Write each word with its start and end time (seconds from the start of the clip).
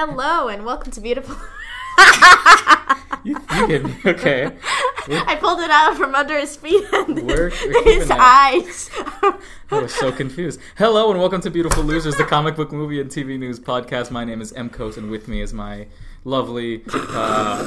Hello 0.00 0.46
and 0.46 0.64
welcome 0.64 0.92
to 0.92 1.00
Beautiful. 1.00 1.34
You, 3.24 3.36
you 3.56 3.66
get 3.66 3.84
me. 3.84 3.96
Okay. 4.06 4.44
We're- 5.08 5.24
I 5.26 5.34
pulled 5.34 5.58
it 5.58 5.70
out 5.72 5.96
from 5.96 6.14
under 6.14 6.38
his 6.38 6.54
feet 6.56 6.84
and 6.92 7.26
We're- 7.26 7.50
we're 7.66 7.82
his 7.98 8.08
eyes. 8.12 8.90
I 8.92 9.38
was 9.82 9.92
so 9.92 10.12
confused. 10.12 10.60
Hello 10.76 11.10
and 11.10 11.18
welcome 11.18 11.40
to 11.40 11.50
Beautiful 11.50 11.82
Losers, 11.82 12.14
the 12.14 12.22
comic 12.22 12.54
book 12.54 12.70
movie 12.70 13.00
and 13.00 13.10
TV 13.10 13.36
news 13.40 13.58
podcast. 13.58 14.12
My 14.12 14.24
name 14.24 14.40
is 14.40 14.52
M. 14.52 14.70
Coast, 14.70 14.98
and 14.98 15.10
with 15.10 15.26
me 15.26 15.40
is 15.40 15.52
my 15.52 15.88
lovely, 16.24 16.84
uh, 16.94 17.64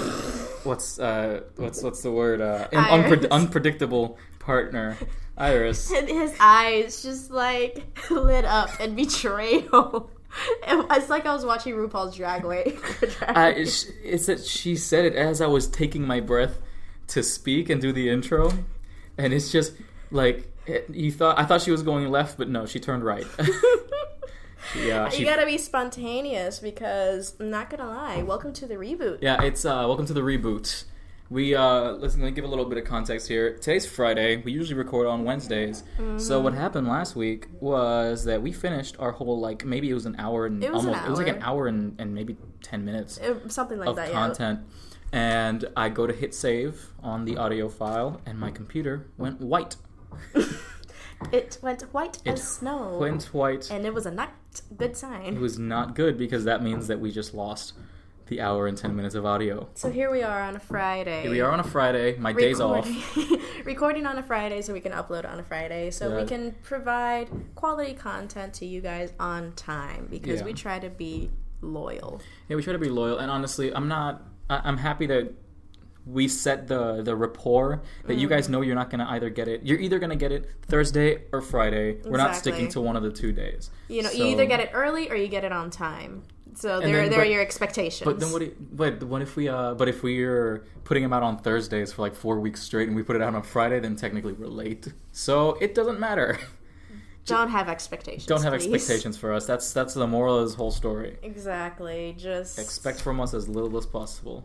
what's 0.64 1.00
uh, 1.00 1.42
what's 1.58 1.84
what's 1.84 2.02
the 2.02 2.12
word? 2.12 2.40
Uh, 2.40 2.70
unpre- 2.72 3.30
unpredictable 3.30 4.18
partner, 4.40 4.98
Iris. 5.38 5.92
and 5.96 6.08
his 6.08 6.34
eyes 6.40 7.04
just 7.04 7.30
like 7.30 7.84
lit 8.10 8.46
up 8.46 8.80
in 8.80 8.96
betrayal. 8.96 10.10
It 10.68 10.90
was 10.90 11.10
like 11.10 11.26
I 11.26 11.34
was 11.34 11.46
watching 11.46 11.76
RuPaul's 11.76 12.16
Drag 12.16 12.46
Race. 12.46 12.80
I, 13.28 13.50
it's, 13.50 13.86
it's 14.04 14.28
that 14.28 14.44
she 14.44 14.76
said 14.76 15.06
it 15.06 15.16
as 15.16 15.42
I 15.42 15.48
was 15.48 15.68
taking 15.68 16.06
my 16.06 16.20
breath 16.20 16.60
to 17.08 17.24
speak 17.24 17.70
and 17.70 17.82
do 17.82 17.92
the 17.92 18.10
intro, 18.10 18.52
and 19.18 19.34
it's 19.34 19.52
just 19.52 19.74
like 20.12 20.52
it, 20.66 20.90
you 20.90 21.12
thought. 21.12 21.38
I 21.38 21.46
thought 21.46 21.62
she 21.62 21.72
was 21.72 21.84
going 21.84 22.10
left, 22.10 22.38
but 22.38 22.48
no, 22.50 22.66
she 22.66 22.80
turned 22.80 23.04
right. 23.04 23.26
yeah, 24.78 25.10
she 25.10 25.22
you 25.22 25.26
gotta 25.26 25.46
be 25.46 25.58
spontaneous 25.58 26.60
because 26.60 27.36
I'm 27.40 27.50
not 27.50 27.70
gonna 27.70 27.90
lie. 27.90 28.24
Welcome 28.24 28.54
to 28.54 28.68
the 28.68 28.76
reboot. 28.76 29.20
Yeah, 29.22 29.42
it's 29.44 29.66
uh, 29.66 29.84
welcome 29.88 30.06
to 30.06 30.14
the 30.14 30.22
reboot. 30.22 30.86
We 31.32 31.56
uh, 31.56 31.92
listen. 31.94 32.20
Let 32.22 32.26
me 32.28 32.32
give 32.34 32.44
a 32.44 32.48
little 32.48 32.66
bit 32.66 32.78
of 32.78 32.84
context 32.84 33.26
here. 33.30 33.54
Today's 33.56 33.86
Friday. 33.86 34.36
We 34.44 34.52
usually 34.52 34.78
record 34.78 35.08
on 35.08 35.24
Wednesdays. 35.24 35.84
So 36.18 36.42
what 36.42 36.54
happened 36.54 36.90
last 36.90 37.16
week 37.16 37.48
was 37.62 38.26
that 38.26 38.42
we 38.42 38.52
finished 38.52 38.98
our 39.00 39.14
whole 39.14 39.40
like 39.40 39.64
maybe 39.64 39.90
it 39.90 39.94
was 39.94 40.06
an 40.06 40.18
hour 40.20 40.46
and 40.46 40.62
It 40.62 40.74
was 40.74 40.84
an 40.84 40.90
almost 40.90 41.06
it 41.08 41.10
was 41.10 41.20
like 41.20 41.30
an 41.30 41.42
hour. 41.42 41.60
hour 41.64 41.68
and, 41.68 41.96
and 42.02 42.14
maybe 42.14 42.36
ten 42.62 42.84
minutes 42.84 43.18
It- 43.20 43.50
something 43.50 43.80
like 43.80 43.88
of 43.88 43.96
that. 43.96 44.12
content. 44.12 44.60
And 45.14 45.64
I 45.78 45.88
go 45.88 46.06
to 46.06 46.12
hit 46.14 46.34
save 46.36 46.90
on 47.02 47.24
the 47.26 47.38
audio 47.38 47.68
file, 47.70 48.22
and 48.26 48.38
my 48.40 48.52
computer 48.52 49.08
went 49.18 49.40
white. 49.42 49.78
It 51.32 51.60
went 51.62 51.84
white 51.94 52.18
It 52.26 52.32
as 52.32 52.44
snow, 52.58 52.98
Went 52.98 53.26
white. 53.26 53.70
and 53.70 53.86
it 53.86 53.94
was 53.94 54.08
a 54.08 54.12
not 54.12 54.32
good 54.76 54.98
sign. 54.98 55.36
It 55.36 55.40
was 55.40 55.60
not 55.60 55.94
good 55.96 56.18
because 56.18 56.46
that 56.46 56.64
means 56.64 56.88
that 56.88 57.00
we 57.00 57.12
just 57.12 57.36
lost 57.36 57.74
the 58.32 58.40
hour 58.40 58.66
and 58.66 58.78
ten 58.78 58.96
minutes 58.96 59.14
of 59.14 59.26
audio. 59.26 59.68
So 59.74 59.92
here 59.92 60.10
we 60.10 60.24
are 60.24 60.42
on 60.42 60.56
a 60.56 60.60
Friday. 60.60 61.24
Here 61.24 61.32
we 61.32 61.42
are 61.42 61.52
on 61.52 61.60
a 61.60 61.66
Friday. 61.66 62.16
My 62.18 62.32
day's 62.32 62.62
off. 62.62 62.88
Recording- 62.88 63.42
recording 63.66 64.06
on 64.06 64.18
a 64.18 64.24
Friday 64.24 64.62
so 64.62 64.72
we 64.72 64.80
can 64.80 64.94
upload 64.94 65.30
on 65.30 65.38
a 65.38 65.44
Friday 65.44 65.92
so 65.92 66.18
we 66.22 66.26
can 66.26 66.56
provide 66.64 67.28
quality 67.56 67.94
content 67.94 68.54
to 68.56 68.66
you 68.66 68.80
guys 68.80 69.12
on 69.20 69.52
time 69.58 70.08
because 70.10 70.40
Yeah. 70.40 70.46
we 70.46 70.54
try 70.54 70.80
to 70.80 70.90
be 70.90 71.30
loyal. 71.60 72.22
Yeah, 72.48 72.56
we 72.56 72.64
try 72.64 72.72
to 72.72 72.80
be 72.80 72.88
loyal, 72.90 73.18
and 73.20 73.30
honestly, 73.30 73.76
I'm 73.76 73.90
not. 73.90 74.24
I, 74.50 74.62
I'm 74.64 74.78
happy 74.78 75.08
that 75.08 75.34
we 76.06 76.30
set 76.30 76.70
the 76.70 77.02
the 77.04 77.14
rapport 77.18 77.82
that 78.08 78.16
you 78.16 78.28
Mm. 78.28 78.30
guys 78.30 78.48
know 78.48 78.62
you're 78.62 78.76
not 78.76 78.90
gonna 78.90 79.08
either 79.10 79.30
get 79.30 79.50
it. 79.50 79.64
You're 79.64 79.78
either 79.80 80.00
gonna 80.00 80.16
get 80.16 80.32
it 80.32 80.50
Thursday 80.68 81.24
or 81.34 81.42
Friday. 81.42 81.98
We're 82.06 82.16
not 82.18 82.38
sticking 82.38 82.70
to 82.70 82.80
one 82.80 82.96
of 82.96 83.04
the 83.04 83.12
two 83.12 83.34
days. 83.34 83.70
You 83.90 84.04
know, 84.04 84.10
So- 84.10 84.20
you 84.24 84.26
either 84.32 84.46
get 84.46 84.62
it 84.62 84.70
early 84.74 85.10
or 85.12 85.16
you 85.16 85.28
get 85.28 85.44
it 85.44 85.52
on 85.52 85.70
time. 85.70 86.24
So 86.56 86.76
And 86.80 86.86
there, 86.86 87.02
then- 87.02 87.10
there 87.12 87.20
are 87.20 87.24
but- 87.24 87.30
your 87.30 87.42
expectations. 87.42 88.06
But 88.06 88.20
then 88.20 88.32
what? 88.32 89.04
what 89.04 89.22
if 89.22 89.36
we? 89.36 89.48
Uh, 89.48 89.74
but 89.74 89.88
if 89.88 90.04
we're 90.04 90.66
putting 90.84 91.04
them 91.04 91.14
out 91.14 91.24
on 91.24 91.38
Thursdays 91.38 91.94
for 91.94 92.02
like 92.02 92.16
four 92.16 92.40
weeks 92.40 92.62
straight, 92.62 92.88
and 92.88 92.96
we 92.96 93.04
put 93.04 93.16
it 93.16 93.22
out 93.22 93.34
on 93.36 93.44
Friday, 93.44 93.80
then 93.80 93.96
technically 93.96 94.34
we're 94.34 94.48
late. 94.48 94.88
So 95.12 95.54
it 95.62 95.74
doesn't 95.76 96.00
matter. 96.00 96.40
Don't 97.26 97.50
have 97.50 97.70
expectations. 97.70 98.26
Don't 98.26 98.42
have 98.42 98.54
please. 98.54 98.74
expectations 98.74 99.16
for 99.18 99.32
us. 99.32 99.46
That's 99.46 99.72
that's 99.74 99.94
the 99.94 100.08
moral 100.08 100.40
of 100.40 100.48
this 100.48 100.56
whole 100.56 100.72
story. 100.72 101.18
Exactly. 101.22 102.16
Just 102.18 102.58
Expect 102.58 103.00
from 103.00 103.22
us 103.22 103.34
as 103.34 103.48
little 103.48 103.78
as 103.78 103.86
possible. 103.86 104.44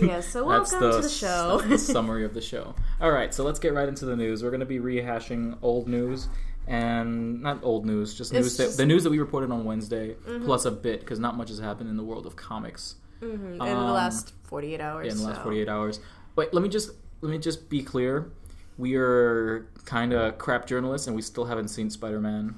Yeah, 0.00 0.20
so 0.20 0.44
welcome 0.46 0.80
the, 0.80 0.92
to 0.92 1.00
the 1.02 1.08
show. 1.08 1.58
that's 1.58 1.86
the 1.86 1.92
summary 1.92 2.24
of 2.24 2.32
the 2.32 2.40
show. 2.40 2.74
All 3.00 3.10
right, 3.10 3.34
so 3.34 3.44
let's 3.44 3.58
get 3.58 3.74
right 3.74 3.88
into 3.88 4.06
the 4.06 4.16
news. 4.16 4.42
We're 4.42 4.50
going 4.50 4.60
to 4.60 4.66
be 4.66 4.78
rehashing 4.78 5.58
old 5.62 5.86
news 5.86 6.28
and 6.66 7.40
not 7.42 7.60
old 7.62 7.84
news, 7.86 8.14
just 8.14 8.32
news 8.32 8.56
that, 8.56 8.64
just- 8.64 8.72
Mm-hmm. 8.74 8.82
the 8.82 8.86
news 8.86 9.04
that 9.04 9.10
we 9.10 9.18
reported 9.18 9.50
on 9.50 9.64
Wednesday, 9.64 10.16
plus 10.44 10.64
a 10.64 10.70
bit 10.70 11.00
because 11.00 11.18
not 11.18 11.36
much 11.36 11.48
has 11.50 11.58
happened 11.58 11.90
in 11.90 11.96
the 11.96 12.02
world 12.04 12.26
of 12.26 12.36
comics 12.36 12.96
Mhm, 13.20 13.52
in 13.52 13.58
the 13.58 13.64
Um, 13.64 13.92
last 13.92 14.32
48 14.44 14.80
hours. 14.80 15.12
in 15.12 15.18
the 15.18 15.24
last 15.28 15.36
so. 15.38 15.42
48 15.44 15.68
hours. 15.68 16.00
Wait, 16.36 16.52
let 16.52 16.62
me 16.62 16.68
just 16.68 16.90
let 17.20 17.30
me 17.30 17.38
just 17.38 17.68
be 17.70 17.82
clear. 17.82 18.30
We 18.76 18.96
are 18.96 19.66
kind 19.84 20.12
of 20.12 20.36
crap 20.38 20.66
journalists, 20.66 21.06
and 21.06 21.14
we 21.14 21.22
still 21.22 21.44
haven't 21.44 21.68
seen 21.68 21.90
Spider 21.90 22.20
Man 22.20 22.56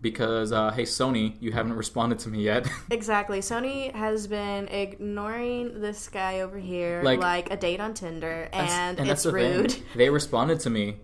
because 0.00 0.52
uh, 0.52 0.70
hey 0.70 0.84
Sony, 0.84 1.34
you 1.40 1.52
haven't 1.52 1.74
responded 1.84 2.18
to 2.20 2.28
me 2.30 2.42
yet. 2.42 2.66
Exactly. 2.90 3.40
Sony 3.40 3.92
has 3.92 4.26
been 4.26 4.66
ignoring 4.68 5.80
this 5.80 6.08
guy 6.08 6.40
over 6.40 6.58
here 6.58 7.02
like, 7.04 7.20
Like- 7.20 7.50
a 7.52 7.56
date 7.56 7.80
on 7.80 7.92
Tinder, 7.94 8.48
and, 8.52 8.96
that's 8.96 9.10
it's 9.10 9.22
the 9.24 9.32
thing. 9.32 9.60
rude. 9.60 9.76
They 9.94 10.08
responded 10.10 10.60
to 10.60 10.70
me 10.70 10.96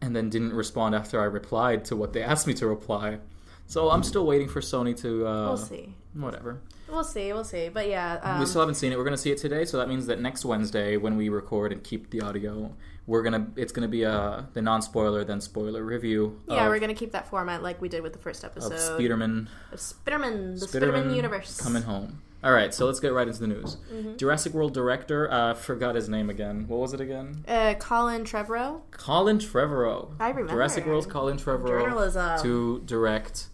and 0.00 0.14
then 0.14 0.30
didn't 0.30 0.52
respond 0.52 0.94
after 0.94 1.20
I 1.20 1.24
replied 1.24 1.84
to 1.86 1.96
what 1.96 2.12
they 2.12 2.22
asked 2.22 2.46
me 2.46 2.54
to 2.54 2.66
reply. 2.66 3.18
So 3.66 3.90
I'm 3.90 4.02
still 4.02 4.26
waiting 4.26 4.48
for 4.48 4.60
Sony 4.60 4.96
to. 5.02 5.26
Uh, 5.26 5.46
We'll 5.48 5.56
see. 5.56 5.94
Whatever. 6.14 6.60
We'll 6.88 7.04
see. 7.04 7.32
We'll 7.32 7.44
see. 7.44 7.68
But 7.68 7.88
yeah, 7.88 8.20
um, 8.22 8.38
we 8.40 8.46
still 8.46 8.60
haven't 8.60 8.76
seen 8.76 8.92
it. 8.92 8.98
We're 8.98 9.04
gonna 9.04 9.16
see 9.16 9.32
it 9.32 9.38
today, 9.38 9.64
so 9.64 9.76
that 9.78 9.88
means 9.88 10.06
that 10.06 10.20
next 10.20 10.44
Wednesday, 10.44 10.96
when 10.96 11.16
we 11.16 11.28
record 11.28 11.72
and 11.72 11.82
keep 11.82 12.10
the 12.10 12.20
audio, 12.20 12.72
we're 13.06 13.22
gonna. 13.22 13.48
It's 13.56 13.72
gonna 13.72 13.88
be 13.88 14.04
a 14.04 14.48
the 14.52 14.62
non-spoiler 14.62 15.24
then 15.24 15.40
spoiler 15.40 15.82
review. 15.82 16.40
yeah, 16.48 16.64
of, 16.66 16.70
we're 16.70 16.78
gonna 16.78 16.94
keep 16.94 17.12
that 17.12 17.28
format 17.28 17.62
like 17.62 17.80
we 17.82 17.88
did 17.88 18.02
with 18.02 18.12
the 18.12 18.18
first 18.20 18.44
of 18.44 18.52
episode 18.52 18.72
Spiderman. 19.00 19.48
of 19.72 19.80
Spiderman, 19.80 20.60
the 20.60 20.66
Spiderman, 20.66 21.14
universe. 21.14 21.60
coming 21.60 21.82
home. 21.82 22.22
All 22.46 22.52
right, 22.52 22.72
so 22.72 22.86
let's 22.86 23.00
get 23.00 23.12
right 23.12 23.26
into 23.26 23.40
the 23.40 23.48
news. 23.48 23.76
Mm-hmm. 23.92 24.18
Jurassic 24.18 24.54
World 24.54 24.72
director, 24.72 25.28
uh, 25.32 25.54
forgot 25.54 25.96
his 25.96 26.08
name 26.08 26.30
again. 26.30 26.68
What 26.68 26.78
was 26.78 26.94
it 26.94 27.00
again? 27.00 27.44
Uh, 27.48 27.74
Colin 27.74 28.22
Trevorrow. 28.22 28.82
Colin 28.92 29.38
Trevorrow. 29.38 30.12
I 30.20 30.28
remember. 30.28 30.52
Jurassic 30.52 30.86
World's 30.86 31.08
Colin 31.08 31.38
Trevorrow 31.38 31.82
Journalism. 31.82 32.40
to 32.42 32.82
direct 32.86 33.46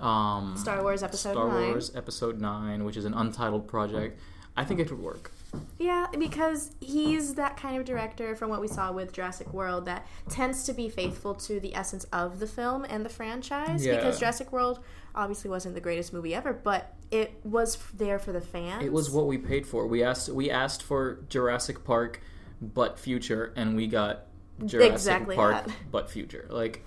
um, 0.00 0.56
Star 0.56 0.82
Wars 0.82 1.04
Episode 1.04 1.34
Star 1.34 1.46
9. 1.46 1.68
Wars 1.68 1.94
Episode 1.94 2.40
Nine, 2.40 2.84
which 2.84 2.96
is 2.96 3.04
an 3.04 3.14
untitled 3.14 3.68
project. 3.68 4.18
I 4.56 4.64
think 4.64 4.80
it 4.80 4.90
would 4.90 5.00
work. 5.00 5.30
Yeah, 5.78 6.06
because 6.18 6.72
he's 6.80 7.34
that 7.34 7.56
kind 7.56 7.76
of 7.76 7.84
director 7.84 8.34
from 8.34 8.50
what 8.50 8.60
we 8.60 8.66
saw 8.66 8.90
with 8.90 9.12
Jurassic 9.12 9.52
World 9.54 9.86
that 9.86 10.06
tends 10.28 10.64
to 10.64 10.72
be 10.72 10.88
faithful 10.88 11.36
to 11.36 11.60
the 11.60 11.76
essence 11.76 12.02
of 12.12 12.40
the 12.40 12.48
film 12.48 12.84
and 12.88 13.04
the 13.04 13.08
franchise. 13.08 13.86
Yeah. 13.86 13.94
Because 13.94 14.18
Jurassic 14.18 14.50
World 14.50 14.80
obviously 15.14 15.50
wasn't 15.50 15.76
the 15.76 15.80
greatest 15.80 16.12
movie 16.12 16.34
ever, 16.34 16.52
but 16.52 16.94
it 17.14 17.40
was 17.44 17.76
there 17.96 18.18
for 18.18 18.32
the 18.32 18.40
fans. 18.40 18.84
It 18.84 18.92
was 18.92 19.10
what 19.10 19.26
we 19.26 19.38
paid 19.38 19.66
for. 19.66 19.86
We 19.86 20.02
asked 20.02 20.28
we 20.28 20.50
asked 20.50 20.82
for 20.82 21.20
Jurassic 21.28 21.84
Park, 21.84 22.20
but 22.60 22.98
future, 22.98 23.52
and 23.56 23.76
we 23.76 23.86
got 23.86 24.26
Jurassic 24.64 24.92
Exactly 24.92 25.36
Park, 25.36 25.66
that. 25.66 25.74
but 25.90 26.10
future. 26.10 26.46
Like 26.50 26.84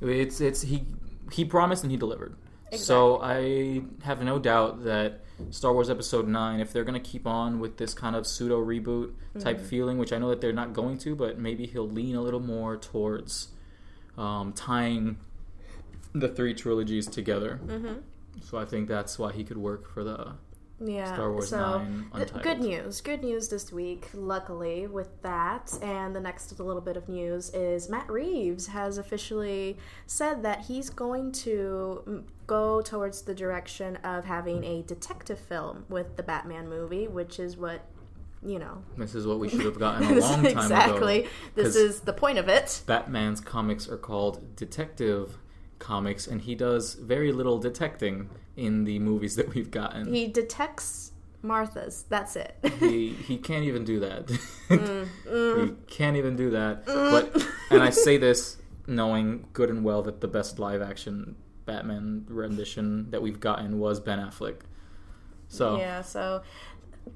it's 0.00 0.40
it's 0.40 0.62
he 0.62 0.84
he 1.32 1.44
promised 1.44 1.84
and 1.84 1.90
he 1.90 1.96
delivered. 1.96 2.36
So 2.76 3.20
I 3.20 3.82
have 4.02 4.22
no 4.22 4.38
doubt 4.38 4.84
that 4.84 5.24
Star 5.50 5.72
Wars 5.72 5.90
Episode 5.90 6.28
Nine, 6.28 6.60
if 6.60 6.72
they're 6.72 6.84
going 6.84 7.00
to 7.02 7.10
keep 7.10 7.26
on 7.26 7.58
with 7.58 7.78
this 7.78 7.94
kind 7.94 8.14
of 8.14 8.26
pseudo 8.28 8.64
reboot 8.64 9.12
type 9.40 9.56
Mm-hmm. 9.56 9.66
feeling, 9.66 9.98
which 9.98 10.12
I 10.12 10.18
know 10.18 10.28
that 10.30 10.40
they're 10.40 10.52
not 10.52 10.72
going 10.72 10.96
to, 10.98 11.16
but 11.16 11.36
maybe 11.36 11.66
he'll 11.66 11.88
lean 11.88 12.14
a 12.14 12.22
little 12.22 12.38
more 12.38 12.76
towards 12.76 13.48
um, 14.16 14.52
tying 14.52 15.16
the 16.14 16.28
three 16.28 16.54
trilogies 16.54 17.06
together. 17.08 17.56
hmm 17.56 17.94
So 18.42 18.58
I 18.58 18.64
think 18.64 18.88
that's 18.88 19.18
why 19.18 19.32
he 19.32 19.44
could 19.44 19.58
work 19.58 19.88
for 19.92 20.02
the 20.04 20.32
Yeah. 20.82 21.12
Star 21.12 21.30
Wars 21.32 21.50
so, 21.50 21.78
9 21.78 21.86
th- 21.86 22.04
Untitled. 22.30 22.42
good 22.42 22.60
news. 22.60 23.00
Good 23.00 23.22
news 23.22 23.48
this 23.48 23.70
week, 23.72 24.08
luckily, 24.14 24.86
with 24.86 25.20
that. 25.22 25.72
And 25.82 26.16
the 26.16 26.20
next 26.20 26.58
little 26.58 26.80
bit 26.80 26.96
of 26.96 27.08
news 27.08 27.50
is 27.50 27.88
Matt 27.90 28.10
Reeves 28.10 28.68
has 28.68 28.96
officially 28.98 29.76
said 30.06 30.42
that 30.42 30.62
he's 30.62 30.88
going 30.90 31.32
to 31.32 32.02
mm, 32.06 32.22
go 32.46 32.80
towards 32.80 33.22
the 33.22 33.34
direction 33.34 33.96
of 33.96 34.24
having 34.24 34.64
a 34.64 34.82
detective 34.82 35.38
film 35.38 35.84
with 35.88 36.16
the 36.16 36.22
Batman 36.22 36.68
movie, 36.68 37.06
which 37.08 37.38
is 37.38 37.56
what, 37.58 37.84
you 38.42 38.58
know. 38.58 38.82
This 38.96 39.14
is 39.14 39.26
what 39.26 39.38
we 39.38 39.50
should 39.50 39.66
have 39.66 39.78
gotten 39.86 40.04
a 40.16 40.20
long 40.20 40.34
time 40.36 40.46
ago. 40.46 40.60
exactly. 40.62 41.28
This 41.54 41.76
is 41.76 42.00
the 42.00 42.14
point 42.14 42.38
of 42.38 42.48
it. 42.48 42.82
Batman's 42.86 43.40
comics 43.42 43.86
are 43.86 43.98
called 43.98 44.56
detective 44.56 45.36
comics, 45.80 46.28
and 46.28 46.40
he 46.42 46.54
does 46.54 46.94
very 46.94 47.32
little 47.32 47.58
detecting 47.58 48.30
in 48.56 48.84
the 48.84 49.00
movies 49.00 49.34
that 49.40 49.52
we've 49.54 49.70
gotten. 49.72 50.14
He 50.14 50.28
detects 50.28 51.10
Martha's. 51.42 52.04
That's 52.08 52.36
it. 52.36 52.54
he 52.78 53.10
he 53.14 53.36
can't 53.38 53.64
even 53.64 53.84
do 53.84 53.98
that. 54.00 54.26
Mm, 54.70 55.66
He 55.66 55.74
can't 55.88 56.16
even 56.16 56.36
do 56.36 56.50
that. 56.50 56.86
But 56.86 57.44
and 57.70 57.82
I 57.82 57.90
say 57.90 58.16
this 58.18 58.56
knowing 58.86 59.48
good 59.52 59.68
and 59.68 59.82
well 59.82 60.02
that 60.02 60.20
the 60.20 60.28
best 60.28 60.60
live 60.60 60.80
action 60.80 61.34
Batman 61.66 62.24
rendition 62.28 63.10
that 63.10 63.20
we've 63.20 63.40
gotten 63.40 63.78
was 63.80 63.98
Ben 63.98 64.20
Affleck. 64.20 64.60
So 65.48 65.78
Yeah, 65.78 66.02
so 66.02 66.42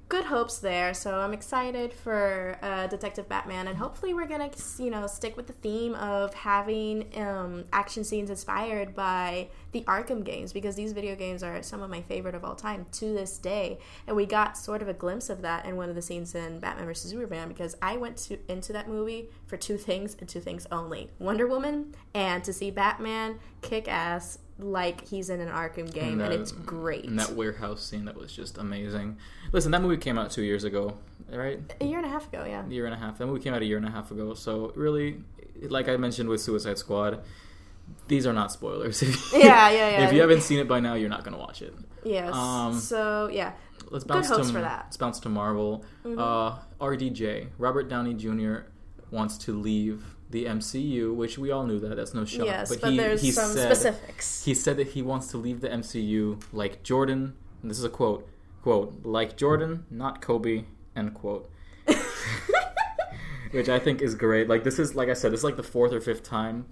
good 0.09 0.25
hopes 0.25 0.59
there. 0.59 0.95
So 0.95 1.19
I'm 1.21 1.33
excited 1.33 1.93
for 1.93 2.59
uh, 2.63 2.87
Detective 2.87 3.29
Batman, 3.29 3.69
and 3.69 3.77
hopefully 3.77 4.15
we're 4.15 4.27
gonna, 4.27 4.51
you 4.79 4.91
know, 4.91 5.07
stick 5.07 5.37
with 5.37 5.47
the 5.47 5.55
theme 5.55 5.95
of 5.95 6.33
having 6.35 7.11
um, 7.17 7.65
action 7.73 8.05
scenes 8.05 8.31
inspired 8.31 8.95
by 8.95 9.49
the 9.73 9.83
Arkham 9.83 10.23
games 10.23 10.53
because 10.53 10.77
these 10.77 10.93
video 10.93 11.17
games 11.17 11.43
are 11.43 11.63
some 11.63 11.83
of 11.83 11.91
my 11.91 12.03
favorite 12.03 12.35
of 12.35 12.45
all 12.45 12.55
time 12.55 12.87
to 12.93 13.13
this 13.13 13.39
day. 13.39 13.79
And 14.07 14.15
we 14.17 14.27
got 14.27 14.57
sort 14.57 14.83
of 14.83 14.89
a 14.89 14.95
glimpse 14.95 15.31
of 15.31 15.43
that 15.43 15.67
in 15.67 15.77
one 15.77 15.89
of 15.89 15.95
the 15.95 16.03
scenes 16.03 16.35
in 16.35 16.61
Batman 16.61 16.87
vs 16.87 17.11
Superman 17.11 17.49
because 17.49 17.77
I 17.83 17.97
went 17.97 18.17
to 18.19 18.39
into 18.49 18.73
that 18.73 18.89
movie 18.89 19.31
for 19.47 19.57
two 19.57 19.77
things 19.77 20.17
and 20.21 20.29
two 20.29 20.41
things 20.41 20.67
only: 20.71 21.11
Wonder 21.19 21.47
Woman 21.47 21.95
and 22.15 22.45
to 22.45 22.53
see 22.53 22.71
Batman 22.71 23.39
kick 23.63 23.89
ass 23.89 24.39
like 24.59 25.06
he's 25.09 25.31
in 25.31 25.41
an 25.41 25.49
Arkham 25.49 25.93
game, 25.93 26.12
and, 26.12 26.21
that- 26.21 26.33
it's 26.33 26.53
great. 26.53 27.05
And 27.05 27.19
that 27.19 27.33
warehouse 27.33 27.85
scene 27.85 28.05
that 28.05 28.17
was 28.17 28.33
just 28.33 28.59
amazing. 28.59 29.17
Listen, 29.53 29.73
that 29.73 29.83
movie 29.83 29.97
came 29.97 30.19
out 30.19 30.31
two 30.31 30.43
years 30.43 30.65
ago, 30.65 30.97
right? 31.31 31.61
a 31.81 31.85
year 31.85 31.99
and 31.99 32.06
a 32.06 32.11
half 32.11 32.29
ago, 32.33 32.45
yeah. 32.47 32.65
A 32.65 32.69
year 32.71 32.87
and 32.87 32.95
a 32.95 32.99
half. 32.99 33.19
That 33.19 33.27
movie 33.27 33.43
came 33.43 33.55
out 33.55 33.62
a 33.62 33.65
year 33.65 33.77
and 33.79 33.87
a 33.87 33.91
half 33.91 34.11
ago. 34.11 34.35
So 34.35 34.73
really, 34.77 35.19
like 35.62 35.89
I 35.89 35.97
mentioned 35.97 36.29
with 36.29 36.41
Suicide 36.41 36.79
Squad, 36.79 37.23
these 38.09 38.27
are 38.27 38.33
not 38.33 38.53
spoilers. 38.53 39.03
Yeah, 39.35 39.71
yeah, 39.71 39.91
yeah. 39.91 40.06
If 40.06 40.12
you 40.12 40.21
haven't 40.21 40.43
seen 40.43 40.59
it 40.59 40.69
by 40.69 40.81
now, 40.81 40.95
you're 40.95 41.09
not 41.11 41.25
gonna 41.25 41.39
watch 41.39 41.61
it. 41.62 41.75
Yes. 42.05 42.33
Um, 42.35 42.79
so 42.79 43.29
yeah, 43.33 43.53
Let's 43.91 44.05
bounce 44.05 44.29
hopes 44.29 44.47
to 44.49 44.53
for 44.55 44.61
that. 44.61 44.71
Mm-hmm. 44.71 44.87
let's 44.87 44.97
bounce 44.97 45.21
to 45.21 45.29
Marvel. 45.29 45.85
Uh, 46.05 46.59
RDJ, 46.81 47.49
Robert 47.59 47.89
Downey 47.89 48.15
Jr. 48.15 48.59
wants 49.11 49.37
to 49.39 49.53
leave 49.53 50.13
the 50.35 50.47
MCU, 50.47 51.15
which 51.15 51.39
we 51.39 51.53
all 51.53 51.65
knew 51.65 51.79
that. 51.79 51.95
That's 51.95 52.13
no 52.13 52.25
shock. 52.25 52.47
yes, 52.47 52.75
but, 52.75 52.91
he, 52.91 52.97
there's 52.97 53.23
he 53.23 53.31
some 53.31 53.53
said, 53.53 53.73
specifics. 53.73 54.45
He 54.45 54.53
said 54.53 54.77
that 54.79 54.89
he 54.89 55.01
wants 55.01 55.29
to 55.29 55.39
leave 55.39 55.61
the 55.61 55.69
MCU 55.69 56.43
like 56.53 56.83
Jordan. 56.83 57.35
And 57.63 57.71
this 57.71 57.79
is 57.79 57.85
a 57.85 57.89
quote. 57.89 58.29
Quote, 58.63 59.05
like 59.05 59.37
Jordan, 59.37 59.87
not 59.91 60.21
Kobe, 60.21 60.65
end 60.97 61.15
quote. 61.15 61.49
Which 63.53 63.69
I 63.69 63.79
think 63.79 64.03
is 64.03 64.17
great. 64.17 64.49
Like 64.49 64.65
this 64.65 64.81
is 64.81 64.97
like 64.97 65.09
I 65.09 65.13
said, 65.13 65.31
this 65.31 65.41
is 65.41 65.45
like 65.45 65.57
the 65.57 65.63
fourth 65.63 65.93
or 65.93 66.01
fifth 66.01 66.25
time 66.25 66.67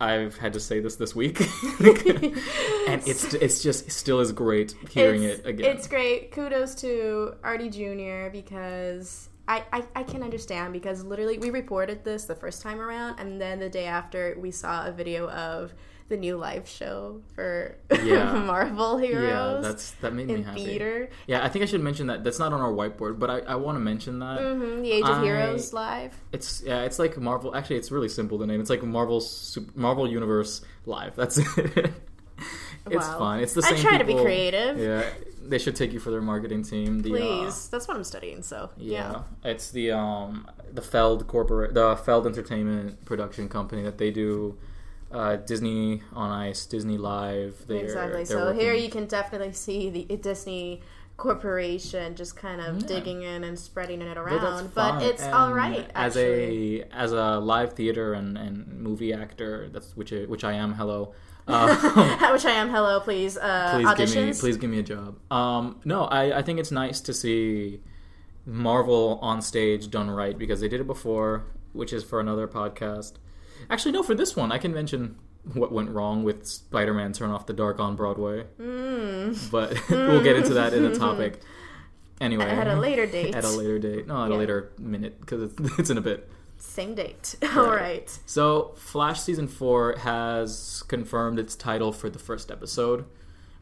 I've 0.00 0.38
had 0.38 0.54
to 0.54 0.60
say 0.60 0.80
this 0.80 0.96
this 0.96 1.14
week. 1.14 1.40
and 1.80 3.02
it's 3.06 3.34
it's 3.34 3.62
just 3.62 3.90
still 3.90 4.20
is 4.20 4.32
great 4.32 4.74
hearing 4.88 5.22
it's, 5.22 5.40
it 5.40 5.46
again. 5.46 5.76
It's 5.76 5.86
great. 5.86 6.32
Kudos 6.32 6.74
to 6.76 7.34
Artie 7.44 7.68
Jr. 7.68 8.30
because 8.32 9.28
I, 9.48 9.64
I, 9.72 9.84
I 9.94 10.02
can 10.02 10.22
understand 10.22 10.72
because 10.72 11.04
literally 11.04 11.38
we 11.38 11.50
reported 11.50 12.04
this 12.04 12.24
the 12.24 12.34
first 12.34 12.62
time 12.62 12.80
around 12.80 13.18
and 13.20 13.40
then 13.40 13.60
the 13.60 13.68
day 13.68 13.86
after 13.86 14.36
we 14.38 14.50
saw 14.50 14.86
a 14.86 14.92
video 14.92 15.28
of 15.30 15.72
the 16.08 16.16
new 16.16 16.36
live 16.36 16.68
show 16.68 17.20
for 17.34 17.76
Yeah. 18.04 18.32
Marvel 18.44 19.00
yeah, 19.00 19.06
Heroes 19.08 19.64
that's 19.64 19.90
that 20.02 20.12
made 20.14 20.28
me 20.28 20.34
in 20.34 20.42
happy. 20.44 20.64
theater. 20.64 21.10
Yeah, 21.26 21.44
I 21.44 21.48
think 21.48 21.62
I 21.64 21.66
should 21.66 21.80
mention 21.80 22.06
that. 22.08 22.22
That's 22.22 22.38
not 22.38 22.52
on 22.52 22.60
our 22.60 22.72
whiteboard, 22.72 23.18
but 23.18 23.28
I, 23.30 23.38
I 23.40 23.54
want 23.56 23.74
to 23.76 23.80
mention 23.80 24.20
that. 24.20 24.40
hmm 24.40 24.82
the 24.82 24.92
Age 24.92 25.02
of 25.02 25.10
I- 25.18 25.24
Heroes 25.24 25.72
live. 25.72 26.14
It's 26.32 26.62
yeah, 26.64 26.82
it's 26.82 26.98
like 27.00 27.16
Marvel. 27.18 27.54
Actually, 27.56 27.76
it's 27.76 27.90
really 27.90 28.08
simple. 28.08 28.38
The 28.38 28.46
name. 28.46 28.60
It's 28.60 28.70
like 28.70 28.84
Marvel 28.84 29.20
Sup- 29.20 29.74
Marvel 29.76 30.08
Universe 30.08 30.60
Live. 30.86 31.16
That's 31.16 31.38
it. 31.58 31.92
It's 32.90 33.06
Wow. 33.08 33.18
fun. 33.18 33.40
It's 33.40 33.52
the 33.54 33.62
same. 33.62 33.74
I 33.78 33.80
try 33.80 33.98
to 33.98 34.04
be 34.04 34.14
creative. 34.14 34.78
Yeah, 34.78 35.02
they 35.42 35.58
should 35.58 35.76
take 35.76 35.92
you 35.92 36.00
for 36.00 36.10
their 36.10 36.20
marketing 36.22 36.62
team. 36.62 37.00
The, 37.00 37.12
uh, 37.14 37.16
Please, 37.16 37.68
that's 37.68 37.86
what 37.88 37.96
I'm 37.96 38.04
studying. 38.04 38.42
So 38.42 38.70
yeah, 38.76 39.22
it's 39.44 39.70
the 39.70 39.92
um 39.92 40.48
the 40.72 40.82
Feld 40.82 41.26
corporate 41.26 41.74
the 41.74 41.96
Feld 41.96 42.26
Entertainment 42.26 43.04
production 43.04 43.48
company 43.48 43.82
that 43.82 43.98
they 43.98 44.10
do. 44.10 44.58
Uh, 45.12 45.36
Disney 45.36 46.02
on 46.12 46.30
Ice, 46.32 46.66
Disney 46.66 46.98
Live. 46.98 47.64
They're, 47.68 47.84
exactly. 47.84 48.24
they're 48.24 48.38
So 48.48 48.52
here 48.52 48.74
you 48.74 48.90
can 48.90 49.06
definitely 49.06 49.52
see 49.52 49.88
the 49.88 50.16
Disney 50.16 50.82
corporation 51.16 52.14
just 52.14 52.36
kind 52.36 52.60
of 52.60 52.80
Yeah. 52.82 52.86
digging 52.88 53.22
in 53.22 53.44
and 53.44 53.58
spreading 53.58 54.02
it 54.02 54.16
around. 54.18 54.42
that's 54.42 54.74
But, 54.74 55.02
it's 55.02 55.22
And 55.22 55.34
all 55.34 55.52
right. 55.54 55.88
as 55.94 56.16
Actually. 56.16 56.82
a 56.82 56.86
as 56.92 57.12
a 57.12 57.38
live 57.38 57.72
theater 57.74 58.14
and, 58.14 58.36
and 58.36 58.66
movie 58.80 59.12
actor. 59.12 59.68
That's 59.72 59.96
which 59.96 60.10
which 60.10 60.44
I 60.44 60.54
am. 60.54 60.74
Hello. 60.74 61.14
Uh, 61.48 62.30
Which 62.32 62.44
I 62.44 62.50
am. 62.52 62.70
Hello, 62.70 62.98
please. 63.00 63.36
Uh, 63.36 63.72
please 63.74 63.86
auditions. 63.86 64.14
give 64.14 64.26
me 64.26 64.32
please 64.34 64.56
give 64.56 64.70
me 64.70 64.78
a 64.80 64.82
job. 64.82 65.16
Um, 65.30 65.80
no, 65.84 66.04
I, 66.04 66.38
I 66.38 66.42
think 66.42 66.58
it's 66.58 66.72
nice 66.72 67.00
to 67.02 67.14
see 67.14 67.80
Marvel 68.44 69.18
on 69.22 69.40
stage 69.42 69.90
done 69.90 70.10
right 70.10 70.36
because 70.36 70.60
they 70.60 70.68
did 70.68 70.80
it 70.80 70.86
before, 70.86 71.44
which 71.72 71.92
is 71.92 72.02
for 72.02 72.18
another 72.20 72.48
podcast. 72.48 73.14
Actually, 73.70 73.92
no, 73.92 74.02
for 74.02 74.14
this 74.14 74.34
one, 74.36 74.50
I 74.50 74.58
can 74.58 74.74
mention 74.74 75.16
what 75.54 75.70
went 75.70 75.90
wrong 75.90 76.24
with 76.24 76.46
Spider-Man: 76.46 77.12
Turn 77.12 77.30
Off 77.30 77.46
the 77.46 77.52
Dark 77.52 77.78
on 77.78 77.94
Broadway, 77.94 78.46
Mm. 78.60 79.50
but 79.52 79.76
we'll 79.90 80.22
get 80.22 80.34
into 80.36 80.54
that 80.54 80.74
in 80.74 80.84
a 80.84 80.94
topic. 80.98 81.40
Anyway, 82.20 82.44
At 82.46 82.66
a 82.66 82.74
later 82.80 83.06
date. 83.06 83.34
at 83.36 83.44
a 83.44 83.50
later 83.50 83.78
date, 83.78 84.06
no, 84.08 84.24
at 84.24 84.30
Yeah. 84.30 84.36
a 84.36 84.38
later 84.38 84.72
minute 84.78 85.20
because 85.20 85.42
it's, 85.52 85.78
it's 85.78 85.90
in 85.90 85.98
a 85.98 86.00
bit. 86.00 86.28
Same 86.58 86.94
date. 86.94 87.36
all 87.56 87.70
right. 87.70 88.08
So, 88.26 88.72
Flash 88.76 89.20
season 89.20 89.46
four 89.48 89.96
has 89.98 90.82
confirmed 90.88 91.38
its 91.38 91.54
title 91.56 91.92
for 91.92 92.08
the 92.10 92.18
first 92.18 92.50
episode, 92.50 93.04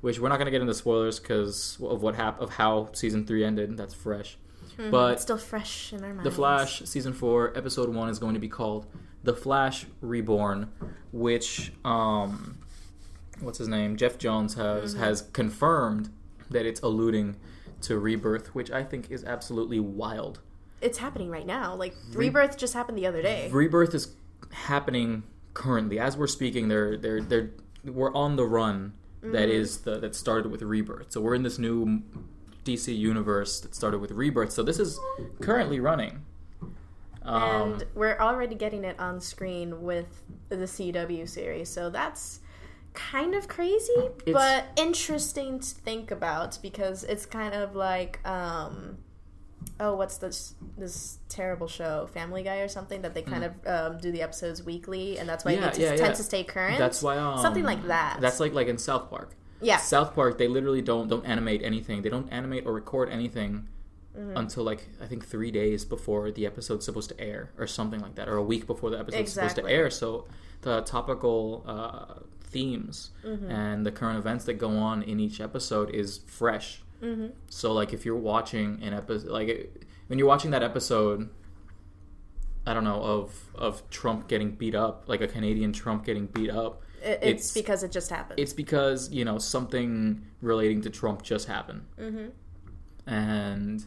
which 0.01 0.19
we're 0.19 0.29
not 0.29 0.37
going 0.37 0.47
to 0.47 0.51
get 0.53 0.61
into 0.61 0.75
spoilers 0.75 1.19
because 1.19 1.77
of 1.83 2.03
what 2.03 2.15
hap- 2.15 2.41
of 2.41 2.51
how 2.51 2.91
season 2.93 3.27
three 3.27 3.45
ended. 3.45 3.77
That's 3.77 3.95
fresh. 3.95 4.37
It's 4.79 4.91
But 4.91 5.21
still 5.21 5.39
fresh 5.39 5.93
in 5.93 6.03
our 6.03 6.11
minds. 6.15 6.25
the 6.25 6.31
Flash 6.31 6.83
season 6.85 7.13
four 7.13 7.57
episode 7.57 7.89
one 7.95 8.09
is 8.09 8.19
going 8.19 8.35
to 8.35 8.41
be 8.41 8.49
called 8.49 8.87
"The 9.23 9.35
Flash 9.35 9.87
Reborn," 10.01 10.71
which 11.13 11.73
um, 11.85 12.59
what's 13.41 13.59
his 13.59 13.69
name? 13.69 13.97
Geoff 13.97 14.19
Johns 14.19 14.55
has 14.55 14.95
has 14.95 15.23
confirmed 15.33 16.11
that 16.51 16.67
it's 16.67 16.81
alluding 16.81 17.37
to 17.83 17.99
rebirth, 17.99 18.55
which 18.55 18.71
I 18.71 18.83
think 18.83 19.11
is 19.11 19.25
absolutely 19.25 19.79
wild. 19.81 20.41
It's 20.85 20.99
happening 20.99 21.31
right 21.31 21.47
now. 21.47 21.75
Like 21.75 21.95
Rebirth 22.13 22.59
just 22.59 22.75
happened 22.75 22.99
the 22.99 23.07
other 23.07 23.23
day. 23.23 23.49
Rebirth 23.51 23.95
is 23.95 24.15
happening 24.53 25.25
currently 25.55 25.99
as 25.99 26.17
we're 26.17 26.27
speaking. 26.27 26.69
They're 26.69 26.97
they're 26.97 27.23
they're 27.23 27.51
we're 27.85 28.13
on 28.15 28.37
the 28.37 28.45
run 28.45 28.93
that 29.23 29.49
is 29.49 29.79
the 29.79 29.99
that 29.99 30.15
started 30.15 30.51
with 30.53 30.63
Rebirth. 30.63 31.13
So 31.13 31.21
we're 31.21 31.35
in 31.35 31.43
this 31.43 31.59
new 31.59 32.03
DC 32.65 32.97
universe 32.97 33.61
that 33.61 33.75
started 33.75 33.99
with 33.99 34.11
Rebirth. 34.11 34.53
So 34.53 34.63
this 34.63 34.79
is 34.79 34.99
currently 35.41 35.81
running. 35.81 36.25
Um, 37.23 37.73
and 37.73 37.87
we're 37.95 38.19
already 38.19 38.55
getting 38.55 38.85
it 38.85 39.01
on 39.01 39.21
screen 39.21 39.83
with 39.83 40.23
the 40.51 40.57
CW 40.57 41.27
series. 41.27 41.71
So 41.71 41.89
that's 41.89 42.41
kind 42.93 43.35
of 43.35 43.49
crazy, 43.49 44.09
but 44.27 44.67
interesting 44.77 45.59
to 45.59 45.67
think 45.67 46.11
about 46.11 46.59
because 46.63 47.03
it's 47.05 47.27
kind 47.27 47.55
of 47.55 47.75
like 47.75 48.25
um 48.27 48.99
oh 49.81 49.95
what's 49.97 50.19
this 50.19 50.55
this 50.79 51.19
terrible 51.29 51.67
show 51.67 52.07
family 52.13 52.43
guy 52.43 52.59
or 52.59 52.69
something 52.69 53.03
that 53.03 53.15
they 53.15 53.23
kind 53.23 53.45
of 53.45 53.53
um, 53.67 53.99
do 54.01 54.11
the 54.13 54.23
episodes 54.23 54.63
weekly 54.63 55.19
and 55.19 55.29
that's 55.29 55.45
why 55.45 55.55
Mm. 55.57 55.61
Yeah, 55.61 55.71
they 55.71 55.83
yeah, 55.83 55.89
tend 55.97 56.01
yeah. 56.01 56.13
to 56.15 56.23
stay 56.23 56.45
current 56.45 56.79
that's 56.79 57.03
why 57.03 57.19
um, 57.19 57.39
something 57.41 57.65
like 57.65 57.87
that 57.89 58.19
That's 58.21 58.41
like 58.41 58.53
like 58.55 58.69
in 58.69 58.79
South 58.79 59.09
Park. 59.11 59.35
yeah 59.61 59.79
South 59.79 60.15
Park, 60.15 60.39
they 60.39 60.49
literally 60.49 60.83
don't 60.83 61.09
don't 61.09 61.25
animate 61.27 61.63
anything. 61.63 62.03
They 62.03 62.11
don't 62.11 62.31
animate 62.33 62.67
or 62.67 62.73
record 62.73 63.09
anything 63.11 63.69
Mm-hmm. 64.17 64.37
until 64.37 64.63
like 64.63 64.87
I 65.03 65.07
think 65.07 65.27
three 65.27 65.51
days 65.51 65.85
before 65.85 66.31
the 66.31 66.47
episode's 66.47 66.85
supposed 66.85 67.09
to 67.09 67.21
air, 67.21 67.51
or 67.59 67.67
something 67.67 67.99
like 68.01 68.15
that, 68.15 68.29
or 68.29 68.37
a 68.37 68.45
week 68.45 68.65
before 68.65 68.91
the 68.91 68.99
episode's 69.01 69.33
supposed 69.33 69.57
to 69.57 69.67
air. 69.67 69.91
So 69.91 70.27
the 70.61 70.83
topical 70.83 71.65
uh, 71.67 72.21
themes 72.45 73.11
Mm-hmm. 73.27 73.51
and 73.51 73.85
the 73.85 73.91
current 73.91 74.17
events 74.19 74.45
that 74.45 74.55
go 74.55 74.71
on 74.71 75.03
in 75.03 75.19
each 75.19 75.41
episode 75.41 75.91
is 75.91 76.21
fresh. 76.29 76.84
Hmm 77.01 77.27
So 77.49 77.73
like 77.73 77.93
if 77.93 78.05
you're 78.05 78.17
watching 78.17 78.83
an 78.83 78.95
episode, 78.95 79.31
like 79.31 79.77
when 80.09 80.19
you're 80.19 80.29
watching 80.29 80.51
that 80.53 80.63
episode. 80.63 81.29
I 82.67 82.73
don't 82.73 82.85
know 82.85 83.03
of 83.03 83.51
of 83.55 83.83
Trump 83.91 84.27
getting 84.27 84.53
beat 84.53 84.75
up, 84.75 85.05
like 85.07 85.21
a 85.21 85.29
Canadian 85.29 85.71
Trump 85.75 86.03
getting 86.07 86.25
beat 86.29 86.49
up. 86.49 86.83
It, 87.03 87.19
it's, 87.21 87.23
It's- 87.23 87.53
because 87.55 87.83
it 87.83 87.93
just 87.93 88.09
happened 88.09 88.41
It's 88.41 88.55
because 88.55 89.11
you 89.13 89.23
know 89.27 89.37
something 89.37 90.25
relating 90.41 90.81
to 90.81 90.89
Trump 90.89 91.21
just 91.23 91.47
happened, 91.47 91.83
hmm 91.99 92.29
and 93.07 93.85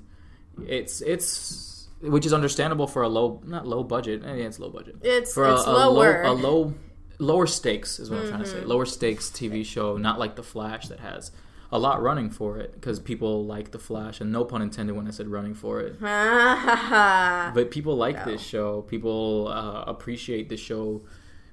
it's 0.67 1.01
it's 1.01 1.87
which 2.01 2.25
is 2.27 2.33
understandable 2.33 2.85
for 2.85 3.01
a 3.01 3.09
low 3.09 3.41
not 3.45 3.65
low 3.67 3.83
budget. 3.83 4.23
eh, 4.23 4.33
it's 4.45 4.59
low 4.59 4.69
budget 4.69 4.97
it's 5.01 5.33
for 5.33 5.49
it's 5.51 5.65
a, 5.65 5.69
a 5.71 5.89
lower 5.89 6.23
low 6.23 6.31
a 6.31 6.33
low 6.33 6.73
lower 7.17 7.47
stakes 7.47 7.99
is 7.99 8.11
what 8.11 8.19
I'm 8.19 8.27
trying 8.29 8.43
to 8.43 8.45
say. 8.47 8.59
Mhm. 8.59 8.67
Lower 8.67 8.85
stakes 8.85 9.31
TV 9.31 9.65
show, 9.65 9.97
not 9.97 10.19
like 10.19 10.35
The 10.35 10.43
Flash 10.43 10.87
that 10.89 10.99
has 10.99 11.31
a 11.71 11.77
lot 11.79 12.01
running 12.01 12.29
for 12.29 12.57
it 12.57 12.73
because 12.73 12.99
people 12.99 13.45
like 13.45 13.71
The 13.71 13.79
Flash, 13.79 14.21
and 14.21 14.31
no 14.31 14.45
pun 14.45 14.61
intended 14.61 14.95
when 14.95 15.07
I 15.07 15.11
said 15.11 15.27
running 15.27 15.53
for 15.53 15.79
it. 15.81 15.99
But 16.01 17.71
people 17.71 17.95
like 17.95 18.25
No. 18.25 18.31
this 18.31 18.41
show. 18.41 18.81
People 18.83 19.47
uh, 19.47 19.83
appreciate 19.87 20.49
this 20.49 20.59
show 20.59 21.01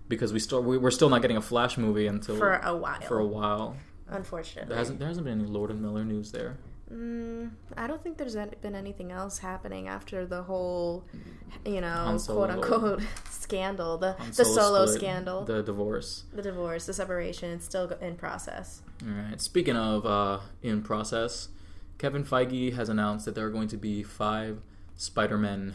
because 0.08 0.32
we 0.32 0.38
still 0.38 0.62
we, 0.62 0.76
we're 0.78 0.90
still 0.90 1.08
not 1.08 1.22
getting 1.22 1.36
a 1.36 1.42
Flash 1.42 1.76
movie 1.78 2.06
until 2.06 2.36
for 2.36 2.56
a 2.62 2.76
while 2.76 3.00
for 3.00 3.18
a 3.18 3.26
while. 3.26 3.76
unfortunately 4.08 4.68
There 4.68 4.78
hasn't 4.78 4.98
there 4.98 5.08
hasn't 5.08 5.24
been 5.26 5.40
any 5.40 5.48
Lord 5.48 5.70
and 5.70 5.80
Miller 5.80 6.04
news 6.04 6.30
there. 6.32 6.56
Mm, 6.94 7.50
I 7.76 7.86
don't 7.88 8.02
think 8.02 8.18
there's 8.18 8.36
been 8.36 8.74
anything 8.76 9.10
else 9.10 9.38
happening 9.38 9.88
after 9.88 10.24
the 10.26 10.42
whole, 10.44 11.04
you 11.66 11.80
know, 11.80 12.16
quote 12.26 12.50
unquote 12.50 13.02
scandal, 13.30 13.98
the 13.98 14.12
Han 14.12 14.28
the 14.36 14.44
solo 14.44 14.86
split, 14.86 15.00
scandal, 15.00 15.44
the, 15.44 15.62
divorce, 15.62 16.24
the 16.32 16.42
divorce. 16.42 16.86
the 16.86 16.94
separation. 16.94 17.50
It's 17.50 17.64
still 17.64 17.88
in 18.00 18.14
process. 18.16 18.82
All 19.02 19.12
right. 19.12 19.40
Speaking 19.40 19.76
of 19.76 20.06
uh, 20.06 20.38
in 20.62 20.82
process, 20.82 21.48
Kevin 21.98 22.22
Feige 22.24 22.74
has 22.74 22.88
announced 22.88 23.24
that 23.24 23.34
there 23.34 23.46
are 23.46 23.50
going 23.50 23.68
to 23.68 23.76
be 23.76 24.02
five 24.04 24.60
Spider-Man 24.96 25.74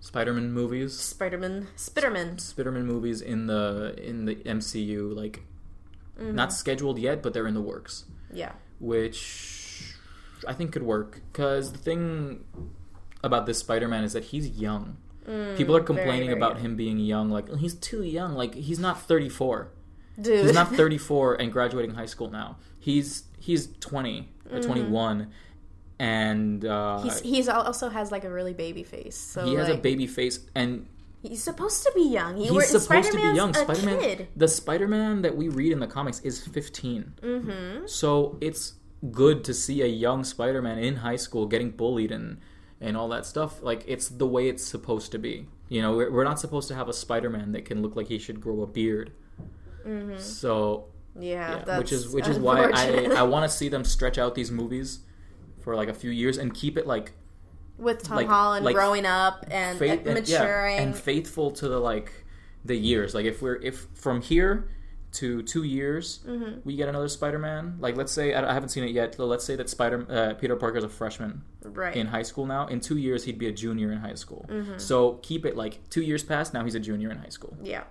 Spider-Man 0.00 0.52
movies. 0.52 0.98
Spider 0.98 1.38
Man, 1.38 1.68
Spider-Man 1.76 2.86
movies 2.86 3.22
in 3.22 3.46
the 3.46 3.94
in 3.96 4.26
the 4.26 4.34
MCU 4.36 5.14
like 5.16 5.42
Mm-hmm. 6.20 6.34
not 6.34 6.52
scheduled 6.52 6.98
yet, 6.98 7.22
but 7.22 7.32
they're 7.32 7.46
in 7.46 7.54
the 7.54 7.62
works, 7.62 8.04
Yeah. 8.30 8.52
which 8.80 9.61
I 10.46 10.52
think 10.54 10.72
could 10.72 10.82
work 10.82 11.20
cuz 11.32 11.72
the 11.72 11.78
thing 11.78 12.44
about 13.24 13.46
this 13.46 13.58
Spider-Man 13.58 14.04
is 14.04 14.12
that 14.14 14.24
he's 14.24 14.48
young. 14.48 14.96
People 15.24 15.30
are 15.30 15.34
Mm, 15.34 15.56
very, 15.66 15.84
complaining 15.84 16.26
very 16.30 16.36
about 16.36 16.54
young. 16.54 16.64
him 16.64 16.76
being 16.76 16.98
young 16.98 17.30
like 17.30 17.54
he's 17.56 17.74
too 17.74 18.02
young, 18.02 18.34
like 18.34 18.54
he's 18.54 18.78
not 18.80 19.00
34. 19.02 19.68
Dude. 20.20 20.44
He's 20.44 20.52
not 20.54 20.74
34 20.74 21.34
and 21.34 21.52
graduating 21.52 21.94
high 21.94 22.06
school 22.06 22.30
now. 22.30 22.56
He's 22.80 23.24
he's 23.38 23.68
20 23.80 24.28
or 24.52 24.60
21 24.60 25.28
and 25.98 26.64
uh 26.64 26.68
Mm-hmm. 26.98 27.08
He's 27.08 27.20
he's 27.20 27.48
also 27.48 27.88
has 27.88 28.10
like 28.10 28.24
a 28.24 28.30
really 28.30 28.52
baby 28.54 28.82
face. 28.82 29.16
So 29.16 29.44
he 29.44 29.54
has 29.54 29.68
a 29.68 29.76
baby 29.76 30.06
face 30.06 30.40
and 30.54 30.86
He's 31.24 31.40
supposed 31.40 31.84
to 31.84 31.92
be 31.94 32.02
young. 32.02 32.34
He, 32.36 32.42
he's 32.44 32.50
we're- 32.50 32.66
supposed 32.66 33.12
to 33.12 33.16
be 33.16 33.22
Spider-Man's 33.22 33.36
young. 33.36 33.50
A 33.50 33.54
Spider-Man 33.54 34.00
kid. 34.00 34.28
the 34.34 34.48
Spider-Man 34.48 35.22
that 35.22 35.36
we 35.36 35.48
read 35.48 35.70
in 35.70 35.78
the 35.78 35.86
comics 35.86 36.18
is 36.22 36.40
15. 36.44 37.12
Mm-hmm. 37.22 37.86
So 37.86 38.38
it's 38.40 38.72
good 39.10 39.44
to 39.44 39.54
see 39.54 39.82
a 39.82 39.86
young 39.86 40.24
Spider-Man 40.24 40.78
in 40.78 40.96
high 40.96 41.16
school 41.16 41.46
getting 41.46 41.70
bullied 41.70 42.12
and 42.12 42.38
and 42.80 42.96
all 42.96 43.08
that 43.08 43.26
stuff. 43.26 43.62
Like 43.62 43.84
it's 43.86 44.08
the 44.08 44.26
way 44.26 44.48
it's 44.48 44.64
supposed 44.64 45.12
to 45.12 45.18
be. 45.18 45.46
You 45.68 45.82
know, 45.82 45.96
we're, 45.96 46.10
we're 46.10 46.24
not 46.24 46.38
supposed 46.38 46.68
to 46.68 46.74
have 46.74 46.88
a 46.88 46.92
Spider-Man 46.92 47.52
that 47.52 47.64
can 47.64 47.80
look 47.82 47.96
like 47.96 48.08
he 48.08 48.18
should 48.18 48.40
grow 48.40 48.62
a 48.62 48.66
beard. 48.66 49.12
Mm-hmm. 49.86 50.18
So 50.18 50.86
Yeah, 51.18 51.62
yeah, 51.66 51.78
which 51.78 51.92
is 51.92 52.08
which 52.08 52.28
is 52.28 52.38
why 52.38 52.70
I. 52.72 53.14
I 53.16 53.22
want 53.22 53.50
to 53.50 53.56
see 53.56 53.68
them 53.68 53.84
stretch 53.84 54.18
out 54.18 54.34
these 54.34 54.50
movies 54.50 55.00
for 55.60 55.74
like 55.76 55.88
a 55.88 55.94
few 55.94 56.10
years 56.10 56.38
and 56.38 56.52
keep 56.52 56.76
it 56.76 56.86
like 56.86 57.12
with 57.78 58.02
Tom 58.02 58.16
like- 58.16 58.26
Holland 58.28 58.64
like 58.64 58.74
growing 58.74 59.06
up 59.06 59.46
and, 59.50 59.78
faith 59.78 60.06
and 60.06 60.18
and, 60.18 60.28
yeah, 60.28 60.38
maturing. 60.40 60.78
and 60.78 60.96
faithful 60.96 61.50
to 61.52 61.68
the 61.68 61.78
like 61.78 62.12
the 62.64 62.76
years. 62.76 63.14
Like 63.14 63.26
if 63.26 63.42
we're 63.42 63.56
if 63.56 63.86
from 63.94 64.20
here 64.22 64.68
to 65.12 65.42
two 65.42 65.62
years 65.62 66.20
Mm-hmm. 66.26 66.60
we 66.64 66.76
get 66.76 66.88
another 66.88 67.08
Spider-Man. 67.08 67.76
Like 67.80 67.96
let's 67.96 68.12
say 68.12 68.34
I 68.34 68.52
haven't 68.52 68.70
seen 68.70 68.84
it 68.84 68.90
yet. 68.92 69.16
but 69.18 69.26
Let's 69.26 69.44
say 69.44 69.56
that 69.56 69.68
Spider 69.68 70.06
uh, 70.08 70.34
Peter 70.34 70.56
Parker's 70.56 70.84
a 70.84 70.88
freshman 70.88 71.42
right. 71.62 71.94
in 71.96 72.06
high 72.06 72.22
school 72.22 72.46
now. 72.46 72.66
In 72.66 72.80
two 72.80 72.96
years 72.96 73.24
he'd 73.24 73.38
be 73.38 73.46
a 73.48 73.52
junior 73.52 73.92
in 73.92 73.98
high 73.98 74.14
school. 74.14 74.46
Mm-hmm. 74.48 74.78
So 74.78 75.14
keep 75.22 75.44
it 75.44 75.56
like 75.56 75.88
two 75.90 76.02
years 76.02 76.22
past 76.24 76.54
now 76.54 76.64
he's 76.64 76.74
a 76.74 76.80
junior 76.80 77.10
in 77.10 77.18
high 77.18 77.28
school, 77.28 77.56
yeah. 77.62 77.84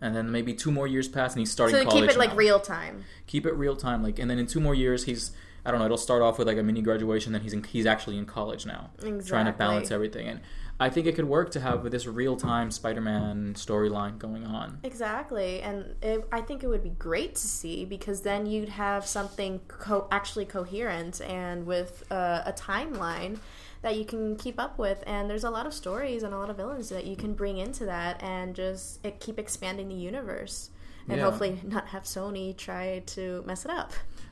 and 0.00 0.14
then 0.16 0.30
maybe 0.30 0.52
two 0.54 0.70
more 0.70 0.86
years 0.86 1.08
pass 1.08 1.32
and 1.32 1.40
he's 1.40 1.50
starting 1.50 1.76
So 1.76 1.90
keep 1.90 2.08
it 2.10 2.16
like 2.18 2.34
real 2.36 2.60
time. 2.60 3.04
keep 3.26 3.46
it 3.46 3.54
real 3.54 3.76
time 3.76 4.02
like 4.02 4.18
and 4.18 4.28
then 4.30 4.38
in 4.38 4.46
two 4.46 4.60
more 4.60 4.74
years 4.74 5.04
he's 5.04 5.30
i 5.64 5.70
don't 5.70 5.78
know 5.80 5.86
it'll 5.86 5.96
start 5.96 6.22
off 6.22 6.38
with 6.38 6.48
like 6.48 6.58
a 6.58 6.62
mini 6.62 6.82
graduation 6.82 7.32
then 7.32 7.40
he's 7.42 7.52
in, 7.52 7.62
he's 7.62 7.86
actually 7.86 8.18
in 8.18 8.26
college 8.26 8.66
now 8.66 8.90
trying 9.26 9.46
to 9.46 9.52
balance 9.52 9.90
everything 9.92 10.26
and 10.26 10.40
i 10.86 10.88
think 10.92 11.06
it 11.06 11.14
could 11.18 11.24
work 11.38 11.48
to 11.56 11.60
have 11.60 11.78
this 11.90 12.06
real 12.06 12.36
time 12.36 12.68
spider-man 12.70 13.54
storyline 13.54 14.14
going 14.18 14.44
on 14.58 14.78
Exactly, 14.82 15.60
and 15.62 15.76
it, 16.02 16.18
I 16.32 16.40
think 16.46 16.62
it 16.64 16.68
would 16.72 16.82
be 16.90 16.96
great 17.10 17.32
to 17.42 17.46
see 17.60 17.84
because 17.96 18.18
then 18.22 18.46
you'd 18.52 18.68
have 18.86 19.02
something 19.06 19.60
co- 19.68 20.08
actually 20.18 20.46
coherent 20.58 21.20
and 21.20 21.66
with 21.66 21.92
uh, 22.10 22.42
a 22.44 22.52
timeline 22.52 23.34
that 23.82 23.96
you 23.96 24.04
can 24.04 24.36
keep 24.36 24.58
up 24.60 24.78
with. 24.78 25.02
And 25.06 25.28
there's 25.28 25.44
a 25.44 25.50
lot 25.50 25.66
of 25.66 25.74
stories 25.74 26.22
and 26.22 26.32
a 26.32 26.38
lot 26.38 26.50
of 26.50 26.56
villains 26.56 26.88
that 26.90 27.04
you 27.04 27.16
can 27.16 27.32
bring 27.34 27.56
into 27.58 27.84
that 27.86 28.22
and 28.22 28.54
just 28.54 29.04
it, 29.04 29.18
keep 29.20 29.38
expanding 29.38 29.88
the 29.88 29.94
universe. 30.12 30.70
And 31.08 31.16
Yeah. 31.18 31.24
hopefully 31.24 31.60
not 31.64 31.88
have 31.88 32.04
Sony 32.04 32.56
try 32.56 33.02
to 33.14 33.42
mess 33.46 33.64
it 33.64 33.70
up. 33.80 33.90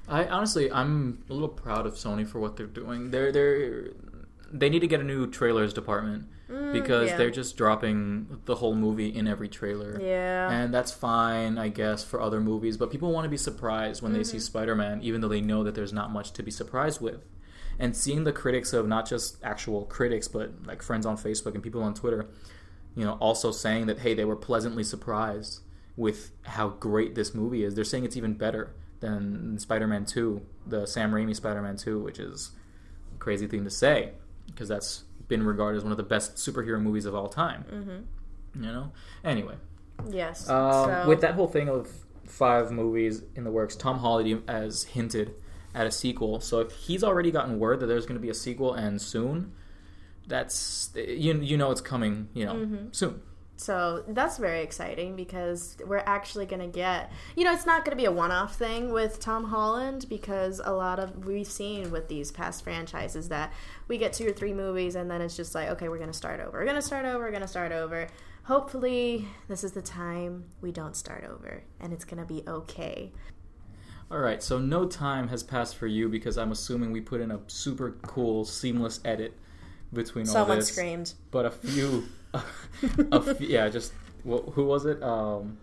i 0.09 0.21
honestly 0.37 0.71
i'm 0.73 1.23
a 1.30 1.33
little 1.33 1.54
proud 1.64 1.85
of 1.88 1.95
sony 1.95 2.25
for 2.26 2.38
what 2.45 2.52
they're 2.57 2.75
doing 2.83 3.11
they're 3.12 3.30
they're 3.37 3.90
they 4.61 4.69
need 4.73 4.80
to 4.87 4.90
get 4.95 5.00
a 5.00 5.04
new 5.04 5.26
trailers 5.38 5.73
department 5.80 6.23
because 6.73 7.07
Mm, 7.09 7.11
yeah. 7.12 7.16
they're 7.16 7.30
just 7.30 7.57
dropping 7.57 8.40
the 8.45 8.57
whole 8.57 8.75
movie 8.75 9.09
in 9.09 9.28
every 9.28 9.49
trailer 9.49 10.00
Yeah. 10.00 10.50
And 10.50 10.75
that's 10.75 10.90
fine, 10.92 11.59
I 11.59 11.69
guess, 11.69 12.02
for 12.04 12.21
other 12.21 12.40
movies. 12.40 12.76
But 12.76 12.90
people 12.90 13.12
want 13.12 13.25
to 13.25 13.28
be 13.28 13.37
surprised 13.37 14.02
when 14.02 14.12
they 14.12 14.21
Mm-hmm. 14.21 14.30
see 14.30 14.38
Spider 14.40 14.75
Man, 14.75 15.00
even 15.02 15.21
though 15.21 15.28
they 15.28 15.40
know 15.40 15.62
that 15.64 15.75
there's 15.75 15.92
not 15.92 16.11
much 16.11 16.33
to 16.33 16.42
be 16.42 16.50
surprised 16.50 17.00
with. 17.00 17.25
And 17.78 17.97
seeing 17.97 18.25
the 18.25 18.33
critics 18.33 18.73
of 18.73 18.87
not 18.88 19.09
just 19.09 19.37
actual 19.42 19.85
critics, 19.87 20.28
but 20.28 20.50
like 20.66 20.83
friends 20.83 21.07
on 21.07 21.16
Facebook 21.16 21.54
and 21.54 21.62
people 21.62 21.83
on 21.83 21.95
Twitter, 21.95 22.26
you 22.97 23.04
know, 23.04 23.12
also 23.21 23.52
saying 23.52 23.87
that, 23.87 24.00
hey, 24.00 24.14
they 24.14 24.25
were 24.25 24.37
pleasantly 24.37 24.83
surprised 24.85 25.61
with 25.97 26.33
how 26.42 26.69
great 26.69 27.14
this 27.14 27.33
movie 27.35 27.62
is. 27.64 27.75
They're 27.75 27.85
saying 27.85 28.04
it's 28.04 28.16
even 28.16 28.35
better 28.35 28.75
than 29.00 29.59
Spider 29.59 29.87
Man 29.87 30.04
2, 30.04 30.42
the 30.66 30.87
Sam 30.87 31.12
Raimi 31.12 31.35
Spider 31.35 31.62
Man 31.62 31.76
2, 31.76 32.00
which 32.00 32.19
is 32.19 32.50
a 33.14 33.19
crazy 33.19 33.47
thing 33.47 33.64
to 33.64 33.71
say 33.71 34.12
because 34.47 34.69
that's 34.69 35.04
been 35.30 35.42
regarded 35.42 35.78
as 35.78 35.82
one 35.84 35.92
of 35.92 35.96
the 35.96 36.02
best 36.02 36.34
superhero 36.37 36.78
movies 36.80 37.06
of 37.06 37.14
all 37.14 37.28
time. 37.28 37.64
mm-hmm. 37.72 38.62
You 38.62 38.72
know? 38.72 38.92
Anyway. 39.25 39.54
Yes. 40.10 40.49
Um, 40.50 40.72
so, 40.84 41.04
With 41.08 41.20
that 41.22 41.34
whole 41.34 41.46
thing 41.49 41.68
of 41.70 41.88
five 42.26 42.70
movies 42.70 43.22
in 43.34 43.44
the 43.44 43.50
works, 43.50 43.76
Tom 43.76 43.99
Holland 43.99 44.42
has 44.49 44.82
hinted 44.84 45.34
at 45.75 45.87
a 45.87 45.90
sequel. 45.90 46.40
So 46.40 46.60
if 46.60 46.72
he's 46.72 47.02
already 47.04 47.30
gotten 47.30 47.58
word 47.58 47.80
that 47.80 47.87
there's 47.87 48.04
going 48.06 48.18
to 48.18 48.22
be 48.22 48.28
a 48.30 48.34
sequel 48.34 48.75
and 48.75 49.00
soon, 49.00 49.52
that's 50.26 50.90
you 50.94 51.34
you 51.40 51.56
know 51.56 51.70
it's 51.70 51.80
coming. 51.80 52.28
You 52.34 52.46
know 52.46 52.54
Mm-hmm. 52.54 52.87
soon. 52.92 53.22
So 53.61 54.02
that's 54.09 54.38
very 54.38 54.62
exciting 54.62 55.17
because 55.17 55.76
we're 55.87 55.99
actually 56.07 56.47
going 56.47 56.62
to 56.62 56.67
get, 56.67 57.12
you 57.37 57.45
know, 57.45 57.52
it's 57.52 57.67
not 57.67 57.85
going 57.85 57.90
to 57.90 57.97
be 57.97 58.07
a 58.07 58.11
one 58.11 58.31
off 58.31 58.57
thing 58.57 58.90
with 58.90 59.21
Tom 59.21 59.45
Holland 59.45 60.07
because 60.09 60.62
a 60.64 60.73
lot 60.73 60.99
of, 60.99 61.26
we've 61.26 61.47
seen 61.47 61.90
with 61.90 62.09
these 62.09 62.33
past 62.33 62.64
franchises 62.64 63.29
that 63.29 63.52
we 63.87 63.99
get 63.99 64.14
two 64.14 64.26
or 64.26 64.33
three 64.33 64.55
movies 64.55 64.95
and 64.95 65.11
then 65.11 65.21
it's 65.21 65.37
just 65.37 65.55
like, 65.55 65.69
okay, 65.69 65.90
we're 65.90 65.99
going 65.99 66.09
to 66.09 66.17
start 66.17 66.40
over. 66.40 66.59
We're 66.59 66.64
going 66.64 66.76
to 66.76 66.83
start 66.83 67.05
over. 67.05 67.23
We're 67.23 67.33
going 67.33 67.43
to 67.43 67.49
start 67.49 67.71
over. 67.71 68.09
Hopefully, 68.45 69.29
this 69.47 69.62
is 69.62 69.73
the 69.73 69.83
time 69.83 70.45
we 70.62 70.73
don't 70.73 70.97
start 70.97 71.25
over 71.25 71.62
and 71.81 71.93
it's 71.93 72.07
going 72.07 72.26
to 72.26 72.26
be 72.26 72.43
okay. 72.49 73.12
All 74.11 74.21
right. 74.21 74.43
So 74.43 74.59
no 74.59 74.87
time 74.87 75.29
has 75.29 75.43
passed 75.43 75.76
for 75.76 75.87
you 75.87 76.09
because 76.09 76.38
I'm 76.38 76.50
assuming 76.50 76.93
we 76.93 77.02
put 77.02 77.21
in 77.21 77.31
a 77.31 77.40
super 77.47 77.90
cool 78.00 78.47
seamless 78.47 79.00
edit 79.05 79.35
between 79.93 80.23
all 80.23 80.25
this. 80.25 80.33
Someone 80.33 80.62
screamed. 80.62 81.12
But 81.31 81.45
a 81.45 81.50
few, 81.50 82.05
a 83.12 83.37
yeah, 83.40 83.68
just 83.68 83.92
wh- 84.28 84.49
who 84.52 84.64
was 84.64 84.87
it? 84.87 85.02
Um, 85.02 85.58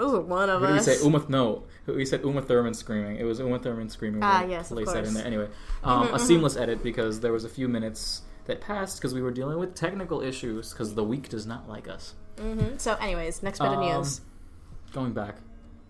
Ooh, 0.00 0.20
one 0.20 0.48
of 0.48 0.60
What 0.60 0.68
did 0.68 0.76
us. 0.78 0.84
say? 0.84 1.04
Uma, 1.04 1.24
no, 1.28 1.64
he 1.86 2.04
said 2.04 2.22
Uma 2.24 2.40
Thurman 2.40 2.72
screaming. 2.74 3.16
It 3.16 3.24
was 3.24 3.40
Uma 3.40 3.58
Thurman 3.58 3.88
screaming. 3.88 4.22
Ah, 4.22 4.42
We 4.44 4.52
yes, 4.52 4.70
of 4.70 4.76
placed 4.76 4.92
that 4.92 5.04
in 5.04 5.14
there. 5.14 5.26
Anyway, 5.26 5.48
um, 5.82 6.06
Mhm, 6.06 6.10
a 6.10 6.12
mhm. 6.14 6.20
seamless 6.20 6.56
edit 6.56 6.82
because 6.82 7.20
there 7.20 7.32
was 7.32 7.44
a 7.44 7.48
few 7.48 7.68
minutes 7.68 8.22
that 8.46 8.60
passed 8.60 8.98
because 8.98 9.12
we 9.12 9.20
were 9.22 9.32
dealing 9.32 9.58
with 9.58 9.74
technical 9.74 10.20
issues 10.22 10.72
because 10.72 10.94
the 10.94 11.02
week 11.04 11.28
does 11.28 11.46
not 11.46 11.68
like 11.68 11.88
us. 11.88 12.14
hmm 12.40 12.76
So, 12.78 12.94
anyways, 13.00 13.42
next 13.42 13.58
bit 13.58 13.68
of 13.72 13.78
Um, 13.78 13.80
news. 13.98 14.20
Going 14.92 15.12
back, 15.12 15.36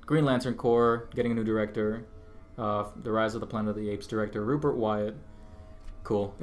Green 0.06 0.24
Lantern 0.24 0.54
Corps 0.54 1.08
getting 1.14 1.32
a 1.32 1.34
new 1.34 1.44
director. 1.44 2.04
Uh, 2.56 2.84
the 3.02 3.12
Rise 3.12 3.34
of 3.34 3.40
the 3.40 3.46
Planet 3.46 3.70
of 3.70 3.76
the 3.76 3.88
Apes 3.90 4.06
director 4.08 4.42
Rupert 4.44 4.76
Wyatt. 4.76 5.14
Cool. 6.08 6.34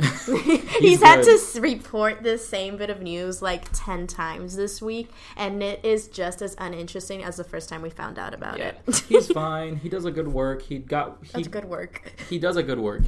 He's, 0.80 1.02
had 1.02 1.24
to 1.24 1.40
report 1.60 2.22
this 2.22 2.48
same 2.48 2.78
bit 2.78 2.92
of 2.92 3.02
news 3.02 3.42
like 3.42 3.66
10 3.74 4.06
times 4.06 4.56
this 4.56 4.80
week, 4.80 5.10
and 5.36 5.64
it 5.64 5.84
is 5.84 6.08
just 6.08 6.44
as 6.44 6.56
uninteresting 6.60 7.24
as 7.24 7.38
the 7.38 7.44
first 7.44 7.68
time 7.68 7.82
we 7.82 7.90
found 7.90 8.20
out 8.20 8.36
about 8.36 8.60
Yeah, 8.60 8.74
it. 8.86 8.96
he's 9.10 9.26
fine. 9.32 9.78
He 9.78 9.90
does 9.90 10.06
a 10.06 10.12
good 10.12 10.28
work. 10.28 10.62
He 10.62 10.78
got 10.78 11.18
he 11.24 11.32
That's 11.32 11.48
good 11.48 11.66
work. 11.66 12.14
he 12.30 12.38
does 12.38 12.58
a 12.58 12.62
good 12.62 12.78
work. 12.78 13.02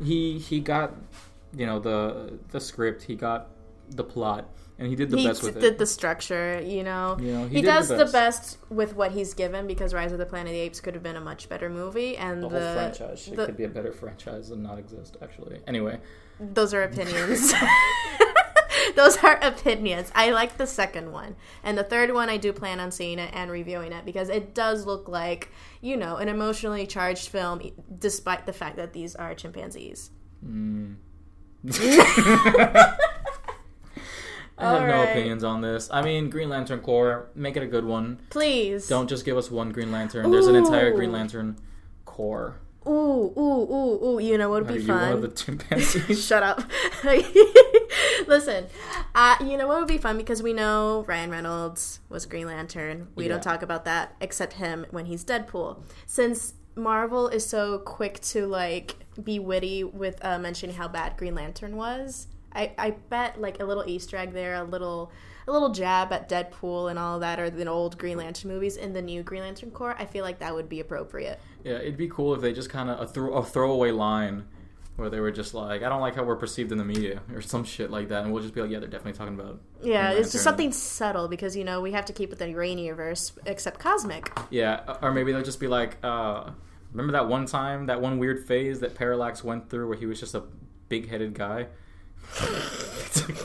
he 0.00 0.38
he 0.38 0.60
got 0.60 0.94
you 1.52 1.66
know 1.66 1.80
the 1.80 2.38
the 2.52 2.60
script. 2.60 3.02
He 3.02 3.16
got 3.16 3.48
the 3.90 4.04
plot, 4.04 4.48
and 4.78 4.88
he 4.88 4.94
did 4.94 5.10
the 5.10 5.16
he 5.16 5.26
best 5.26 5.42
with 5.42 5.54
did 5.54 5.64
it. 5.64 5.78
the 5.78 5.86
structure, 5.86 6.60
you 6.62 6.84
know. 6.84 7.16
You 7.18 7.32
know, 7.32 7.46
he 7.48 7.56
he 7.56 7.62
does 7.62 7.88
the 7.88 7.96
the 7.96 8.04
best. 8.04 8.12
best. 8.12 8.58
with 8.70 8.94
what 8.94 9.12
he's 9.12 9.32
given 9.34 9.66
because 9.66 9.94
Rise 9.94 10.12
of 10.12 10.18
the 10.18 10.26
Planet 10.26 10.48
of 10.48 10.52
the 10.52 10.60
Apes 10.60 10.80
could 10.80 10.94
have 10.94 11.02
been 11.02 11.16
a 11.16 11.20
much 11.20 11.48
better 11.48 11.70
movie, 11.70 12.16
and 12.16 12.42
the 12.42 12.48
the, 12.48 12.72
franchise. 12.74 13.28
It 13.28 13.36
could 13.36 13.56
be 13.56 13.64
a 13.64 13.68
better 13.68 13.92
franchise 13.92 14.50
and 14.50 14.62
not 14.62 14.78
exist. 14.78 15.16
Actually, 15.22 15.60
anyway, 15.66 15.98
those 16.38 16.74
are 16.74 16.82
opinions. 16.90 17.54
those 18.96 19.16
are 19.18 19.36
opinions. 19.42 20.12
I 20.14 20.30
like 20.30 20.58
the 20.58 20.66
second 20.66 21.10
one, 21.10 21.36
and 21.64 21.78
the 21.78 21.84
third 21.84 22.12
one 22.12 22.28
I 22.28 22.36
do 22.36 22.52
plan 22.52 22.78
on 22.78 22.90
seeing 22.90 23.18
it 23.18 23.30
and 23.32 23.50
reviewing 23.50 23.92
it 23.92 24.04
because 24.04 24.28
it 24.28 24.54
does 24.54 24.84
look 24.84 25.08
like 25.08 25.50
you 25.80 25.96
know 25.96 26.16
an 26.16 26.28
emotionally 26.28 26.86
charged 26.86 27.28
film, 27.28 27.62
despite 27.98 28.44
the 28.44 28.52
fact 28.52 28.76
that 28.76 28.92
these 28.92 29.14
are 29.16 29.34
chimpanzees. 29.34 30.10
mm. 30.44 30.96
I 34.58 34.72
have 34.72 34.88
no 34.88 35.02
opinions 35.02 35.44
on 35.44 35.60
this. 35.60 35.88
I 35.92 36.00
mean, 36.02 36.30
Green 36.30 36.48
Lantern 36.48 36.80
Corps, 36.80 37.28
make 37.34 37.56
it 37.56 37.62
a 37.62 37.66
good 37.66 37.84
one. 37.84 38.20
Please 38.30 38.88
Don't 38.88 39.08
just 39.08 39.24
give 39.24 39.36
us 39.36 39.50
one 39.50 39.70
Green 39.70 39.92
Lantern. 39.92 40.30
There's 40.30 40.46
an 40.46 40.54
entire 40.56 40.92
Green 40.92 41.10
Ooh. 41.10 41.14
Lantern 41.14 41.56
Corps. 42.06 42.56
Ooh, 42.88 43.32
ooh, 43.36 43.40
ooh, 43.40 44.04
ooh. 44.06 44.18
You 44.20 44.38
know 44.38 44.48
what 44.48 44.62
would 44.62 44.70
Are 44.70 44.74
be 44.78 44.82
you 44.82 44.88
one 44.88 45.00
fun? 45.00 45.12
of 45.12 45.22
the 45.22 45.28
chimpanzees? 45.28 46.24
Shut 46.26 46.42
up. 46.42 46.62
Listen, 48.26 48.66
uh, 49.14 49.36
you 49.40 49.56
know 49.56 49.66
what 49.66 49.78
would 49.78 49.88
be 49.88 49.98
fun 49.98 50.16
because 50.16 50.42
we 50.42 50.52
know 50.52 51.04
Ryan 51.06 51.30
Reynolds 51.30 52.00
was 52.08 52.26
Green 52.26 52.46
Lantern. 52.46 53.08
We 53.14 53.24
Yeah. 53.24 53.30
don't 53.30 53.42
talk 53.42 53.62
about 53.62 53.84
that 53.84 54.14
except 54.20 54.54
him 54.54 54.86
when 54.90 55.06
he's 55.06 55.24
Deadpool. 55.24 55.82
Since 56.06 56.54
Marvel 56.74 57.28
is 57.28 57.46
so 57.46 57.78
quick 57.78 58.20
to 58.20 58.46
like 58.46 58.96
be 59.22 59.38
witty 59.38 59.82
with 59.84 60.22
uh, 60.24 60.38
mentioning 60.38 60.76
how 60.76 60.88
bad 60.88 61.16
Green 61.16 61.34
Lantern 61.34 61.76
was. 61.76 62.28
I, 62.56 62.72
I 62.78 62.90
bet 62.90 63.40
like 63.40 63.60
a 63.60 63.64
little 63.64 63.84
Easter 63.86 64.16
egg 64.16 64.32
there, 64.32 64.54
a 64.54 64.64
little 64.64 65.12
a 65.46 65.52
little 65.52 65.70
jab 65.70 66.12
at 66.12 66.28
Deadpool 66.28 66.90
and 66.90 66.98
all 66.98 67.20
that, 67.20 67.38
or 67.38 67.50
the 67.50 67.66
old 67.66 67.98
Green 67.98 68.18
Lantern 68.18 68.50
movies 68.50 68.76
in 68.76 68.92
the 68.92 69.02
new 69.02 69.22
Green 69.22 69.42
Lantern 69.42 69.70
Corps. 69.70 69.94
I 69.98 70.04
feel 70.04 70.24
like 70.24 70.40
that 70.40 70.54
would 70.54 70.68
be 70.68 70.80
appropriate. 70.80 71.38
Yeah, 71.62 71.74
it'd 71.74 71.96
be 71.96 72.08
cool 72.08 72.34
if 72.34 72.40
they 72.40 72.52
just 72.52 72.70
kind 72.70 72.90
of 72.90 73.00
a, 73.00 73.06
throw, 73.06 73.32
a 73.34 73.44
throwaway 73.44 73.92
line 73.92 74.46
where 74.96 75.10
they 75.10 75.20
were 75.20 75.30
just 75.30 75.54
like, 75.54 75.82
"I 75.82 75.88
don't 75.88 76.00
like 76.00 76.14
how 76.14 76.24
we're 76.24 76.36
perceived 76.36 76.72
in 76.72 76.78
the 76.78 76.84
media" 76.84 77.22
or 77.32 77.42
some 77.42 77.64
shit 77.64 77.90
like 77.90 78.08
that, 78.08 78.24
and 78.24 78.32
we'll 78.32 78.42
just 78.42 78.54
be 78.54 78.62
like, 78.62 78.70
"Yeah, 78.70 78.80
they're 78.80 78.88
definitely 78.88 79.18
talking 79.18 79.34
about." 79.34 79.60
Yeah, 79.82 80.10
it's 80.10 80.32
just 80.32 80.42
something 80.42 80.72
subtle 80.72 81.28
because 81.28 81.54
you 81.54 81.64
know 81.64 81.80
we 81.80 81.92
have 81.92 82.06
to 82.06 82.12
keep 82.12 82.32
it 82.32 82.38
the 82.38 82.46
Rainierverse, 82.46 83.32
except 83.46 83.78
cosmic. 83.78 84.32
Yeah, 84.50 84.96
or 85.02 85.12
maybe 85.12 85.32
they'll 85.32 85.42
just 85.42 85.60
be 85.60 85.68
like, 85.68 85.98
uh, 86.02 86.50
"Remember 86.92 87.12
that 87.12 87.28
one 87.28 87.46
time, 87.46 87.86
that 87.86 88.00
one 88.00 88.18
weird 88.18 88.46
phase 88.46 88.80
that 88.80 88.94
Parallax 88.94 89.44
went 89.44 89.68
through, 89.68 89.86
where 89.88 89.98
he 89.98 90.06
was 90.06 90.18
just 90.18 90.34
a 90.34 90.42
big-headed 90.88 91.34
guy." 91.34 91.66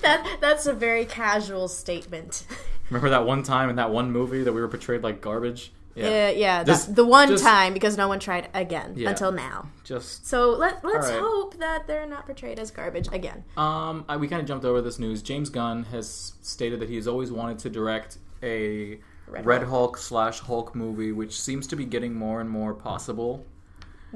That 0.00 0.38
that's 0.40 0.66
a 0.66 0.72
very 0.72 1.04
casual 1.04 1.68
statement. 1.68 2.46
Remember 2.90 3.10
that 3.10 3.24
one 3.26 3.42
time 3.42 3.70
in 3.70 3.76
that 3.76 3.90
one 3.90 4.10
movie 4.10 4.42
that 4.42 4.52
we 4.52 4.60
were 4.60 4.68
portrayed 4.68 5.02
like 5.02 5.20
garbage? 5.20 5.72
Yeah, 5.94 6.30
yeah, 6.30 6.64
Just- 6.64 6.88
that, 6.88 6.96
the 6.96 7.04
one 7.04 7.28
just- 7.28 7.44
time 7.44 7.72
because 7.72 7.96
no 7.96 8.08
one 8.08 8.18
tried 8.18 8.48
again 8.52 8.94
Yeah. 8.96 9.10
until 9.10 9.30
now. 9.30 9.68
Just 9.84 10.26
So 10.26 10.50
let 10.50 10.84
let's 10.84 11.08
right. 11.08 11.20
hope 11.20 11.58
that 11.58 11.86
they're 11.86 12.06
not 12.06 12.26
portrayed 12.26 12.58
as 12.58 12.70
garbage 12.70 13.08
again. 13.12 13.44
Um, 13.56 14.04
I, 14.08 14.16
we 14.16 14.26
kind 14.26 14.42
of 14.42 14.48
jumped 14.48 14.64
over 14.64 14.82
this 14.82 14.98
news. 14.98 15.22
James 15.22 15.50
Gunn 15.50 15.84
has 15.84 16.32
stated 16.42 16.80
that 16.80 16.88
he's 16.88 17.06
always 17.06 17.30
wanted 17.30 17.58
to 17.60 17.70
direct 17.70 18.18
a 18.42 18.98
Red 19.28 19.46
Red, 19.46 19.58
Hulk. 19.62 19.70
Hulk 19.70 19.96
slash 19.98 20.40
Hulk 20.40 20.74
movie, 20.74 21.12
which 21.12 21.40
seems 21.40 21.66
to 21.68 21.76
be 21.76 21.84
getting 21.84 22.14
more 22.14 22.40
and 22.40 22.50
more 22.50 22.74
possible. 22.74 23.46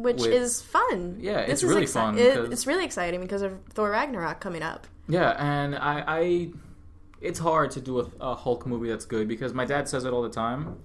Which 0.02 0.18
with- 0.20 0.32
is 0.32 0.60
fun. 0.62 1.16
Yeah, 1.20 1.42
This 1.42 1.50
it's 1.54 1.62
is 1.62 1.68
really 1.68 1.84
exci- 1.86 1.92
fun 1.92 2.18
it- 2.18 2.52
it's 2.52 2.66
really 2.66 2.84
exciting 2.84 3.20
because 3.20 3.42
of 3.42 3.58
Thor 3.70 3.90
Ragnarok 3.90 4.40
coming 4.40 4.62
up. 4.62 4.86
Yeah, 5.08 5.30
and 5.38 5.74
I, 5.76 6.04
I 6.06 6.50
it's 7.20 7.38
hard 7.38 7.70
to 7.72 7.80
do 7.80 8.00
a, 8.00 8.10
a 8.20 8.34
Hulk 8.34 8.66
movie 8.66 8.88
that's 8.88 9.04
good 9.06 9.26
because 9.28 9.52
my 9.54 9.64
dad 9.64 9.88
says 9.88 10.04
it 10.04 10.12
all 10.12 10.22
the 10.22 10.28
time. 10.28 10.78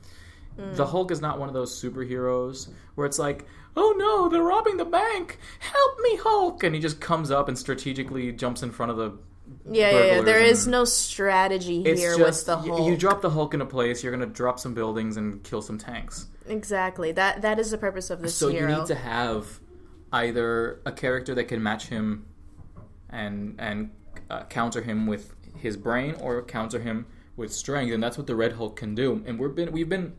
Mm. 0.58 0.76
The 0.76 0.86
Hulk 0.86 1.12
is 1.12 1.22
not 1.22 1.40
one 1.40 1.48
of 1.48 1.54
those 1.54 1.72
superheroes 1.80 2.70
where 2.96 3.06
it's 3.08 3.20
like, 3.20 3.46
oh 3.76 3.94
no, 3.98 4.30
they're 4.30 4.44
robbing 4.44 4.78
the 4.78 4.86
bank, 4.86 5.40
help 5.60 6.00
me, 6.04 6.16
Hulk, 6.18 6.64
and 6.64 6.76
he 6.76 6.82
just 6.82 7.02
comes 7.02 7.32
up 7.32 7.48
and 7.48 7.58
strategically 7.58 8.32
jumps 8.32 8.64
in 8.64 8.72
front 8.72 8.92
of 8.92 8.98
the. 8.98 9.18
Yeah, 9.70 9.92
yeah, 9.92 10.06
yeah. 10.16 10.22
There 10.22 10.40
is 10.42 10.68
no 10.68 10.86
strategy 10.86 11.84
here 11.84 12.16
just 12.18 12.20
with 12.20 12.46
the 12.46 12.58
Hulk. 12.58 12.88
you 12.88 12.96
drop 12.98 13.22
the 13.22 13.30
Hulk 13.30 13.54
in 13.54 13.62
a 13.62 13.66
place, 13.66 14.04
you're 14.04 14.12
gonna 14.12 14.26
drop 14.26 14.60
some 14.60 14.74
buildings 14.74 15.18
and 15.18 15.44
kill 15.44 15.62
some 15.62 15.78
tanks. 15.78 16.28
Exactly. 16.48 17.12
That 17.12 17.42
that 17.42 17.60
is 17.60 17.72
the 17.72 17.78
purpose 17.78 18.10
of 18.10 18.22
this 18.22 18.36
So 18.36 18.50
hero. 18.50 18.70
you 18.72 18.78
need 18.78 18.86
to 18.88 18.96
have 18.96 19.60
either 20.12 20.80
a 20.86 20.92
character 20.92 21.34
that 21.36 21.46
can 21.46 21.62
match 21.62 21.88
him 21.88 22.26
and 23.10 23.56
and 23.60 23.92
uh, 24.30 24.44
counter 24.46 24.82
him 24.82 25.08
with 25.08 25.34
his 25.58 25.78
brain, 25.78 26.16
or 26.22 26.42
counter 26.44 26.80
him 26.80 27.06
with 27.36 27.54
strength, 27.54 27.94
and 27.94 28.02
that's 28.04 28.18
what 28.18 28.28
the 28.28 28.36
Red 28.36 28.54
Hulk 28.54 28.76
can 28.76 28.96
do. 28.96 29.24
And 29.26 29.40
we've 29.40 29.56
been 29.56 29.72
we've 29.72 29.90
been 29.90 30.14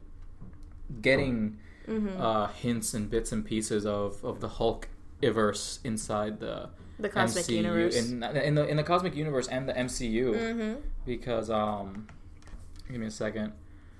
getting 1.00 1.59
Mm-hmm. 1.88 2.19
uh, 2.19 2.47
hints 2.47 2.95
and 2.95 3.11
bits 3.11 3.31
and 3.31 3.45
pieces 3.45 3.85
of 3.85 4.25
of 4.25 4.40
the 4.40 4.49
Hulk 4.49 4.88
verse 5.23 5.81
inside 5.85 6.40
the 6.40 6.71
the 6.99 7.11
cosmic 7.11 7.45
MCU 7.45 7.57
universe. 7.57 7.97
in, 7.97 8.23
in 8.23 8.54
the 8.54 8.66
in 8.66 8.76
the 8.78 8.83
cosmic 8.83 9.14
universe 9.14 9.49
and 9.49 9.69
the 9.69 9.75
MCU 9.75 10.35
mm-hmm. 10.35 10.81
because 11.04 11.50
um 11.50 12.07
give 12.90 12.99
me 13.00 13.07
a 13.07 13.11
second 13.11 13.52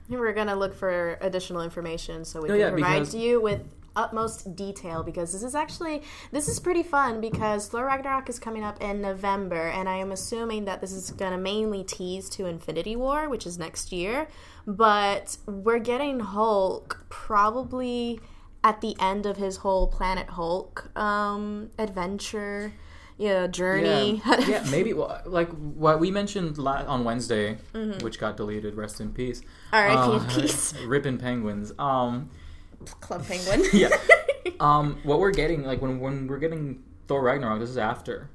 We're 0.08 0.32
gonna 0.32 0.56
look 0.56 0.75
for 0.75 1.18
additional 1.20 1.62
information 1.62 2.25
so 2.25 2.42
we 2.42 2.49
No, 2.49 2.54
can 2.54 2.61
yeah, 2.61 2.70
provide 2.70 2.92
because- 3.00 3.11
to 3.12 3.18
you 3.18 3.40
with 3.40 3.62
utmost 3.96 4.56
detail 4.56 5.04
because 5.04 5.32
this 5.32 5.44
is 5.44 5.54
actually 5.54 6.02
this 6.32 6.49
is 6.49 6.58
pretty 6.58 6.82
fun 6.82 7.20
because 7.20 7.68
Thor 7.68 7.84
Ragnarok 7.87 8.28
is 8.28 8.40
coming 8.40 8.64
up 8.64 8.82
in 8.82 9.00
November 9.00 9.68
and 9.68 9.88
I 9.88 9.94
am 9.99 10.11
assuming 10.11 10.64
that 10.64 10.80
this 10.80 10.90
is 10.90 11.12
gonna 11.12 11.38
mainly 11.38 11.84
tease 11.84 12.28
to 12.30 12.46
Infinity 12.46 12.96
War, 12.96 13.28
which 13.28 13.46
is 13.46 13.56
next 13.56 13.92
year. 13.92 14.26
But 14.66 15.38
we're 15.46 15.78
getting 15.78 16.18
Hulk 16.20 17.04
probably 17.08 18.20
at 18.64 18.80
the 18.80 18.96
end 18.99 19.26
of 19.26 19.37
his 19.37 19.58
whole 19.58 19.87
Planet 19.87 20.30
Hulk 20.30 20.90
um, 20.99 21.70
adventure, 21.78 22.73
know, 23.18 23.47
journey. 23.47 24.23
Yeah, 24.26 24.40
yeah 24.49 24.64
maybe 24.71 24.92
well, 24.92 25.21
like 25.26 25.49
what 25.50 26.00
we 26.00 26.10
mentioned 26.10 26.58
la- 26.58 26.84
on 26.86 27.04
Wednesday, 27.04 27.58
Mm-hmm. 27.73 28.04
which 28.04 28.19
got 28.19 28.36
deleted. 28.36 28.75
Rest 28.75 29.00
in 29.00 29.12
peace. 29.12 29.43
R.I.P. 29.73 29.97
Uh, 29.97 30.19
in 30.19 30.26
peace, 30.43 30.75
Ripping 30.86 31.19
penguins. 31.19 31.73
Um, 31.78 32.30
Club 33.00 33.25
Penguin. 33.26 33.62
yeah. 33.73 33.89
Um, 34.60 34.99
what 35.04 35.19
we're 35.21 35.30
getting, 35.30 35.62
like 35.65 35.80
when 35.80 36.00
when 36.00 36.26
we're 36.26 36.39
getting 36.39 36.82
Thor 37.06 37.23
Ragnarok, 37.23 37.60
this 37.60 37.71
is 37.71 37.78
after 37.78 38.30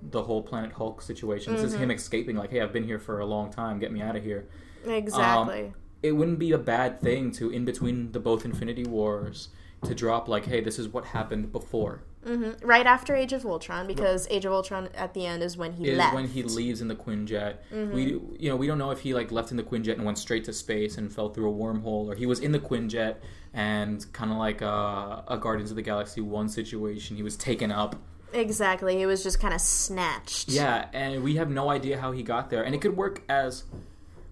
the 0.00 0.22
whole 0.22 0.42
Planet 0.42 0.72
Hulk 0.72 1.02
situation. 1.02 1.54
This 1.54 1.62
is 1.64 1.72
Mm-hmm. 1.74 1.82
him 1.84 1.90
escaping. 1.90 2.36
Like, 2.36 2.50
hey, 2.50 2.60
I've 2.60 2.72
been 2.72 2.84
here 2.84 2.98
for 3.00 3.18
a 3.20 3.26
long 3.26 3.50
time. 3.50 3.78
Get 3.80 3.90
me 3.92 4.00
out 4.00 4.14
of 4.14 4.22
here. 4.22 4.46
exactly. 4.86 5.72
It 6.02 6.12
wouldn't 6.12 6.38
be 6.38 6.52
a 6.52 6.58
bad 6.58 7.00
thing 7.00 7.32
to, 7.32 7.50
in 7.50 7.64
between 7.64 8.12
the 8.12 8.20
both 8.20 8.44
Infinity 8.44 8.84
Wars, 8.84 9.48
to 9.84 9.94
drop 9.94 10.28
like, 10.28 10.46
hey, 10.46 10.60
this 10.60 10.78
is 10.78 10.88
what 10.88 11.04
happened 11.06 11.52
before. 11.52 12.02
hmm 12.24 12.50
Right 12.62 12.86
after 12.86 13.14
Age 13.14 13.32
of 13.32 13.44
Ultron, 13.44 13.86
because 13.86 14.26
Age 14.30 14.44
of 14.44 14.52
Ultron 14.52 14.88
at 14.94 15.14
the 15.14 15.24
end 15.24 15.42
is 15.42 15.56
when 15.56 15.72
he 15.72 15.88
is 15.88 15.98
left. 15.98 16.08
Mm-hmm. 16.08 16.16
when 16.16 16.28
he 16.28 16.42
leaves 16.42 16.80
in 16.80 16.88
the 16.88 16.96
Quinjet. 16.96 17.56
We 17.70 18.20
you 18.38 18.48
know 18.48 18.56
we 18.56 18.66
don't 18.66 18.78
know 18.78 18.90
if 18.90 19.00
he 19.00 19.14
like 19.14 19.30
left 19.30 19.50
in 19.50 19.56
the 19.56 19.62
Quinjet 19.62 19.94
and 19.94 20.04
went 20.04 20.18
straight 20.18 20.44
to 20.44 20.52
space 20.52 20.98
and 20.98 21.12
fell 21.12 21.28
through 21.28 21.50
a 21.50 21.54
wormhole, 21.54 22.06
or 22.06 22.14
he 22.14 22.26
was 22.26 22.40
in 22.40 22.52
the 22.52 22.58
Quinjet 22.58 23.16
and 23.54 24.04
kind 24.12 24.30
of 24.30 24.36
like 24.38 24.60
a, 24.60 25.24
a 25.28 25.38
Guardians 25.38 25.70
of 25.70 25.76
the 25.76 25.82
Galaxy 25.82 26.20
one 26.20 26.48
situation. 26.48 27.16
He 27.16 27.22
was 27.22 27.36
taken 27.36 27.70
up. 27.70 27.96
Exactly, 28.32 28.98
he 28.98 29.06
was 29.06 29.22
just 29.22 29.40
kind 29.40 29.54
of 29.54 29.60
snatched. 29.60 30.48
Yeah, 30.50 30.88
and 30.92 31.22
we 31.22 31.36
have 31.36 31.48
no 31.48 31.70
idea 31.70 31.98
how 31.98 32.12
he 32.12 32.22
got 32.22 32.50
there. 32.50 32.62
And 32.62 32.74
it 32.74 32.80
could 32.82 32.94
work 32.96 33.22
as 33.28 33.64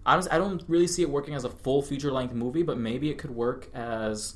honestly, 0.05 0.31
I 0.31 0.37
don't 0.37 0.63
really 0.67 0.87
see 0.87 1.01
it 1.01 1.09
working 1.09 1.33
as 1.33 1.43
a 1.45 1.49
full 1.49 1.81
feature 1.81 2.11
length 2.11 2.33
movie, 2.33 2.63
but 2.63 2.77
maybe 2.77 3.09
it 3.09 3.17
could 3.17 3.31
work 3.31 3.67
as 3.73 4.35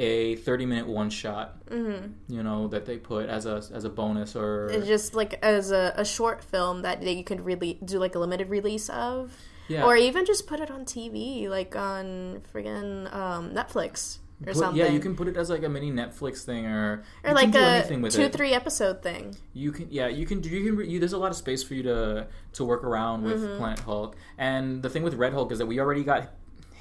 a 0.00 0.36
30 0.36 0.64
minute 0.66 0.86
one 0.88 1.10
shot 1.10 1.56
hmm 1.68 1.96
you 2.28 2.42
know 2.42 2.68
that 2.68 2.86
they 2.86 2.96
put 2.96 3.28
as 3.28 3.44
a 3.46 3.56
as 3.78 3.84
a 3.84 3.90
bonus 3.90 4.34
or 4.34 4.68
It's 4.70 4.86
just 4.86 5.14
like 5.14 5.38
as 5.42 5.70
a, 5.70 5.92
a 5.96 6.04
short 6.04 6.42
film 6.42 6.82
that 6.82 7.02
you 7.02 7.22
could 7.24 7.42
really 7.44 7.78
do 7.84 7.98
like 7.98 8.14
a 8.14 8.18
limited 8.18 8.48
release 8.48 8.88
of, 8.88 9.36
yeah 9.68 9.84
or 9.84 9.96
even 9.96 10.24
just 10.24 10.46
put 10.46 10.58
it 10.60 10.70
on 10.70 10.84
TV, 10.84 11.48
like 11.48 11.76
on 11.76 12.40
friggin' 12.52 13.12
um, 13.14 13.50
Netflix 13.52 14.18
or 14.42 14.52
Put- 14.54 14.56
something. 14.56 14.78
yeah 14.80 14.88
you 14.90 15.00
can 15.00 15.14
put 15.14 15.28
it 15.28 15.36
as 15.36 15.50
like 15.50 15.64
a 15.64 15.68
mini 15.68 15.90
netflix 15.92 16.44
thing 16.48 16.64
or 16.64 17.02
or 17.24 17.34
like 17.34 17.54
a 17.54 17.84
two 18.08 18.22
it. 18.22 18.32
three 18.32 18.52
episode 18.54 19.02
thing. 19.02 19.36
You 19.52 19.70
can, 19.70 19.86
yeah, 19.90 20.08
you 20.08 20.24
can 20.24 20.40
do. 20.40 20.48
You 20.48 20.62
can. 20.76 20.90
You, 20.90 20.98
there's 20.98 21.12
a 21.12 21.18
lot 21.18 21.30
of 21.30 21.36
space 21.36 21.62
for 21.62 21.74
you 21.74 21.82
to 21.92 22.26
to 22.56 22.64
work 22.64 22.82
around 22.84 23.22
with 23.28 23.40
Mm-hmm. 23.42 23.58
Planet 23.58 23.80
Hulk. 23.80 24.16
And 24.38 24.82
the 24.82 24.88
thing 24.88 25.02
with 25.02 25.14
Red 25.14 25.34
Hulk 25.34 25.52
is 25.52 25.58
that 25.60 25.66
we 25.66 25.78
already 25.78 26.04
got 26.04 26.30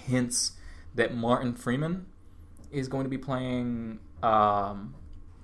hints 0.07 0.53
that 0.95 1.13
Martin 1.13 1.53
Freeman 1.53 2.05
is 2.71 2.87
going 2.87 3.03
to 3.03 3.09
be 3.09 3.17
playing 3.17 3.99
um, 4.23 4.95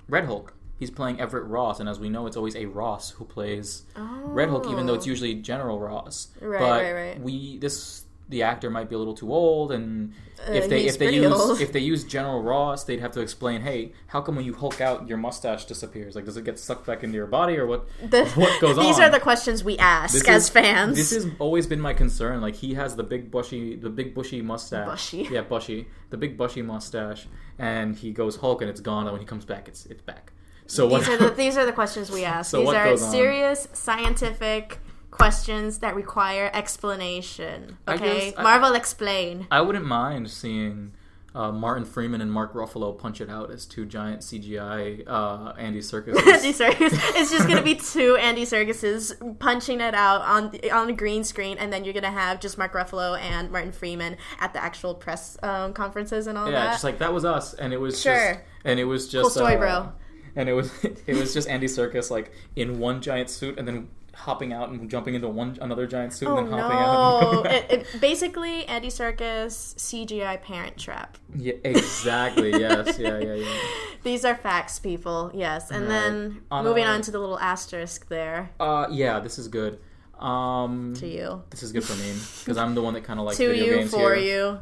Red 0.07 0.25
Hulk. 0.25 0.53
He's 0.77 0.91
playing 0.91 1.21
Everett 1.21 1.45
Ross, 1.45 1.79
and 1.79 1.87
as 1.87 1.99
we 1.99 2.09
know, 2.09 2.27
it's 2.27 2.35
always 2.35 2.55
a 2.55 2.65
Ross 2.65 3.11
who 3.11 3.23
plays 3.25 3.83
Oh. 3.95 4.21
Red 4.25 4.49
Hulk, 4.49 4.67
even 4.67 4.85
though 4.85 4.93
it's 4.93 5.07
usually 5.07 5.35
General 5.35 5.79
Ross. 5.79 6.27
Right, 6.41 6.59
but 6.59 6.81
right, 6.83 6.93
right. 6.93 7.21
we 7.21 7.57
this 7.59 8.04
the 8.27 8.41
actor 8.41 8.69
might 8.71 8.89
be 8.89 8.95
a 8.95 8.97
little 8.97 9.13
too 9.13 9.31
old, 9.31 9.71
and 9.71 10.11
Uh, 10.47 10.51
if 10.53 10.67
they 10.67 10.85
if 10.85 10.97
they 10.97 11.13
use 11.13 11.31
old. 11.31 11.61
if 11.61 11.71
they 11.71 11.79
use 11.79 12.03
General 12.03 12.41
Ross, 12.41 12.83
they'd 12.83 12.99
have 12.99 13.11
to 13.11 13.21
explain, 13.21 13.61
hey, 13.61 13.93
how 14.07 14.19
come 14.21 14.35
when 14.35 14.45
you 14.45 14.53
Hulk 14.53 14.81
out, 14.81 15.07
your 15.07 15.17
mustache 15.17 15.65
disappears? 15.65 16.15
Like, 16.15 16.25
does 16.25 16.35
it 16.35 16.43
get 16.43 16.57
sucked 16.59 16.85
back 16.87 17.03
into 17.03 17.15
your 17.15 17.27
body, 17.27 17.55
or 17.57 17.67
what? 17.67 17.87
The- 18.09 18.25
what 18.35 18.59
goes 18.59 18.75
These 18.75 18.77
on? 18.79 18.85
These 18.85 18.99
are 18.99 19.09
the 19.11 19.19
questions 19.19 19.63
we 19.63 19.77
ask 19.77 20.13
This 20.13 20.27
as 20.27 20.43
is- 20.45 20.49
fans. 20.49 20.95
This 20.97 21.11
has 21.13 21.27
always 21.39 21.67
been 21.67 21.79
my 21.79 21.93
concern. 21.93 22.41
Like, 22.41 22.55
he 22.55 22.73
has 22.73 22.95
the 22.95 23.03
big 23.03 23.29
bushy, 23.29 23.75
the 23.75 23.89
big 23.89 24.15
bushy 24.15 24.41
mustache. 24.41 24.87
Bushy. 24.89 25.27
Yeah, 25.31 25.41
bushy. 25.41 25.87
The 26.09 26.17
big 26.17 26.35
bushy 26.37 26.61
mustache, 26.63 27.27
and 27.59 27.95
he 27.95 28.11
goes 28.11 28.37
Hulk, 28.37 28.61
and 28.61 28.69
it's 28.69 28.81
gone. 28.81 29.03
And 29.05 29.11
when 29.11 29.21
he 29.21 29.27
comes 29.27 29.45
back, 29.45 29.67
it's 29.67 29.85
it's 29.85 30.01
back. 30.01 30.31
So 30.67 30.87
what? 30.87 31.01
these 31.01 31.09
are 31.09 31.17
the 31.17 31.29
these 31.29 31.57
are 31.57 31.65
the 31.65 31.73
questions 31.73 32.09
we 32.11 32.25
ask. 32.35 32.49
So 32.49 32.57
these 32.57 32.65
what 32.67 32.75
are 32.75 32.85
goes 32.85 33.03
on? 33.03 33.11
serious 33.11 33.67
scientific 33.73 34.79
questions 35.17 35.79
that 35.79 35.95
require 35.95 36.49
explanation. 36.53 37.77
Okay, 37.87 38.31
guess 38.31 38.33
I- 38.37 38.43
Marvel 38.43 38.73
explain. 38.75 39.47
I 39.51 39.61
wouldn't 39.61 39.85
mind 39.85 40.29
seeing 40.29 40.93
uh, 41.33 41.51
Martin 41.51 41.83
Freeman 41.83 42.21
and 42.21 42.31
Mark 42.31 42.53
Ruffalo 42.53 42.97
punch 42.97 43.19
it 43.19 43.29
out 43.29 43.51
as 43.51 43.65
two 43.65 43.85
giant 43.85 44.21
CGI 44.21 45.03
uh, 45.05 45.53
Andy 45.57 45.79
Serkis. 45.81 46.15
Andy 46.15 46.53
Serkis. 46.53 46.91
It's 47.15 47.29
just 47.31 47.47
gonna 47.47 47.61
be 47.61 47.75
two 47.75 48.15
Andy 48.15 48.45
Serkises 48.45 49.39
punching 49.39 49.81
it 49.81 49.93
out 49.93 50.21
on 50.21 50.51
on 50.71 50.87
the 50.87 50.93
green 50.93 51.23
screen, 51.25 51.57
and 51.57 51.73
then 51.73 51.83
you're 51.83 51.93
gonna 51.93 52.09
have 52.11 52.39
just 52.39 52.57
Mark 52.57 52.73
Ruffalo 52.73 53.19
and 53.19 53.51
Martin 53.51 53.73
Freeman 53.73 54.15
at 54.39 54.53
the 54.53 54.63
actual 54.63 54.95
press 54.95 55.37
um, 55.43 55.73
conferences 55.73 56.27
and 56.27 56.37
all 56.37 56.45
yeah, 56.45 56.51
that. 56.51 56.63
Yeah, 56.65 56.71
just 56.71 56.83
like 56.85 56.99
that 56.99 57.13
was 57.13 57.25
us, 57.25 57.53
and 57.53 57.73
it 57.73 57.81
was 57.81 58.01
Sure. 58.01 58.33
just, 58.35 58.39
and 58.63 58.79
it 58.79 58.85
was 58.85 59.09
just 59.09 59.23
Cool 59.23 59.29
story, 59.29 59.55
uh, 59.55 59.59
bro. 59.59 59.91
And 60.37 60.47
it 60.47 60.53
was 60.53 60.71
it 61.05 61.15
was 61.15 61.33
just 61.33 61.49
Andy 61.49 61.67
Serkis 61.67 62.09
like 62.09 62.31
in 62.55 62.79
one 62.79 63.01
giant 63.01 63.29
suit, 63.29 63.59
and 63.59 63.67
then 63.67 63.89
hopping 64.15 64.53
out 64.53 64.69
and 64.69 64.89
jumping 64.89 65.13
into 65.13 65.27
one 65.27 65.57
another 65.61 65.85
giant 65.85 66.13
suit 66.13 66.27
Oh 66.29 66.37
and 66.37 66.47
then 66.51 66.59
hopping 66.59 66.77
out. 66.77 67.43
no! 67.43 67.43
it, 67.51 67.65
it, 67.93 68.01
basically, 68.01 68.65
Andy 68.65 68.87
Serkis 68.87 69.75
CGI 69.75 70.41
Parent 70.41 70.77
Trap. 70.77 71.17
yeah, 71.35 71.53
exactly. 71.63 72.51
Yes. 72.51 72.97
Yeah. 72.97 73.19
Yeah. 73.19 73.33
Yeah. 73.35 73.57
These 74.03 74.23
are 74.25 74.35
facts, 74.35 74.79
people. 74.79 75.31
Yes, 75.33 75.69
and 75.71 75.81
Right. 75.83 75.89
then 75.89 76.41
On 76.51 76.63
moving 76.63 76.85
a- 76.85 76.87
on 76.89 77.01
to 77.01 77.11
the 77.11 77.19
little 77.19 77.39
asterisk 77.39 78.07
there 78.07 78.49
Uh, 78.59 78.87
yeah. 78.89 79.19
This 79.19 79.37
is 79.37 79.47
good. 79.47 79.79
Um, 80.19 80.93
to 80.95 81.07
you, 81.07 81.43
this 81.49 81.61
is 81.61 81.73
good 81.73 81.83
for 81.83 81.93
me 81.95 82.13
because 82.39 82.57
I'm 82.57 82.73
the 82.73 82.81
one 82.81 82.93
that 82.93 83.03
kind 83.03 83.19
of 83.19 83.25
likes 83.25 83.37
to 83.39 83.49
video 83.49 83.65
you, 83.65 83.75
games 83.79 83.91
for 83.91 84.15
here. 84.15 84.51
you. 84.53 84.59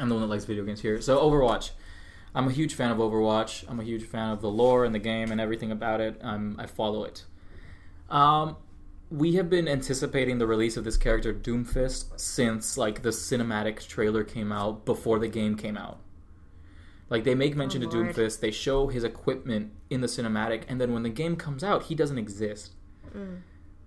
I'm 0.00 0.08
the 0.08 0.14
one 0.16 0.22
that 0.22 0.28
likes 0.28 0.44
video 0.44 0.64
games 0.64 0.80
here. 0.80 1.00
So 1.00 1.18
Overwatch. 1.20 1.70
I'm 2.34 2.46
a 2.48 2.50
huge 2.52 2.74
fan 2.74 2.90
of 2.90 2.98
Overwatch. 2.98 3.64
I'm 3.68 3.78
a 3.80 3.84
huge 3.84 4.04
fan 4.04 4.30
of 4.30 4.40
the 4.42 4.50
lore 4.50 4.84
and 4.84 4.94
the 4.94 4.98
game 4.98 5.30
and 5.32 5.40
everything 5.40 5.70
about 5.72 6.00
it. 6.00 6.18
Um, 6.20 6.56
I 6.58 6.66
follow 6.66 7.04
it. 7.04 7.24
Um, 8.10 8.56
we 9.10 9.34
have 9.34 9.48
been 9.48 9.66
anticipating 9.68 10.38
the 10.38 10.46
release 10.46 10.76
of 10.76 10.84
this 10.84 10.96
character 10.96 11.32
Doomfist 11.32 12.18
since 12.20 12.76
like 12.76 13.02
the 13.02 13.08
cinematic 13.10 13.86
trailer 13.86 14.22
came 14.24 14.52
out 14.52 14.84
before 14.84 15.18
the 15.18 15.28
game 15.28 15.56
came 15.56 15.76
out. 15.76 15.98
Like 17.10 17.24
they 17.24 17.34
make 17.34 17.56
mention 17.56 17.82
Oh, 17.84 17.88
to 17.90 17.96
Lord. 17.96 18.14
Doomfist, 18.14 18.40
they 18.40 18.50
show 18.50 18.88
his 18.88 19.02
equipment 19.04 19.72
in 19.88 20.02
the 20.02 20.06
cinematic, 20.06 20.64
and 20.68 20.78
then 20.80 20.92
when 20.92 21.04
the 21.04 21.08
game 21.08 21.36
comes 21.36 21.64
out, 21.64 21.84
he 21.84 21.94
doesn't 21.94 22.18
exist. 22.18 22.72
Mm. 23.16 23.40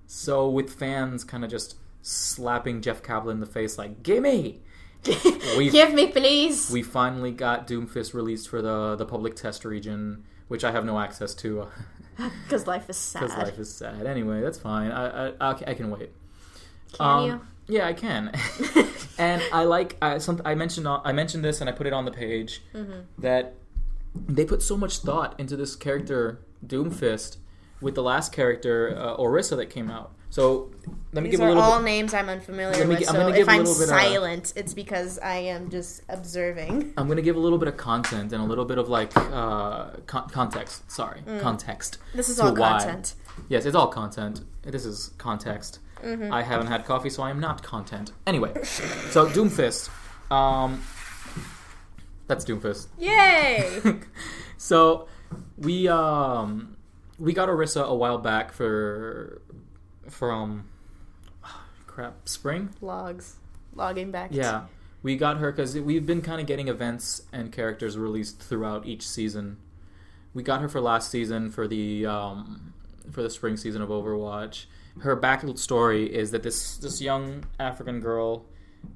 So 0.08 0.50
with 0.50 0.74
fans 0.74 1.24
kind 1.24 1.44
of 1.44 1.52
just 1.52 1.76
slapping 2.02 2.82
Jeff 2.82 3.04
Kaplan 3.04 3.38
in 3.38 3.40
the 3.40 3.46
face, 3.46 3.78
like 3.78 4.02
"Gimme!" 4.02 4.62
Give 5.04 5.94
me, 5.94 6.08
please. 6.08 6.70
we 6.72 6.84
finally 6.84 7.32
got 7.32 7.68
Doomfist 7.68 8.14
released 8.14 8.50
for 8.50 8.62
the 8.62 8.96
the 8.96 9.06
public 9.06 9.36
test 9.36 9.66
region, 9.66 10.24
which 10.48 10.64
I 10.64 10.72
have 10.72 10.84
no 10.86 11.00
access 11.00 11.36
to 11.36 11.68
Because 12.44 12.68
life 12.68 12.90
is 12.90 12.98
sad. 12.98 13.22
because 13.22 13.38
life 13.38 13.60
is 13.60 13.74
sad. 13.74 14.06
Anyway, 14.06 14.42
that's 14.42 14.58
fine. 14.60 14.92
I 14.92 15.28
I, 15.28 15.34
I, 15.40 15.50
I 15.68 15.74
can 15.74 15.90
wait. 15.92 16.12
Can 16.94 17.06
Um, 17.08 17.26
you? 17.26 17.42
Yeah, 17.78 17.88
I 17.88 17.94
can. 17.94 18.32
and 19.18 19.42
I 19.54 19.64
like 19.66 19.98
I 20.02 20.18
some 20.20 20.42
I 20.46 20.56
mentioned 20.56 20.88
I 20.88 21.12
mentioned 21.12 21.44
this 21.44 21.62
and 21.62 21.70
I 21.70 21.74
put 21.74 21.88
it 21.88 21.94
on 21.94 22.06
the 22.06 22.12
page 22.12 22.62
Mm-hmm. 22.74 23.22
that 23.22 23.54
they 24.14 24.44
put 24.46 24.62
so 24.62 24.76
much 24.76 25.00
thought 25.00 25.40
into 25.40 25.56
this 25.56 25.76
character 25.76 26.40
Doomfist 26.66 27.38
with 27.80 27.96
the 27.96 28.04
last 28.04 28.32
character 28.34 28.96
uh, 28.98 29.16
Orisa 29.18 29.56
that 29.58 29.68
came 29.70 29.90
out. 29.90 30.12
So 30.32 30.72
let 31.14 31.24
me 31.24 31.30
These 31.30 31.40
give 31.40 31.46
a 31.46 31.52
are 31.52 31.56
little 31.56 31.64
all 31.64 31.80
bit. 31.80 31.86
names 31.86 32.14
I'm 32.14 32.30
unfamiliar 32.30 32.88
with. 32.88 33.00
gi- 33.00 33.08
I'm 33.08 33.14
so 33.16 33.20
gonna 33.20 33.30
if 33.32 33.36
give 33.36 33.48
a 33.50 33.52
I'm 33.52 33.58
little 33.60 33.74
bit 33.76 33.84
of- 33.84 33.90
silent, 33.90 34.54
it's 34.56 34.74
because 34.74 35.20
I 35.20 35.36
am 35.36 35.70
just 35.70 36.02
observing. 36.08 36.94
I'm 36.98 37.08
gonna 37.10 37.22
give 37.22 37.36
a 37.36 37.40
little 37.40 37.58
bit 37.58 37.68
of 37.68 37.76
content 37.78 38.32
and 38.32 38.42
a 38.42 38.46
little 38.46 38.64
bit 38.66 38.78
of 38.78 38.88
like 38.88 39.12
uh, 39.18 39.90
con- 40.08 40.30
context. 40.30 40.90
Sorry, 40.90 41.22
context. 41.42 41.98
Mm. 42.14 42.16
This 42.18 42.30
is 42.30 42.40
all 42.40 42.56
why. 42.56 42.80
content. 42.80 43.16
Yes, 43.50 43.66
it's 43.66 43.76
all 43.76 43.88
content. 43.90 44.42
This 44.64 44.86
is 44.86 45.12
context. 45.18 45.80
Mm-hmm. 46.02 46.34
I 46.34 46.42
haven't 46.44 46.68
had 46.68 46.86
coffee, 46.86 47.10
so 47.10 47.22
I 47.24 47.30
am 47.30 47.40
not 47.42 47.62
content. 47.62 48.14
Anyway, 48.26 48.54
so 48.64 49.28
Doomfist. 49.36 49.90
Um, 50.32 50.82
that's 52.28 52.46
Doomfist. 52.46 52.88
Yay! 52.98 53.80
so 54.58 55.08
we 55.58 55.90
um 55.90 56.78
we 57.20 57.34
got 57.34 57.50
Orisa 57.50 57.84
a 57.86 57.94
while 57.94 58.18
back 58.18 58.54
for 58.54 59.42
from 60.10 60.70
crap 61.88 62.28
spring. 62.28 62.70
Logs. 62.82 63.36
Logging 63.74 64.12
back. 64.12 64.30
Yeah, 64.34 64.66
we 65.02 65.16
got 65.16 65.38
her 65.38 65.52
because 65.52 65.78
we've 65.80 66.06
been 66.06 66.22
kind 66.22 66.42
of 66.42 66.48
getting 66.48 66.68
events 66.68 67.24
and 67.32 67.52
characters 67.52 67.98
released 67.98 68.40
throughout 68.42 68.86
each 68.86 69.08
season. 69.08 69.58
We 70.34 70.44
got 70.44 70.62
her 70.62 70.68
for 70.70 70.82
last 70.82 71.10
season 71.12 71.50
for 71.52 71.68
the 71.68 72.06
um, 72.06 72.74
for 73.12 73.22
the 73.22 73.30
spring 73.30 73.56
season 73.58 73.82
of 73.82 73.90
Overwatch. 73.90 74.66
Her 75.00 75.16
back 75.16 75.44
story 75.56 76.14
is 76.14 76.32
that 76.32 76.44
this 76.44 76.78
this 76.78 77.02
young 77.02 77.46
African 77.60 78.00
girl 78.02 78.46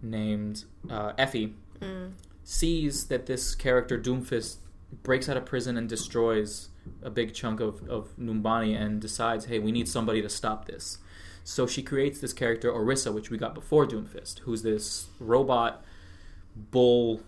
named 0.01 0.65
uh, 0.89 1.13
Efi 1.13 1.53
Mm. 1.81 2.13
sees 2.45 3.07
that 3.07 3.25
this 3.25 3.53
character 3.53 3.99
Doomfist 3.99 4.57
breaks 5.03 5.27
out 5.27 5.35
of 5.35 5.45
prison 5.45 5.75
and 5.75 5.89
destroys 5.89 6.69
a 7.01 7.09
big 7.09 7.33
chunk 7.33 7.59
of, 7.59 7.87
of 7.89 8.15
Numbani 8.17 8.79
and 8.79 9.01
decides, 9.01 9.45
hey, 9.45 9.59
we 9.59 9.71
need 9.71 9.87
somebody 9.87 10.21
to 10.21 10.29
stop 10.29 10.65
this. 10.65 10.99
So 11.43 11.67
she 11.67 11.83
creates 11.83 12.19
this 12.19 12.33
character 12.33 12.71
Orisa, 12.71 13.13
which 13.13 13.29
we 13.29 13.37
got 13.37 13.53
before 13.53 13.85
Doomfist, 13.85 14.39
who's 14.39 14.63
this 14.63 15.07
robot 15.19 15.83
bull 16.71 17.21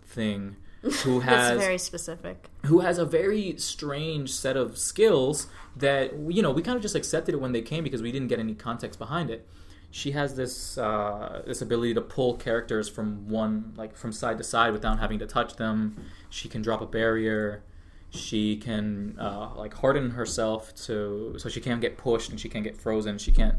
thing 0.00 0.56
who 1.02 1.20
has 1.20 1.58
very 1.58 1.78
specific. 1.78 2.48
who 2.66 2.80
has 2.80 2.98
a 2.98 3.04
very 3.04 3.56
strange 3.58 4.30
set 4.30 4.56
of 4.56 4.78
skills 4.78 5.48
that 5.76 6.16
you 6.30 6.40
know 6.40 6.52
we 6.52 6.62
kind 6.62 6.76
of 6.76 6.82
just 6.82 6.94
accepted 6.94 7.34
it 7.34 7.40
when 7.40 7.52
they 7.52 7.62
came 7.62 7.82
because 7.82 8.00
we 8.00 8.12
didn't 8.12 8.28
get 8.28 8.38
any 8.38 8.54
context 8.54 8.98
behind 8.98 9.28
it. 9.28 9.46
She 9.90 10.12
has 10.12 10.36
this 10.36 10.78
uh, 10.78 11.42
this 11.46 11.60
ability 11.60 11.94
to 11.94 12.00
pull 12.00 12.36
characters 12.36 12.88
from 12.88 13.28
one 13.28 13.72
like 13.76 13.96
from 13.96 14.12
side 14.12 14.38
to 14.38 14.44
side 14.44 14.72
without 14.72 15.00
having 15.00 15.18
to 15.18 15.26
touch 15.26 15.56
them. 15.56 16.04
She 16.30 16.48
can 16.48 16.62
drop 16.62 16.80
a 16.80 16.86
barrier. 16.86 17.64
She 18.10 18.56
can 18.56 19.16
uh, 19.18 19.50
like 19.56 19.74
harden 19.74 20.10
herself 20.10 20.74
to 20.86 21.34
so 21.38 21.48
she 21.48 21.60
can't 21.60 21.80
get 21.80 21.98
pushed 21.98 22.30
and 22.30 22.40
she 22.40 22.48
can't 22.48 22.64
get 22.64 22.76
frozen. 22.76 23.18
She 23.18 23.32
can't 23.32 23.56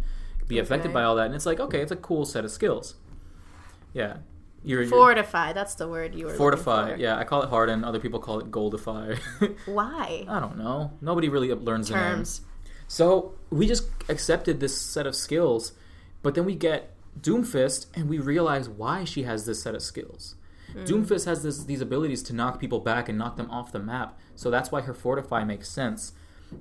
be 0.48 0.58
affected 0.60 0.92
by 0.92 1.04
all 1.04 1.16
that. 1.16 1.28
And 1.28 1.36
it's 1.36 1.46
like 1.46 1.60
okay, 1.60 1.82
it's 1.82 1.92
a 1.92 1.96
cool 1.96 2.26
set 2.26 2.44
of 2.46 2.52
skills. 2.52 2.96
Yeah, 3.94 4.18
you're, 4.64 4.82
you're 4.82 4.90
Fortify. 4.90 5.54
That's 5.54 5.76
the 5.76 5.88
word 5.88 6.16
you 6.16 6.26
were 6.26 6.34
fortify. 6.34 6.94
for. 6.94 6.98
Yeah, 6.98 7.18
I 7.18 7.24
call 7.24 7.44
it 7.44 7.50
harden. 7.50 7.84
Other 7.84 8.00
people 8.00 8.20
call 8.20 8.40
it 8.40 8.52
goldify. 8.52 9.18
Why? 9.66 10.26
I 10.28 10.40
don't 10.40 10.58
know. 10.58 10.94
Nobody 11.02 11.30
really 11.30 11.54
learns. 11.54 11.90
Terms. 11.90 12.42
So 12.88 13.36
we 13.52 13.68
just 13.68 13.88
accepted 14.10 14.60
this 14.60 14.80
set 14.80 15.06
of 15.06 15.16
skills, 15.16 15.74
but 16.24 16.34
then 16.34 16.46
we 16.46 16.56
get 16.56 16.96
Doomfist 17.22 17.86
and 17.94 18.10
we 18.10 18.18
realize 18.18 18.68
why 18.68 19.04
she 19.04 19.24
has 19.24 19.46
this 19.46 19.62
set 19.62 19.76
of 19.76 19.82
skills. 19.82 20.36
Doomfist 20.76 21.26
has 21.26 21.42
this, 21.42 21.64
these 21.64 21.82
abilities 21.82 22.22
to 22.24 22.34
knock 22.34 22.60
people 22.60 22.80
back 22.80 23.10
and 23.10 23.18
knock 23.18 23.38
them 23.38 23.50
off 23.50 23.72
the 23.72 23.80
map. 23.80 24.20
So 24.39 24.49
that's 24.49 24.71
why 24.71 24.80
her 24.80 24.93
Fortify 24.93 25.43
makes 25.43 25.67
sense. 25.67 26.13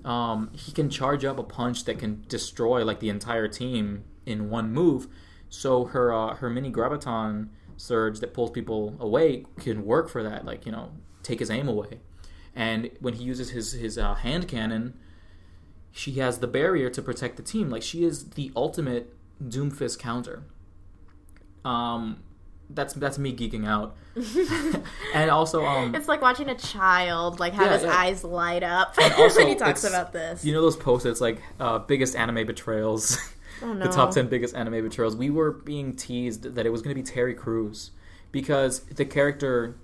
Um, 0.04 0.50
he 0.52 0.72
can 0.72 0.90
charge 0.90 1.24
up 1.24 1.38
a 1.38 1.44
punch 1.44 1.84
that 1.84 1.96
can 2.00 2.24
destroy 2.26 2.84
like 2.84 2.98
the 2.98 3.08
entire 3.08 3.46
team 3.46 4.02
in 4.26 4.50
one 4.50 4.72
move. 4.72 5.06
So 5.48 5.84
her 5.84 6.12
uh, 6.12 6.34
her 6.34 6.50
mini 6.50 6.72
graviton 6.72 7.50
surge 7.76 8.18
that 8.18 8.34
pulls 8.34 8.50
people 8.50 8.96
away 8.98 9.44
can 9.60 9.84
work 9.84 10.08
for 10.08 10.24
that. 10.24 10.44
Like 10.44 10.66
you 10.66 10.72
know, 10.72 10.90
take 11.22 11.38
his 11.38 11.52
aim 11.52 11.68
away. 11.68 12.00
And 12.52 12.90
when 12.98 13.14
he 13.14 13.22
uses 13.22 13.50
his 13.50 13.70
his 13.74 13.96
uh, 13.96 14.16
hand 14.16 14.48
cannon, 14.48 14.98
she 15.92 16.14
has 16.14 16.40
the 16.40 16.48
barrier 16.48 16.90
to 16.90 17.00
protect 17.00 17.36
the 17.36 17.44
team. 17.44 17.70
Like 17.70 17.84
she 17.84 18.02
is 18.02 18.30
the 18.30 18.50
ultimate 18.56 19.14
Doomfist 19.40 20.00
counter. 20.00 20.42
Um, 21.64 22.24
that's 22.70 22.94
that's 22.94 23.18
me 23.18 23.34
geeking 23.34 23.66
out, 23.66 23.96
and 25.14 25.30
also 25.30 25.64
um, 25.64 25.94
It's 25.94 26.08
like 26.08 26.20
watching 26.22 26.48
a 26.48 26.54
child 26.54 27.40
like 27.40 27.52
have 27.54 27.66
Yeah, 27.66 27.72
his 27.74 27.82
yeah. 27.84 27.96
eyes 27.96 28.24
light 28.24 28.62
up 28.62 28.94
also, 29.18 29.40
when 29.40 29.48
he 29.48 29.54
talks 29.54 29.84
about 29.84 30.12
this. 30.12 30.44
you 30.44 30.52
know 30.52 30.60
those 30.60 30.76
post-its 30.76 31.20
like 31.20 31.40
uh, 31.60 31.78
biggest 31.78 32.14
anime 32.16 32.46
betrayals, 32.46 33.18
oh, 33.62 33.72
no. 33.72 33.86
the 33.86 33.92
top 33.92 34.10
ten 34.10 34.28
biggest 34.28 34.54
anime 34.54 34.82
betrayals. 34.82 35.16
We 35.16 35.30
were 35.30 35.52
being 35.52 35.94
teased 35.96 36.54
that 36.54 36.66
it 36.66 36.70
was 36.70 36.82
going 36.82 36.94
to 36.94 37.00
be 37.02 37.06
Terry 37.06 37.34
Crews 37.34 37.90
because 38.32 38.80
the 38.80 39.04
character 39.04 39.76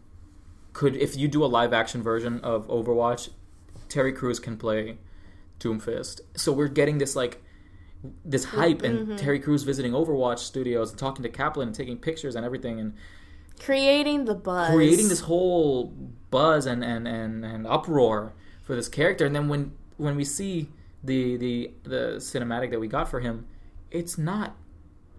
could, 0.75 0.97
if 0.97 1.16
you 1.16 1.29
do 1.29 1.44
a 1.44 1.47
live-action 1.47 2.03
version 2.03 2.40
of 2.40 2.66
Overwatch, 2.68 3.31
Terry 3.88 4.12
Crews 4.12 4.40
can 4.40 4.57
play 4.57 4.99
Doomfist. 5.61 6.20
So 6.37 6.53
we're 6.53 6.66
getting 6.68 6.99
this 6.99 7.14
like 7.14 7.42
this 8.25 8.45
hype 8.45 8.83
and 8.83 8.99
Mm-hmm. 9.01 9.17
Terry 9.17 9.40
Crews 9.40 9.62
visiting 9.62 9.93
Overwatch 9.93 10.38
studios 10.40 10.90
and 10.90 10.99
talking 10.99 11.23
to 11.23 11.29
Kaplan 11.29 11.69
and 11.69 11.75
taking 11.75 11.97
pictures 11.99 12.35
and 12.37 12.45
everything 12.45 12.79
and 12.81 12.95
Creating 13.61 14.25
the 14.25 14.35
buzz. 14.35 14.71
creating 14.75 15.09
this 15.09 15.21
whole 15.21 15.87
buzz 16.31 16.67
and, 16.67 16.83
and, 16.85 17.07
and, 17.07 17.45
and 17.45 17.67
uproar 17.67 18.33
for 18.62 18.75
this 18.75 18.88
character 18.88 19.25
and 19.27 19.35
then 19.35 19.49
when 19.49 19.73
when 19.97 20.17
we 20.17 20.25
see 20.25 20.69
the 21.05 21.37
the 21.37 21.71
the 21.85 22.14
cinematic 22.19 22.71
that 22.71 22.81
we 22.81 22.88
got 22.88 23.09
for 23.09 23.21
him 23.21 23.47
it's 23.90 24.19
not 24.19 24.57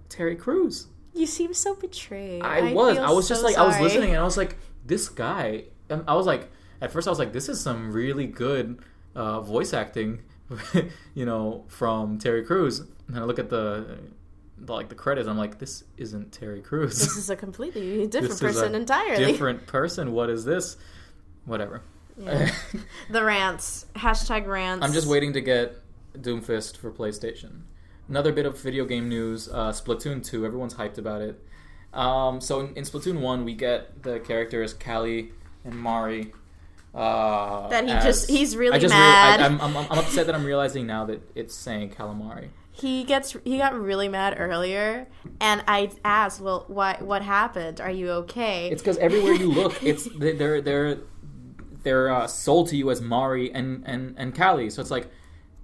Terry 0.10 0.36
Crews. 0.36 0.88
You 1.14 1.26
seem 1.26 1.54
so 1.54 1.76
betrayed. 1.76 2.42
I, 2.44 2.74
was 2.74 2.98
feel 2.98 3.06
I 3.06 3.12
was 3.12 3.28
just 3.30 3.42
so 3.42 3.48
like 3.48 3.58
I 3.58 3.66
was 3.66 3.80
listening 3.80 4.10
and 4.10 4.20
I 4.20 4.24
was 4.24 4.36
like 4.38 4.58
this 4.86 5.08
guy 5.08 5.64
and 5.90 6.04
I 6.08 6.14
was 6.16 6.26
like 6.26 6.52
at 6.82 6.92
first 6.92 7.08
I 7.08 7.12
was 7.12 7.20
like 7.20 7.32
this 7.32 7.48
is 7.48 7.62
some 7.62 7.92
really 7.94 8.28
good 8.28 8.80
uh, 9.16 9.40
voice 9.40 9.74
acting 9.74 10.20
you 11.14 11.26
know 11.26 11.66
from 11.68 12.18
Terry 12.18 12.44
Crews 12.44 12.80
and 13.08 13.18
I 13.18 13.24
look 13.24 13.40
at 13.40 13.50
the, 13.50 14.00
the 14.58 14.74
like 14.74 14.90
the 14.90 14.96
credits 14.96 15.28
I'm 15.28 15.38
like 15.38 15.60
this 15.60 15.84
isn't 15.98 16.32
Terry 16.32 16.62
Crews. 16.62 17.00
This 17.00 17.18
is 17.18 17.30
a 17.30 17.36
completely 17.36 18.06
different 18.08 18.30
This 18.30 18.32
is 18.32 18.42
a 18.42 18.46
person 18.46 18.76
entirely. 18.76 19.26
different 19.26 19.68
person. 19.68 20.12
What 20.12 20.30
is 20.30 20.46
this? 20.46 20.78
Whatever. 21.46 21.82
Yeah. 22.18 22.50
the 23.10 23.24
rants. 23.24 23.88
Hashtag 23.96 24.48
rants. 24.48 24.86
I'm 24.86 24.94
just 24.94 25.08
waiting 25.08 25.34
to 25.34 25.42
get 25.42 25.76
Doomfist 26.18 26.78
for 26.78 26.92
PlayStation. 26.92 27.62
Another 28.08 28.32
bit 28.32 28.46
of 28.46 28.60
video 28.60 28.86
game 28.86 29.10
news: 29.10 29.50
uh, 29.50 29.72
Splatoon 29.72 30.24
2. 30.24 30.46
Everyone's 30.46 30.76
hyped 30.76 30.98
about 30.98 31.22
it. 31.22 31.44
Um, 31.94 32.40
so 32.42 32.60
in, 32.60 32.74
in 32.76 32.84
Splatoon 32.84 33.20
1, 33.20 33.46
we 33.46 33.54
get 33.54 34.04
the 34.04 34.20
characters 34.20 34.74
Callie 34.74 35.32
and 35.64 35.76
Marie. 35.76 36.32
Uh, 36.96 37.68
That 37.70 37.86
he 37.86 37.92
as- 37.92 38.04
just- 38.04 38.30
he's 38.30 38.56
really 38.56 38.76
I 38.76 38.80
just 38.80 38.94
mad. 38.94 39.40
Real, 39.42 39.60
I, 39.62 39.66
I'm, 39.66 39.76
I'm, 39.78 39.88
I'm 39.92 40.00
upset 40.00 40.26
that 40.28 40.36
I'm 40.36 40.46
realizing 40.46 40.88
now 40.88 41.06
that 41.06 41.22
it's 41.36 41.54
saying 41.54 41.90
calamari. 41.92 42.50
he 42.72 43.04
gets 43.04 43.36
he 43.44 43.58
got 43.58 43.74
really 43.80 44.08
mad 44.08 44.36
earlier, 44.38 45.08
and 45.42 45.64
I 45.68 45.92
asked, 46.06 46.40
"Well, 46.42 46.64
what 46.68 47.02
what 47.02 47.22
happened? 47.22 47.82
Are 47.82 47.92
you 47.92 48.12
okay?" 48.24 48.70
It's 48.70 48.82
because 48.82 48.98
everywhere 48.98 49.34
you 49.34 49.52
look, 49.52 49.84
it's 49.92 50.08
they're 50.18 50.62
they're 50.62 50.98
they're 51.84 52.10
uh, 52.14 52.28
sold 52.28 52.70
to 52.70 52.78
you 52.78 52.90
as 52.92 53.02
Marie 53.02 53.52
and 53.52 53.84
and 53.86 54.16
and 54.18 54.36
Callie. 54.36 54.70
So 54.70 54.82
it's 54.82 54.92
like 54.92 55.10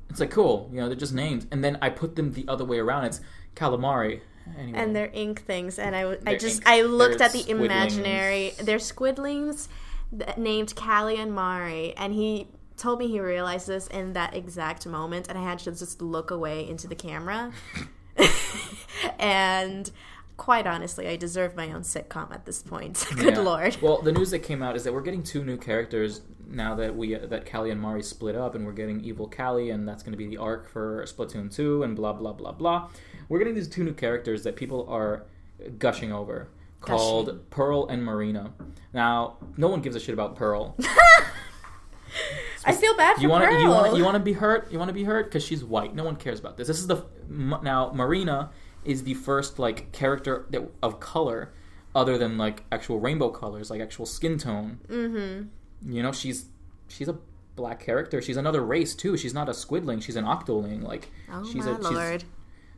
it's 0.09 0.19
like 0.19 0.31
cool, 0.31 0.69
you 0.73 0.79
know, 0.81 0.87
they're 0.87 0.95
just 0.97 1.13
names. 1.13 1.47
And 1.51 1.63
then 1.63 1.77
I 1.81 1.89
put 1.89 2.15
them 2.17 2.33
the 2.33 2.45
other 2.49 2.65
way 2.65 2.79
around. 2.79 3.05
It's 3.05 3.21
calamari. 3.55 4.19
Anyway. 4.57 4.77
and 4.79 4.95
they're 4.95 5.11
ink 5.13 5.43
things, 5.45 5.77
and 5.77 5.95
I, 5.95 6.15
They're 6.15 6.37
just 6.37 6.61
ink- 6.61 6.67
I 6.67 6.81
looked 6.81 7.21
at 7.21 7.31
the 7.31 7.43
squidlings. 7.43 7.65
imaginary. 7.65 8.53
They're 8.59 8.79
squidlings 8.79 9.67
named 10.37 10.75
Callie 10.75 11.17
and 11.17 11.33
Marie, 11.33 11.93
and 11.97 12.13
he 12.13 12.47
told 12.77 12.99
me 12.99 13.07
he 13.07 13.19
realized 13.19 13.67
this 13.67 13.87
in 13.87 14.13
that 14.13 14.35
exact 14.35 14.85
moment, 14.87 15.27
and 15.29 15.37
I 15.37 15.43
had 15.43 15.59
to 15.59 15.71
just 15.71 16.01
look 16.01 16.31
away 16.31 16.67
into 16.67 16.87
the 16.87 16.95
camera. 16.95 17.51
and 19.19 19.91
quite 20.37 20.65
honestly, 20.67 21.07
I 21.07 21.15
deserve 21.15 21.55
my 21.55 21.71
own 21.71 21.81
sitcom 21.81 22.31
at 22.33 22.45
this 22.45 22.61
point. 22.63 23.05
Good 23.15 23.35
Yeah. 23.35 23.41
lord. 23.41 23.77
Well, 23.81 24.01
the 24.01 24.11
news 24.11 24.31
that 24.31 24.39
came 24.39 24.61
out 24.63 24.75
is 24.75 24.83
that 24.83 24.93
we're 24.93 25.01
getting 25.01 25.23
two 25.23 25.43
new 25.43 25.57
characters 25.57 26.21
now 26.49 26.75
that 26.75 26.95
we 26.95 27.15
that 27.15 27.49
Callie 27.49 27.69
and 27.71 27.79
Marie 27.79 28.01
split 28.01 28.35
up, 28.35 28.55
and 28.55 28.65
we're 28.65 28.71
getting 28.73 28.99
Evil 29.01 29.29
Callie, 29.29 29.69
and 29.69 29.87
that's 29.87 30.03
going 30.03 30.11
to 30.13 30.17
be 30.17 30.27
the 30.27 30.37
arc 30.37 30.67
for 30.67 31.03
Splatoon 31.05 31.53
two, 31.53 31.83
and 31.83 31.95
blah 31.95 32.11
blah 32.13 32.33
blah 32.33 32.51
blah. 32.51 32.89
We're 33.29 33.39
getting 33.39 33.53
these 33.55 33.69
two 33.69 33.83
new 33.85 33.93
characters 33.93 34.43
that 34.43 34.55
people 34.57 34.85
are 34.89 35.23
gushing 35.79 36.11
over, 36.11 36.49
called. 36.81 37.49
Pearl 37.49 37.87
and 37.87 38.03
Marina. 38.03 38.53
Now, 38.93 39.37
no 39.57 39.67
one 39.67 39.81
gives 39.81 39.95
a 39.95 39.99
shit 39.99 40.13
about 40.13 40.35
Pearl. 40.35 40.75
I 42.65 42.73
feel 42.73 42.95
bad 42.95 43.15
for 43.15 43.21
You 43.21 43.29
want 43.29 43.43
to 43.43 43.49
Pearl. 43.49 43.61
you 43.61 43.69
want 43.69 43.97
you 43.97 44.03
want 44.03 44.15
to 44.15 44.19
be 44.19 44.33
hurt? 44.33 44.71
You 44.71 44.77
want 44.77 44.89
to 44.89 44.93
be 44.93 45.03
hurt 45.03 45.25
because 45.25 45.43
she's 45.43 45.63
white. 45.63 45.95
No 45.95 46.03
one 46.03 46.15
cares 46.15 46.39
about 46.39 46.57
this. 46.57 46.67
This 46.67 46.79
is 46.79 46.87
the 46.87 47.03
now 47.29 47.91
Marina 47.93 48.51
is 48.83 49.03
the 49.03 49.13
first 49.13 49.59
like 49.59 49.91
character 49.91 50.45
that, 50.51 50.69
of 50.83 50.99
color 50.99 51.53
other 51.95 52.17
than 52.17 52.37
like 52.37 52.63
actual 52.71 52.99
rainbow 52.99 53.29
colors, 53.29 53.69
like 53.69 53.81
actual 53.81 54.05
skin 54.05 54.37
tone. 54.37 54.79
mm-hmm. 54.87 55.91
You 55.91 56.03
know, 56.03 56.11
she's 56.11 56.45
she's 56.87 57.07
a 57.07 57.17
black 57.55 57.79
character. 57.79 58.21
She's 58.21 58.37
another 58.37 58.61
race 58.63 58.93
too. 58.93 59.17
She's 59.17 59.33
not 59.33 59.49
a 59.49 59.53
squidling. 59.53 59.99
She's 59.99 60.15
an 60.15 60.25
octoling. 60.25 60.83
Like 60.83 61.09
Oh 61.31 61.43
she's 61.43 61.65
my 61.65 61.71
a 61.71 61.75
she's, 61.77 61.91
lord. 61.91 62.23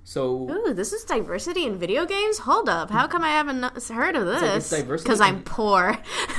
So 0.03 0.49
Ooh, 0.49 0.73
this 0.73 0.91
is 0.93 1.03
diversity 1.05 1.65
in 1.65 1.77
video 1.77 2.05
games? 2.05 2.39
Hold 2.39 2.67
up. 2.69 2.89
How 2.91 3.07
come 3.07 3.23
I 3.23 3.29
haven't 3.29 3.63
heard 3.89 4.15
of 4.15 4.25
like 4.27 4.43
it's 4.43 4.69
this? 4.69 4.79
diversity 4.81 5.07
Because 5.07 5.19
in- 5.21 5.25
I'm 5.25 5.43
poor. 5.43 5.97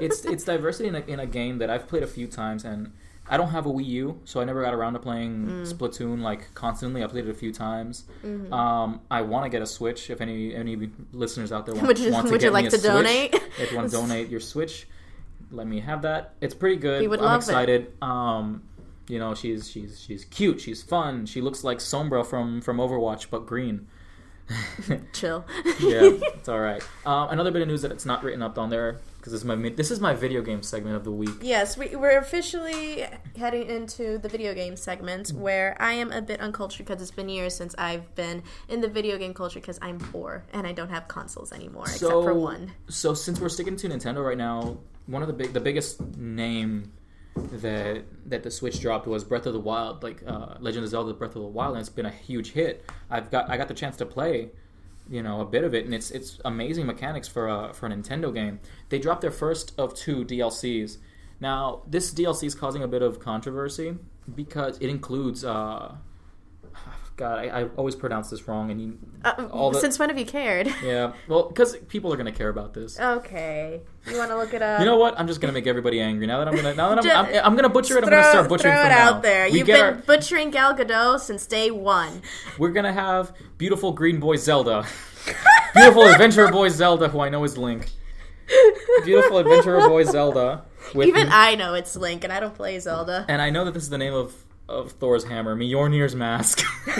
it's 0.00 0.24
it's 0.24 0.44
diversity 0.44 0.88
in 0.88 0.94
a, 0.94 1.00
in 1.00 1.20
a 1.20 1.26
game 1.26 1.58
that 1.58 1.70
I've 1.70 1.86
played 1.88 2.02
a 2.02 2.06
few 2.06 2.26
times 2.26 2.64
and 2.64 2.92
I 3.30 3.36
don't 3.36 3.50
have 3.50 3.66
a 3.66 3.68
Wii 3.68 3.84
U, 3.84 4.20
so 4.24 4.40
I 4.40 4.44
never 4.44 4.62
got 4.62 4.72
around 4.72 4.94
to 4.94 4.98
playing 5.00 5.46
Mm. 5.46 5.72
Splatoon 5.72 6.22
like 6.22 6.54
constantly. 6.54 7.04
I 7.04 7.06
played 7.08 7.26
it 7.26 7.30
a 7.30 7.34
few 7.34 7.52
times. 7.52 8.04
Mm-hmm. 8.24 8.50
Um, 8.52 9.00
I 9.10 9.20
want 9.20 9.44
to 9.44 9.50
get 9.50 9.60
a 9.60 9.66
Switch. 9.66 10.08
If 10.08 10.20
any 10.22 10.54
any 10.54 10.90
listeners 11.12 11.52
out 11.52 11.66
there 11.66 11.74
want, 11.74 11.86
Would 11.88 11.98
you- 11.98 12.10
want 12.10 12.26
to 12.26 12.32
would 12.32 12.40
get 12.40 12.46
you 12.46 12.52
like 12.52 12.62
me 12.64 12.68
a 12.68 12.70
to 12.70 12.78
Switch, 12.78 12.90
donate? 12.90 13.34
if 13.58 13.70
you 13.70 13.76
want 13.76 13.90
to 13.90 13.96
donate 13.98 14.28
your 14.30 14.40
Switch, 14.40 14.88
let 15.50 15.66
me 15.66 15.80
have 15.80 16.02
that. 16.02 16.34
It's 16.40 16.54
pretty 16.54 16.76
good. 16.76 17.04
I'm 17.20 17.36
excited. 17.36 17.92
Um, 18.00 18.62
you 19.08 19.18
know, 19.18 19.34
she's 19.34 19.70
she's 19.70 20.00
she's 20.00 20.24
cute. 20.26 20.60
She's 20.60 20.82
fun. 20.82 21.26
She 21.26 21.40
looks 21.40 21.64
like 21.64 21.78
Sombra 21.78 22.24
from 22.24 22.60
from 22.60 22.78
Overwatch, 22.78 23.30
but 23.30 23.46
green. 23.46 23.86
Chill. 25.12 25.44
yeah, 25.80 26.00
it's 26.12 26.48
all 26.48 26.60
right. 26.60 26.82
Um, 27.04 27.28
another 27.30 27.50
bit 27.50 27.62
of 27.62 27.68
news 27.68 27.82
that 27.82 27.92
it's 27.92 28.06
not 28.06 28.22
written 28.22 28.42
up 28.42 28.58
on 28.58 28.70
there 28.70 29.00
because 29.18 29.32
this 29.32 29.42
is 29.42 29.44
my 29.44 29.56
this 29.70 29.90
is 29.90 30.00
my 30.00 30.14
video 30.14 30.42
game 30.42 30.62
segment 30.62 30.96
of 30.96 31.04
the 31.04 31.10
week. 31.10 31.34
Yes, 31.42 31.76
we, 31.76 31.94
we're 31.96 32.18
officially 32.18 33.04
heading 33.36 33.68
into 33.68 34.18
the 34.18 34.28
video 34.28 34.54
game 34.54 34.76
segment 34.76 35.30
where 35.30 35.76
I 35.80 35.92
am 35.92 36.12
a 36.12 36.22
bit 36.22 36.40
uncultured 36.40 36.86
because 36.86 37.02
it's 37.02 37.10
been 37.10 37.28
years 37.28 37.54
since 37.54 37.74
I've 37.76 38.14
been 38.14 38.42
in 38.68 38.80
the 38.80 38.88
video 38.88 39.18
game 39.18 39.34
culture 39.34 39.60
because 39.60 39.78
I'm 39.82 39.98
poor 39.98 40.44
and 40.52 40.66
I 40.66 40.72
don't 40.72 40.90
have 40.90 41.08
consoles 41.08 41.52
anymore 41.52 41.84
except 41.84 42.10
for 42.10 42.34
one. 42.34 42.72
So 42.88 43.14
since 43.14 43.40
we're 43.40 43.50
sticking 43.50 43.76
to 43.76 43.88
Nintendo 43.88 44.24
right 44.24 44.38
now, 44.38 44.78
one 45.06 45.22
of 45.22 45.28
the 45.28 45.34
big 45.34 45.52
the 45.52 45.60
biggest 45.60 46.00
name 46.16 46.92
that 47.60 48.04
that 48.26 48.42
the 48.42 48.50
Switch 48.50 48.80
dropped 48.80 49.06
was 49.06 49.24
Breath 49.24 49.46
of 49.46 49.52
the 49.52 49.60
Wild, 49.60 50.02
like 50.02 50.22
uh, 50.26 50.54
Legend 50.60 50.84
of 50.84 50.90
Zelda: 50.90 51.14
Breath 51.14 51.36
of 51.36 51.42
the 51.42 51.48
Wild, 51.48 51.72
and 51.72 51.80
it's 51.80 51.88
been 51.88 52.06
a 52.06 52.10
huge 52.10 52.52
hit. 52.52 52.84
I've 53.10 53.30
got 53.30 53.50
I 53.50 53.56
got 53.56 53.68
the 53.68 53.74
chance 53.74 53.96
to 53.98 54.06
play, 54.06 54.50
you 55.08 55.22
know, 55.22 55.40
a 55.40 55.44
bit 55.44 55.64
of 55.64 55.74
it, 55.74 55.84
and 55.84 55.94
it's 55.94 56.10
it's 56.10 56.40
amazing 56.44 56.86
mechanics 56.86 57.28
for 57.28 57.48
a 57.48 57.72
for 57.72 57.86
a 57.86 57.90
Nintendo 57.90 58.32
game. 58.32 58.60
They 58.88 58.98
dropped 58.98 59.20
their 59.20 59.30
first 59.30 59.72
of 59.78 59.94
two 59.94 60.24
DLCs. 60.24 60.98
Now 61.40 61.82
this 61.86 62.12
DLC 62.12 62.44
is 62.44 62.54
causing 62.54 62.82
a 62.82 62.88
bit 62.88 63.02
of 63.02 63.20
controversy 63.20 63.96
because 64.34 64.78
it 64.78 64.88
includes. 64.88 65.44
Uh, 65.44 65.96
God, 67.18 67.38
I, 67.40 67.60
I 67.60 67.64
always 67.76 67.96
pronounce 67.96 68.30
this 68.30 68.46
wrong, 68.46 68.70
and 68.70 68.80
you, 68.80 68.96
Uh, 69.24 69.48
all 69.50 69.72
the- 69.72 69.80
since 69.80 69.98
when 69.98 70.08
have 70.08 70.16
you 70.18 70.24
cared? 70.24 70.68
yeah, 70.84 71.12
well, 71.26 71.48
because 71.48 71.76
people 71.88 72.12
are 72.12 72.16
gonna 72.16 72.32
care 72.32 72.48
about 72.48 72.72
this. 72.74 72.98
Okay. 72.98 73.80
You 74.06 74.16
want 74.16 74.30
to 74.30 74.36
look 74.36 74.54
it 74.54 74.62
up? 74.62 74.78
You 74.80 74.86
know 74.86 74.96
what? 74.96 75.18
I'm 75.18 75.26
just 75.26 75.40
gonna 75.40 75.52
make 75.52 75.66
everybody 75.66 76.00
angry. 76.00 76.26
Now 76.26 76.38
that 76.38 76.46
I'm 76.48 76.54
gonna 76.54 76.74
now 76.74 76.94
that 76.94 77.04
I'm, 77.04 77.26
I'm, 77.26 77.44
I'm 77.44 77.56
gonna 77.56 77.68
butcher 77.68 77.98
it. 77.98 78.04
I'm 78.04 78.08
gonna 78.10 78.22
start 78.22 78.48
butchering 78.48 78.72
throw 78.72 78.82
from 78.84 78.92
it 78.92 78.94
now. 78.94 79.08
out 79.16 79.22
there. 79.22 79.50
We 79.50 79.58
You've 79.58 79.66
been 79.66 79.80
our- 79.80 79.94
butchering 79.94 80.50
Gal 80.50 80.74
Gadot 80.74 81.18
since 81.20 81.44
day 81.46 81.70
one. 81.72 82.22
we're 82.56 82.70
gonna 82.70 82.92
have 82.92 83.32
beautiful 83.58 83.92
green 83.92 84.20
boy 84.20 84.36
Zelda, 84.36 84.86
beautiful 85.74 86.04
adventurer 86.04 86.50
boy 86.52 86.68
Zelda, 86.68 87.08
who 87.08 87.20
I 87.20 87.28
know 87.28 87.42
is 87.44 87.58
Link. 87.58 87.90
Beautiful 89.04 89.38
adventurer 89.38 89.80
boy 89.88 90.04
Zelda. 90.04 90.64
With 90.94 91.08
Even 91.08 91.28
I 91.30 91.54
know 91.56 91.74
it's 91.74 91.96
Link, 91.96 92.22
and 92.24 92.32
I 92.32 92.40
don't 92.40 92.54
play 92.54 92.78
Zelda. 92.78 93.26
and 93.28 93.42
I 93.42 93.50
know 93.50 93.64
that 93.64 93.74
this 93.74 93.82
is 93.82 93.90
the 93.90 93.98
name 93.98 94.14
of 94.14 94.32
of 94.68 94.92
Thor's 94.92 95.24
hammer, 95.24 95.56
Mjolnir's 95.56 96.14
mask. 96.14 96.62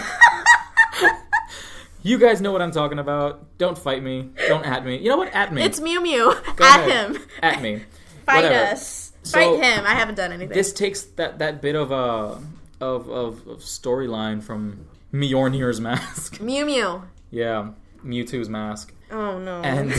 you 2.03 2.19
guys 2.19 2.41
know 2.41 2.53
what 2.53 2.63
I'm 2.63 2.71
talking 2.71 2.99
about. 2.99 3.59
Don't 3.59 3.77
fight 3.77 4.03
me. 4.03 4.31
Don't 4.47 4.65
at 4.65 4.85
me. 4.85 4.97
You 4.99 5.11
know 5.11 5.17
what? 5.17 5.33
At 5.35 5.53
me. 5.53 5.63
It's 5.63 5.81
Mew 5.81 6.01
Mew. 6.01 6.35
Go 6.57 6.65
At 6.65 6.89
ahead. 6.89 7.17
him. 7.17 7.23
At 7.43 7.63
me. 7.63 7.83
Fight 8.27 8.45
Whatever. 8.45 8.73
us. 8.73 9.13
So- 9.23 9.39
Fight 9.39 9.63
him. 9.63 9.85
I 9.87 9.95
haven't 9.95 10.15
done 10.17 10.33
anything. 10.33 10.55
this 10.55 10.73
takes 10.73 11.03
that 11.03 11.39
that 11.41 11.61
bit 11.63 11.75
of 11.75 11.91
uh 11.93 12.37
of 12.81 13.09
of, 13.09 13.47
of 13.47 13.59
storyline 13.61 14.43
from 14.43 14.87
Mjolnir's 15.13 15.81
mask. 15.81 16.41
Mew 16.41 16.65
Mew. 16.67 17.03
yeah, 17.31 17.71
Mewtwo's 18.05 18.49
mask, 18.49 18.93
Oh 19.11 19.39
no. 19.39 19.61
and 19.63 19.93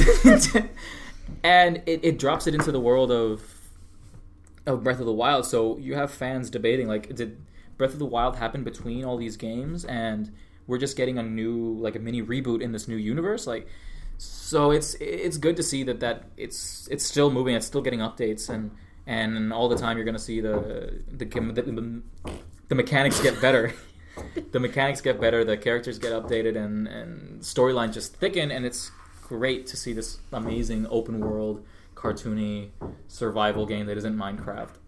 and 1.43 1.77
it, 1.85 1.99
it 2.03 2.19
drops 2.19 2.47
it 2.47 2.53
into 2.55 2.71
the 2.71 2.79
world 2.79 3.11
of 3.11 3.41
of 4.65 4.83
Breath 4.83 4.99
of 4.99 5.05
the 5.07 5.13
Wild. 5.13 5.45
So 5.45 5.77
you 5.77 5.95
have 5.95 6.11
fans 6.11 6.49
debating 6.49 6.87
like, 6.87 7.13
did 7.15 7.37
Breath 7.79 7.93
of 7.93 7.99
the 7.99 8.05
Wild 8.05 8.35
happened 8.35 8.65
between 8.65 9.05
all 9.05 9.17
these 9.17 9.37
games, 9.37 9.85
and 9.85 10.31
we're 10.67 10.77
just 10.77 10.95
getting 10.95 11.17
a 11.17 11.23
new 11.23 11.77
like 11.79 11.95
a 11.95 11.99
mini 11.99 12.21
reboot 12.21 12.61
in 12.61 12.71
this 12.73 12.87
new 12.87 12.97
universe, 12.97 13.47
like. 13.47 13.67
So 14.21 14.71
it's 14.71 14.95
it's 14.99 15.37
good 15.37 15.55
to 15.55 15.63
see 15.63 15.83
that 15.83 16.01
that 16.01 16.25
it's 16.35 16.89
it's 16.91 17.05
still 17.05 17.31
moving. 17.31 17.55
It's 17.55 17.65
still 17.65 17.81
getting 17.81 18.01
updates, 18.01 18.49
and 18.49 18.71
and 19.07 19.53
all 19.53 19.69
the 19.69 19.77
time 19.77 19.95
you're 19.95 20.05
gonna 20.05 20.19
see 20.19 20.41
the 20.41 21.01
the 21.09 21.23
the, 21.23 22.01
the 22.67 22.75
mechanics 22.75 23.21
get 23.21 23.39
better. 23.39 23.73
the 24.51 24.59
mechanics 24.59 24.99
get 24.99 25.21
better. 25.21 25.45
The 25.45 25.55
characters 25.55 25.97
get 25.99 26.11
updated, 26.11 26.57
and 26.57 26.85
and 26.85 27.39
storyline 27.41 27.93
just 27.93 28.17
thicken. 28.17 28.51
And 28.51 28.65
it's 28.65 28.91
great 29.23 29.67
to 29.67 29.77
see 29.77 29.93
this 29.93 30.17
amazing 30.33 30.85
open 30.89 31.21
world 31.21 31.63
cartoony 31.95 32.71
survival 33.07 33.65
game 33.65 33.85
that 33.85 33.97
isn't 33.97 34.17
Minecraft. 34.17 34.78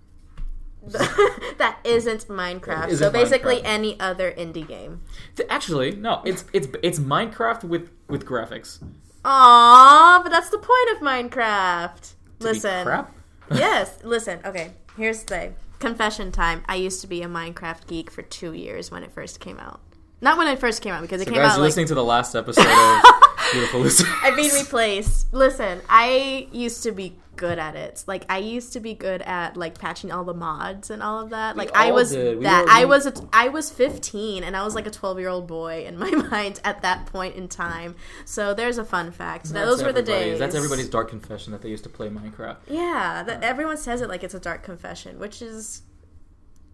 that 1.57 1.79
isn't 1.83 2.27
Minecraft. 2.27 2.87
Isn't 2.89 3.05
so 3.07 3.11
basically, 3.11 3.57
Minecraft. 3.57 3.61
any 3.65 3.99
other 3.99 4.31
indie 4.31 4.67
game. 4.67 5.01
Actually, 5.49 5.91
no, 5.95 6.21
it's 6.25 6.45
it's 6.53 6.67
it's 6.81 6.99
Minecraft 6.99 7.63
with 7.65 7.89
with 8.07 8.25
graphics. 8.25 8.79
Aww, 9.23 10.23
but 10.23 10.29
that's 10.29 10.49
the 10.49 10.57
point 10.57 10.95
of 10.95 10.97
Minecraft. 11.01 12.13
To 12.39 12.45
Listen. 12.45 12.83
crap. 12.85 13.15
yes, 13.53 13.99
listen. 14.03 14.39
Okay, 14.43 14.71
here's 14.97 15.19
the 15.23 15.35
thing. 15.35 15.55
Confession 15.79 16.31
time. 16.31 16.63
I 16.67 16.75
used 16.75 17.01
to 17.01 17.07
be 17.07 17.21
a 17.21 17.27
Minecraft 17.27 17.85
geek 17.87 18.09
for 18.09 18.21
two 18.23 18.53
years 18.53 18.89
when 18.91 19.03
it 19.03 19.11
first 19.11 19.39
came 19.39 19.59
out. 19.59 19.79
Not 20.21 20.37
when 20.37 20.47
it 20.47 20.59
first 20.59 20.81
came 20.81 20.93
out 20.93 21.01
because 21.01 21.21
it 21.21 21.25
So 21.25 21.31
came 21.31 21.41
guys, 21.41 21.51
out 21.51 21.55
you're 21.55 21.61
like 21.63 21.69
listening 21.69 21.87
to 21.87 21.95
the 21.95 22.03
last 22.03 22.35
episode 22.35 22.61
of 22.65 22.67
Beautiful. 23.51 24.07
I've 24.23 24.35
been 24.35 24.51
replaced. 24.53 25.33
Listen, 25.33 25.81
I 25.89 26.47
used 26.51 26.83
to 26.83 26.91
be 26.91 27.15
good 27.41 27.57
at 27.57 27.75
it. 27.75 28.03
Like 28.07 28.25
I 28.29 28.37
used 28.37 28.73
to 28.73 28.79
be 28.79 28.93
good 28.93 29.21
at 29.23 29.57
like 29.57 29.79
patching 29.79 30.11
all 30.11 30.23
the 30.23 30.33
mods 30.33 30.89
and 30.89 31.01
all 31.01 31.19
of 31.19 31.31
that. 31.31 31.57
Like 31.57 31.75
I 31.75 31.91
was 31.91 32.11
that 32.11 32.67
I 32.69 32.85
was 32.85 33.07
a, 33.07 33.13
I 33.33 33.49
was 33.49 33.71
15 33.71 34.43
and 34.43 34.55
I 34.55 34.63
was 34.63 34.75
like 34.75 34.85
a 34.85 34.91
12 34.91 35.19
year 35.19 35.29
old 35.29 35.47
boy 35.47 35.85
in 35.85 35.97
my 35.97 36.09
mind 36.31 36.59
at 36.63 36.83
that 36.83 37.07
point 37.07 37.35
in 37.35 37.47
time. 37.47 37.95
So 38.25 38.53
there's 38.53 38.77
a 38.77 38.85
fun 38.85 39.11
fact. 39.11 39.45
Those 39.45 39.83
were 39.83 39.91
the 39.91 40.03
days. 40.03 40.39
That's 40.39 40.55
everybody's 40.55 40.89
dark 40.89 41.09
confession 41.09 41.51
that 41.51 41.61
they 41.61 41.69
used 41.69 41.83
to 41.83 41.89
play 41.89 42.09
Minecraft. 42.09 42.57
Yeah, 42.67 43.23
that, 43.23 43.43
everyone 43.43 43.77
says 43.77 44.01
it 44.01 44.09
like 44.09 44.23
it's 44.23 44.35
a 44.35 44.39
dark 44.39 44.63
confession, 44.63 45.17
which 45.19 45.41
is 45.41 45.81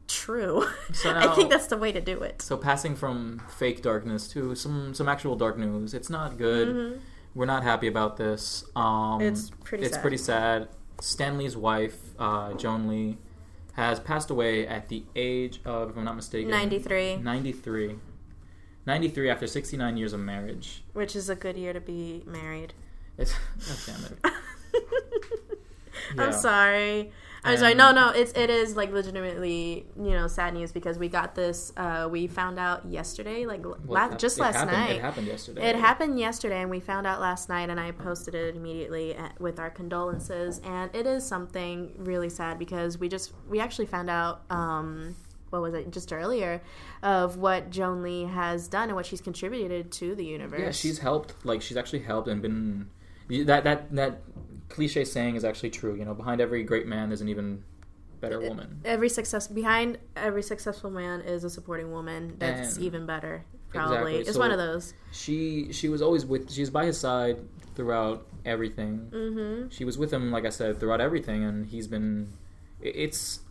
true. 0.07 0.65
So 0.93 1.13
I 1.15 1.35
think 1.35 1.49
that's 1.49 1.67
the 1.67 1.77
way 1.77 1.91
to 1.91 2.01
do 2.01 2.21
it. 2.21 2.41
So 2.41 2.57
passing 2.57 2.95
from 2.95 3.41
fake 3.49 3.81
darkness 3.81 4.27
to 4.29 4.55
some 4.55 4.93
some 4.93 5.07
actual 5.09 5.35
dark 5.35 5.57
news. 5.57 5.93
It's 5.93 6.09
not 6.09 6.37
good. 6.37 7.01
We're 7.35 7.45
not 7.45 7.63
happy 7.63 7.87
about 7.87 8.17
this. 8.17 8.63
Um, 8.75 8.83
Mm-hmm. 9.19 9.21
It's 9.27 9.49
pretty 9.63 9.83
It's 9.85 9.93
sad. 9.95 10.01
pretty 10.01 10.17
sad. 10.17 10.67
Stan 11.01 11.37
Lee's 11.37 11.55
wife, 11.55 11.97
uh, 12.17 12.53
Joan 12.53 12.87
Lee, 12.87 13.17
has 13.73 13.99
passed 13.99 14.31
away 14.31 14.65
at 14.67 14.89
the 14.89 15.03
age 15.15 15.61
of, 15.63 15.91
if 15.91 15.97
I'm 15.97 16.03
not 16.05 16.15
mistaken, 16.15 16.49
93. 16.49 17.17
93. 17.17 17.95
93 18.87 19.29
after 19.29 19.45
69 19.45 19.97
years 19.97 20.13
of 20.13 20.19
marriage. 20.21 20.83
Which 20.93 21.15
is 21.15 21.29
a 21.29 21.35
good 21.35 21.57
year 21.57 21.73
to 21.73 21.79
be 21.81 22.23
married. 22.25 22.73
It's, 23.19 23.33
God 23.67 23.77
damn 23.85 24.05
it. 24.05 24.33
Yeah. 26.15 26.23
I'm 26.25 26.31
sorry. 26.33 27.11
No, 27.55 27.67
And- 27.67 27.77
no, 27.77 27.91
no, 27.91 28.09
it's 28.09 28.31
it 28.33 28.49
is 28.49 28.75
like 28.75 28.91
legitimately, 28.91 29.85
you 29.97 30.11
know, 30.11 30.27
sad 30.27 30.53
news 30.53 30.71
because 30.71 30.97
we 30.99 31.07
got 31.09 31.35
this. 31.35 31.71
Uh, 31.77 32.07
we 32.11 32.27
found 32.27 32.59
out 32.59 32.85
yesterday, 32.85 33.45
like 33.45 33.63
l- 33.63 33.77
Well, 33.85 33.95
last, 33.95 34.13
it 34.13 34.19
just 34.19 34.39
last 34.39 34.55
happened, 34.55 34.77
night. 34.77 34.95
It 34.97 35.01
happened 35.01 35.27
yesterday. 35.27 35.69
It 35.69 35.75
happened 35.75 36.19
yesterday, 36.19 36.61
and 36.61 36.69
we 36.69 36.79
found 36.79 37.07
out 37.07 37.19
last 37.21 37.49
night, 37.49 37.69
and 37.69 37.79
I 37.79 37.91
posted 37.91 38.35
it 38.35 38.55
immediately 38.55 39.15
at, 39.15 39.39
with 39.39 39.59
our 39.59 39.69
condolences. 39.69 40.59
And 40.63 40.93
it 40.95 41.07
is 41.07 41.25
something 41.25 41.93
really 41.97 42.29
sad 42.29 42.59
because 42.59 42.99
we 42.99 43.09
just 43.09 43.33
we 43.49 43.59
actually 43.59 43.87
found 43.87 44.09
out 44.09 44.41
um, 44.49 45.15
what 45.49 45.61
was 45.61 45.73
it 45.73 45.89
just 45.91 46.11
earlier 46.11 46.61
of 47.01 47.37
what 47.37 47.69
Joan 47.69 48.03
Lee 48.03 48.23
has 48.25 48.67
done 48.67 48.89
and 48.89 48.95
what 48.95 49.05
she's 49.05 49.21
contributed 49.21 49.91
to 49.93 50.13
the 50.15 50.25
universe. 50.25 50.59
Yeah, 50.59 50.71
she's 50.71 50.99
helped. 50.99 51.33
Like 51.45 51.61
she's 51.61 51.77
actually 51.77 51.99
helped 52.03 52.27
and 52.27 52.41
been 52.41 52.89
that 53.45 53.63
that 53.63 53.93
that 53.95 54.21
cliche 54.69 55.03
saying 55.05 55.35
is 55.35 55.43
actually 55.45 55.69
true. 55.69 55.95
You 55.95 56.05
know, 56.05 56.13
behind 56.13 56.41
every 56.41 56.63
great 56.63 56.87
man, 56.87 57.09
there's 57.09 57.21
an 57.21 57.29
even 57.29 57.63
better 58.19 58.39
woman. 58.39 58.81
every 58.83 59.09
success 59.09 59.47
behind 59.47 59.97
every 60.15 60.41
successful 60.41 60.89
man 60.89 61.21
is 61.21 61.43
a 61.43 61.49
supporting 61.51 61.91
woman 61.91 62.33
that's 62.39 62.75
And- 62.75 62.83
even 62.85 63.05
better. 63.05 63.45
Probably 63.69 63.95
Exactly. 63.95 64.17
it's 64.21 64.33
So- 64.33 64.39
one 64.39 64.51
of 64.51 64.57
those. 64.57 64.93
She 65.11 65.71
she 65.73 65.89
was 65.89 66.01
always 66.01 66.25
with. 66.25 66.49
She 66.51 66.61
was 66.61 66.69
by 66.69 66.85
his 66.85 66.97
side 66.97 67.37
throughout 67.75 68.25
everything. 68.45 69.09
Mm-hmm. 69.11 69.69
She 69.69 69.83
was 69.85 69.97
with 69.97 70.11
him, 70.11 70.31
like 70.31 70.45
I 70.45 70.49
said, 70.49 70.79
throughout 70.79 71.01
everything, 71.01 71.43
and 71.43 71.65
he's 71.65 71.85
been. 71.87 72.29
It's 72.81 73.41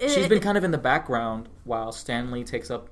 It- 0.00 0.10
she's 0.10 0.28
been 0.28 0.40
kind 0.40 0.56
of 0.56 0.64
in 0.64 0.70
the 0.70 0.78
background 0.78 1.48
while 1.64 1.90
Stan 1.92 2.30
Lee 2.30 2.44
takes 2.44 2.70
up 2.70 2.88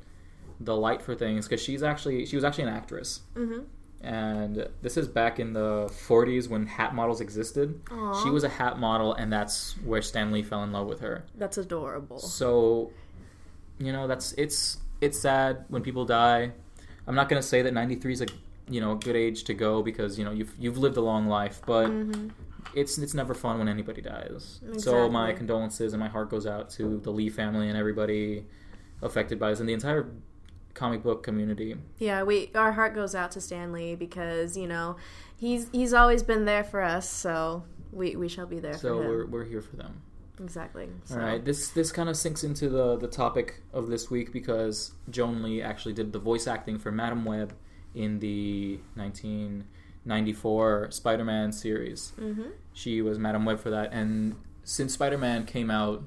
the 0.60 0.76
light 0.76 1.00
for 1.02 1.14
things 1.14 1.46
because 1.46 1.62
she's 1.62 1.82
actually 1.82 2.26
she 2.26 2.37
was 2.37 2.44
actually 2.44 2.64
an 2.64 2.70
actress. 2.70 3.20
Mhm. 3.34 3.64
And 4.05 4.69
this 4.83 4.97
is 4.99 5.09
back 5.09 5.40
in 5.40 5.55
the 5.55 5.87
40s 6.09 6.47
when 6.49 6.67
hat 6.67 6.95
models 6.95 7.21
existed. 7.23 7.81
Aw. 7.90 8.23
She 8.23 8.29
was 8.31 8.45
a 8.45 8.49
hat 8.51 8.79
model, 8.79 9.14
and 9.14 9.33
that's 9.33 9.73
where 9.85 10.03
Stan 10.03 10.31
Lee 10.31 10.43
fell 10.43 10.62
in 10.62 10.73
love 10.73 10.87
with 10.87 11.01
her. 11.01 11.25
That's 11.37 11.57
adorable. 11.57 12.19
So, 12.19 12.90
you 13.79 13.93
know, 13.93 14.07
that's 14.07 14.33
it's 14.35 14.79
it's 15.01 15.19
sad 15.19 15.64
when 15.69 15.83
people 15.83 16.05
die. 16.05 16.53
I'm 17.07 17.14
not 17.14 17.29
gonna 17.29 17.43
say 17.43 17.62
that 17.62 17.73
93 17.73 18.12
is 18.12 18.21
a 18.21 18.27
you 18.69 18.81
know 18.81 18.93
a 18.93 18.97
good 18.97 19.17
age 19.17 19.45
to 19.45 19.55
go 19.55 19.83
because 19.83 20.19
you 20.19 20.25
know 20.25 20.33
you've 20.33 20.55
you've 20.59 20.79
lived 20.79 20.97
a 20.99 21.01
long 21.03 21.27
life, 21.27 21.61
but 21.67 21.88
Mhm. 21.88 22.31
it's 22.75 22.99
it's 22.99 23.14
never 23.14 23.33
fun 23.35 23.59
when 23.59 23.69
anybody 23.69 24.03
dies. 24.03 24.61
So 24.79 25.09
my 25.09 25.33
condolences 25.33 25.93
and 25.95 26.01
my 26.01 26.09
heart 26.09 26.29
goes 26.31 26.47
out 26.47 26.69
to 26.71 26.99
the 27.01 27.11
Lee 27.11 27.31
family 27.31 27.69
and 27.69 27.77
everybody 27.79 28.45
affected 29.03 29.38
by 29.38 29.51
this 29.51 29.61
and 29.61 29.69
the 29.69 29.73
entire 29.75 30.07
comic 30.74 31.02
book 31.02 31.22
community. 31.22 31.76
Yeah, 31.98 32.22
we 32.24 32.50
our 32.54 32.72
heart 32.72 32.94
goes 32.94 33.14
out 33.14 33.30
to 33.32 33.40
Stan 33.40 33.72
Lee 33.72 33.94
because 33.94 34.56
you 34.56 34.66
know 34.66 34.96
he's 35.37 35.68
he's 35.72 35.92
always 35.94 36.22
been 36.22 36.44
there 36.44 36.64
for 36.64 36.82
us, 36.82 37.08
so 37.08 37.64
we 37.92 38.16
we 38.16 38.28
shall 38.28 38.46
be 38.46 38.58
there 38.60 38.74
So 38.74 38.96
for 38.98 39.02
him. 39.02 39.08
we're 39.08 39.26
we're 39.26 39.44
here 39.44 39.62
for 39.62 39.76
them. 39.76 40.02
exactly. 40.42 40.88
So. 41.04 41.14
All 41.14 41.20
right, 41.22 41.44
this 41.44 41.68
this 41.70 41.92
kind 41.92 42.08
of 42.08 42.16
sinks 42.16 42.42
into 42.44 42.68
the 42.68 42.96
the 42.96 43.08
topic 43.08 43.62
of 43.72 43.88
this 43.88 44.10
week 44.10 44.32
because 44.32 44.92
Joan 45.10 45.42
Lee 45.42 45.62
actually 45.62 45.94
did 45.94 46.12
the 46.12 46.18
voice 46.18 46.46
acting 46.46 46.78
for 46.78 46.90
Madam 46.90 47.24
Web 47.24 47.54
in 47.94 48.18
the 48.18 48.80
1994 50.04 50.90
Spider-Man 50.90 51.52
series. 51.52 52.12
Mhm. 52.18 52.50
She 52.72 53.00
was 53.00 53.18
Madam 53.18 53.44
Web 53.44 53.60
for 53.60 53.70
that, 53.70 53.92
and 53.92 54.34
since 54.64 54.94
Spider-Man 54.94 55.44
came 55.46 55.70
out 55.70 56.02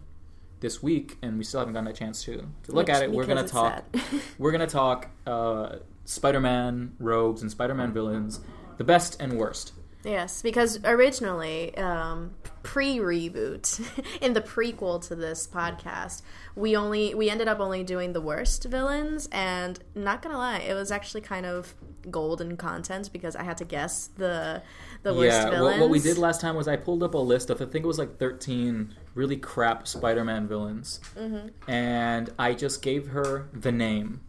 this 0.59 0.81
week, 0.81 1.17
and 1.21 1.37
we 1.37 1.43
still 1.43 1.59
haven't 1.59 1.73
gotten 1.73 1.87
a 1.87 1.93
chance 1.93 2.23
to 2.23 2.37
to 2.63 2.71
look 2.71 2.87
Which- 2.87 2.95
at 2.95 3.03
it, 3.03 3.11
we're 3.11 3.25
gonna 3.25 3.47
talk. 3.47 3.83
We're 4.37 4.51
gonna 4.51 4.67
talk 4.67 5.09
uh, 5.25 5.77
Spider-Man 6.05 6.93
rogues 6.99 7.41
and 7.41 7.51
Spider-Man 7.51 7.91
villains, 7.93 8.39
the 8.77 8.83
best 8.83 9.19
and 9.19 9.33
worst. 9.33 9.73
Yes, 10.03 10.41
because 10.41 10.79
originally, 10.85 11.75
um, 11.75 12.31
pre-reboot, 12.63 13.81
in 14.21 14.33
the 14.33 14.41
prequel 14.41 15.05
to 15.07 15.15
this 15.15 15.47
podcast, 15.47 16.21
we 16.55 16.77
only 16.77 17.13
we 17.13 17.29
ended 17.29 17.47
up 17.47 17.59
only 17.59 17.83
doing 17.83 18.13
the 18.13 18.21
worst 18.21 18.63
villains, 18.65 19.27
and 19.31 19.79
not 19.95 20.21
gonna 20.21 20.37
lie, 20.37 20.59
it 20.59 20.73
was 20.75 20.91
actually 20.91 21.21
kind 21.21 21.45
of 21.45 21.73
golden 22.09 22.55
content 22.55 23.11
because 23.11 23.35
I 23.35 23.43
had 23.43 23.57
to 23.57 23.65
guess 23.65 24.07
the 24.15 24.61
the 25.03 25.13
worst 25.13 25.35
yeah, 25.35 25.49
villains. 25.49 25.79
what, 25.79 25.81
what 25.81 25.89
we 25.89 25.99
did 25.99 26.17
last 26.17 26.39
time 26.39 26.55
was 26.55 26.67
I 26.67 26.77
pulled 26.77 27.03
up 27.03 27.13
a 27.13 27.17
list 27.17 27.49
of 27.49 27.61
I 27.61 27.65
think 27.65 27.83
it 27.83 27.87
was 27.87 27.99
like 27.99 28.17
thirteen 28.17 28.93
really 29.17 29.35
crap 29.37 29.87
Spider-Man 29.87 30.47
villains, 30.47 30.99
Mhm. 31.17 31.51
and 31.67 32.29
I 32.37 32.53
just 32.53 32.81
gave 32.81 33.07
her 33.09 33.49
the 33.51 33.71
name, 33.71 34.21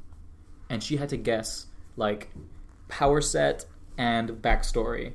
and 0.70 0.82
she 0.82 0.96
had 0.96 1.10
to 1.10 1.16
guess 1.16 1.66
like 1.96 2.30
power 2.88 3.20
set 3.20 3.66
and 3.98 4.30
backstory, 4.42 5.12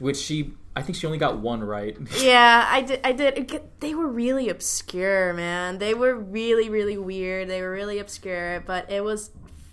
which 0.00 0.16
she 0.16 0.54
I 0.76 0.82
think 0.82 0.96
she 0.98 1.06
only 1.06 1.18
got 1.18 1.38
one 1.38 1.62
right. 1.62 1.96
Yeah, 2.20 2.66
I 2.68 2.82
did. 2.82 2.98
I 3.04 3.12
did. 3.12 3.60
They 3.78 3.94
were 3.94 4.08
really 4.08 4.48
obscure, 4.48 5.32
man. 5.32 5.78
They 5.78 5.94
were 5.94 6.16
really, 6.16 6.68
really 6.68 6.98
weird. 6.98 7.48
They 7.48 7.62
were 7.62 7.70
really 7.70 8.00
obscure, 8.00 8.60
but 8.66 8.90
it 8.90 9.04
was 9.04 9.30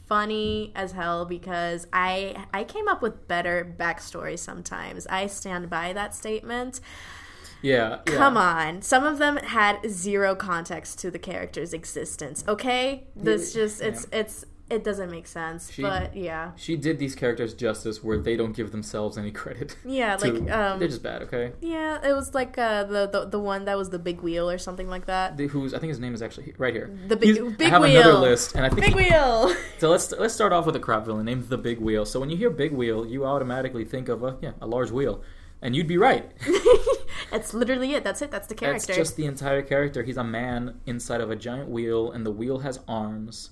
funny 0.08 0.72
as 0.76 0.92
hell 0.92 1.26
because 1.26 1.88
I 1.92 2.46
I 2.54 2.64
came 2.66 2.88
up 2.88 3.02
with 3.02 3.28
better 3.28 3.74
backstories 3.80 4.40
sometimes. 4.40 5.08
I 5.08 5.26
stand 5.26 5.72
by 5.72 5.92
that 5.94 6.14
statement. 6.14 6.82
Yeah, 7.62 8.00
yeah. 8.08 8.16
Come 8.16 8.38
on, 8.38 8.82
some 8.82 9.04
of 9.04 9.18
them 9.20 9.38
had 9.38 9.80
zero 9.90 10.36
context 10.36 11.00
to 11.00 11.12
the 11.12 11.20
character's 11.20 11.74
existence. 11.74 12.44
Okay, 12.48 13.08
this 13.16 13.56
Yeah, 13.56 13.62
just 13.64 13.82
it's 13.82 14.08
it's 14.12 14.46
it 14.70 14.86
doesn't 14.86 15.12
make 15.12 15.28
sense. 15.28 15.70
She- 15.70 15.82
but 15.82 16.16
yeah, 16.16 16.52
She 16.56 16.78
did 16.78 16.98
these 16.98 17.14
characters 17.14 17.54
justice 17.54 18.02
where 18.02 18.18
they 18.18 18.38
don't 18.38 18.54
give 18.56 18.72
themselves 18.72 19.18
any 19.18 19.30
credit. 19.30 19.76
yeah, 19.86 20.16
to- 20.16 20.32
like 20.32 20.50
um, 20.50 20.80
they're 20.80 20.88
just 20.88 21.04
bad. 21.04 21.22
Okay, 21.24 21.52
yeah, 21.60 22.00
it 22.08 22.14
was 22.14 22.34
like 22.34 22.58
uh, 22.58 22.86
the, 22.86 23.06
the 23.08 23.26
the 23.26 23.40
one 23.40 23.66
that 23.66 23.78
was 23.78 23.90
the 23.90 24.00
big 24.00 24.22
wheel 24.22 24.50
or 24.50 24.58
something 24.58 24.88
like 24.88 25.08
that. 25.08 25.36
the, 25.36 25.48
who's 25.48 25.74
I 25.74 25.80
think 25.80 25.90
his 25.90 26.00
name 26.00 26.14
is 26.14 26.22
actually 26.22 26.54
right 26.58 26.74
here. 26.74 26.90
The 27.10 27.18
big- 27.18 27.36
He's- 27.36 27.54
big 27.58 27.68
I 27.68 27.72
have 27.72 27.84
another 27.84 28.14
list, 28.14 28.56
and 28.56 28.66
I 28.66 28.70
think 28.70 28.86
Big 28.86 28.96
wheel. 28.96 29.54
So 29.80 29.90
let's 29.90 30.10
let's 30.14 30.34
start 30.34 30.54
off 30.54 30.66
with 30.66 30.76
a 30.78 30.80
crap 30.80 31.06
villain 31.06 31.26
named 31.26 31.50
the 31.50 31.58
Big 31.58 31.80
Wheel. 31.80 32.06
So 32.06 32.20
when 32.22 32.30
you 32.30 32.38
hear 32.38 32.50
Big 32.50 32.72
Wheel, 32.72 33.06
you 33.06 33.26
automatically 33.26 33.84
think 33.84 34.08
of 34.10 34.24
a 34.24 34.38
yeah 34.42 34.52
a 34.62 34.68
large 34.68 34.92
wheel, 34.92 35.22
and 35.62 35.76
you'd 35.76 35.88
be 35.88 35.98
right. 35.98 36.32
That's 37.30 37.54
literally 37.54 37.94
it. 37.94 38.04
That's 38.04 38.22
it. 38.22 38.32
That's 38.32 38.48
the 38.48 38.56
character. 38.56 38.88
That's 38.88 38.98
just 38.98 39.16
the 39.16 39.26
entire 39.26 39.62
character. 39.62 40.04
He's 40.04 40.18
a 40.18 40.24
man 40.24 40.80
inside 40.86 41.22
of 41.22 41.30
a 41.30 41.36
giant 41.36 41.70
wheel, 41.70 42.12
and 42.12 42.26
the 42.26 42.32
wheel 42.32 42.60
has 42.60 42.80
arms. 42.88 43.52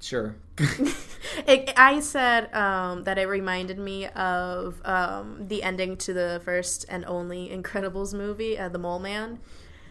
Sure. 0.00 0.36
It, 1.48 1.72
I 1.76 2.00
said 2.00 2.54
um, 2.54 3.04
that 3.04 3.18
it 3.18 3.26
reminded 3.26 3.78
me 3.78 4.06
of 4.06 4.80
um, 4.84 5.48
the 5.48 5.62
ending 5.62 5.96
to 5.98 6.12
the 6.12 6.40
first 6.44 6.86
and 6.88 7.04
only 7.06 7.48
Incredibles 7.48 8.14
movie, 8.14 8.56
uh, 8.56 8.68
The 8.68 8.78
Mole 8.78 9.00
Man. 9.00 9.40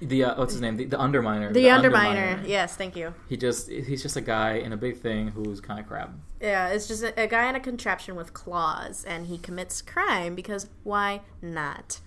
the 0.02 0.24
uh, 0.24 0.36
what's 0.38 0.54
his 0.54 0.62
name? 0.62 0.78
The, 0.78 0.86
the 0.86 0.98
Underminer. 0.98 1.54
The, 1.54 1.66
Underminer. 1.66 2.48
Yes, 2.48 2.76
thank 2.76 2.96
you. 2.96 3.13
He 3.28 3.36
just 3.36 3.70
he's 3.70 4.02
just 4.02 4.16
a 4.16 4.22
guy 4.22 4.54
in 4.54 4.72
a 4.72 4.78
big 4.78 5.00
thing 5.00 5.30
who's 5.30 5.60
kind 5.60 5.80
of 5.80 5.88
crab. 5.88 6.18
Yeah, 6.42 6.70
it's 6.70 6.88
just 6.88 7.04
a, 7.04 7.22
a 7.22 7.28
guy 7.28 7.50
in 7.50 7.56
a 7.56 7.60
contraption 7.60 8.16
with 8.16 8.34
claws, 8.34 9.04
and 9.04 9.28
he 9.28 9.38
commits 9.38 9.82
crime 9.82 10.36
because 10.36 10.70
why 10.84 11.22
not? 11.42 12.00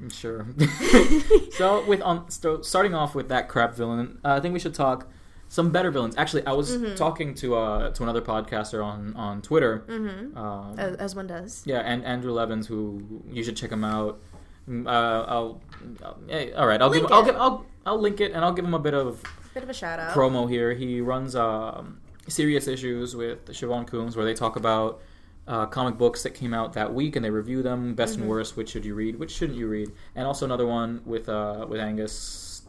I'm 0.00 0.10
sure. 0.10 0.46
so 1.52 1.84
with 1.86 2.00
on 2.02 2.30
so 2.30 2.62
starting 2.62 2.94
off 2.94 3.14
with 3.14 3.28
that 3.30 3.48
crap 3.48 3.74
villain, 3.74 4.18
uh, 4.24 4.34
I 4.34 4.40
think 4.40 4.52
we 4.52 4.58
should 4.60 4.74
talk 4.74 5.08
some 5.48 5.70
better 5.70 5.90
villains. 5.90 6.14
Actually, 6.16 6.46
I 6.46 6.52
was 6.52 6.70
Mm-hmm. 6.76 6.94
talking 6.94 7.34
to 7.36 7.56
uh 7.56 7.90
to 7.90 8.02
another 8.02 8.20
podcaster 8.22 8.84
on 8.84 9.14
on 9.16 9.42
Twitter. 9.42 9.84
Mm-hmm. 9.88 10.36
Um, 10.38 10.78
As, 10.78 10.96
as 10.96 11.14
one 11.16 11.26
does. 11.26 11.62
Yeah, 11.66 11.80
and 11.80 12.04
Andrew 12.04 12.32
Levins, 12.32 12.66
who 12.66 13.22
you 13.30 13.42
should 13.42 13.56
check 13.56 13.72
him 13.72 13.84
out. 13.84 14.20
Mm, 14.68 14.86
Uh, 14.86 15.24
I'll, 15.26 15.60
I'll 16.04 16.18
eh, 16.28 16.50
all 16.56 16.66
right. 16.66 16.80
I'll 16.80 16.90
Link 16.90 17.02
give. 17.04 17.12
I'll 17.12 17.22
it. 17.22 17.26
give. 17.26 17.36
I'll, 17.36 17.66
I'll 17.86 17.98
link 18.00 18.20
it, 18.20 18.32
and 18.32 18.44
I'll 18.44 18.52
give 18.52 18.64
him 18.66 18.74
a 18.74 18.78
bit 18.78 18.94
of 18.94 19.22
Bit 19.54 19.62
of 19.62 19.70
a 19.70 19.74
shout 19.74 19.98
out. 19.98 20.12
promo 20.14 20.48
here. 20.48 20.74
He 20.74 21.00
runs 21.00 21.34
um, 21.34 22.00
serious 22.28 22.68
issues 22.68 23.16
with 23.16 23.46
Siobhan 23.46 23.86
Coombs, 23.86 24.14
where 24.16 24.26
they 24.26 24.34
talk 24.34 24.56
about 24.56 25.00
uh, 25.48 25.66
comic 25.66 25.98
books 25.98 26.22
that 26.22 26.34
came 26.34 26.52
out 26.54 26.74
that 26.74 26.92
week, 26.94 27.16
and 27.16 27.24
they 27.24 27.30
review 27.30 27.62
them, 27.62 27.94
best 27.94 28.12
Mm-hmm. 28.12 28.22
and 28.22 28.30
worst. 28.30 28.56
Which 28.56 28.68
should 28.70 28.84
you 28.84 28.94
read? 28.94 29.18
Which 29.18 29.32
shouldn't 29.32 29.58
you 29.58 29.66
read? 29.66 29.90
And 30.14 30.26
also 30.26 30.44
another 30.44 30.66
one 30.66 31.00
with 31.04 31.28
uh, 31.28 31.66
with 31.68 31.80
Angus 31.80 32.62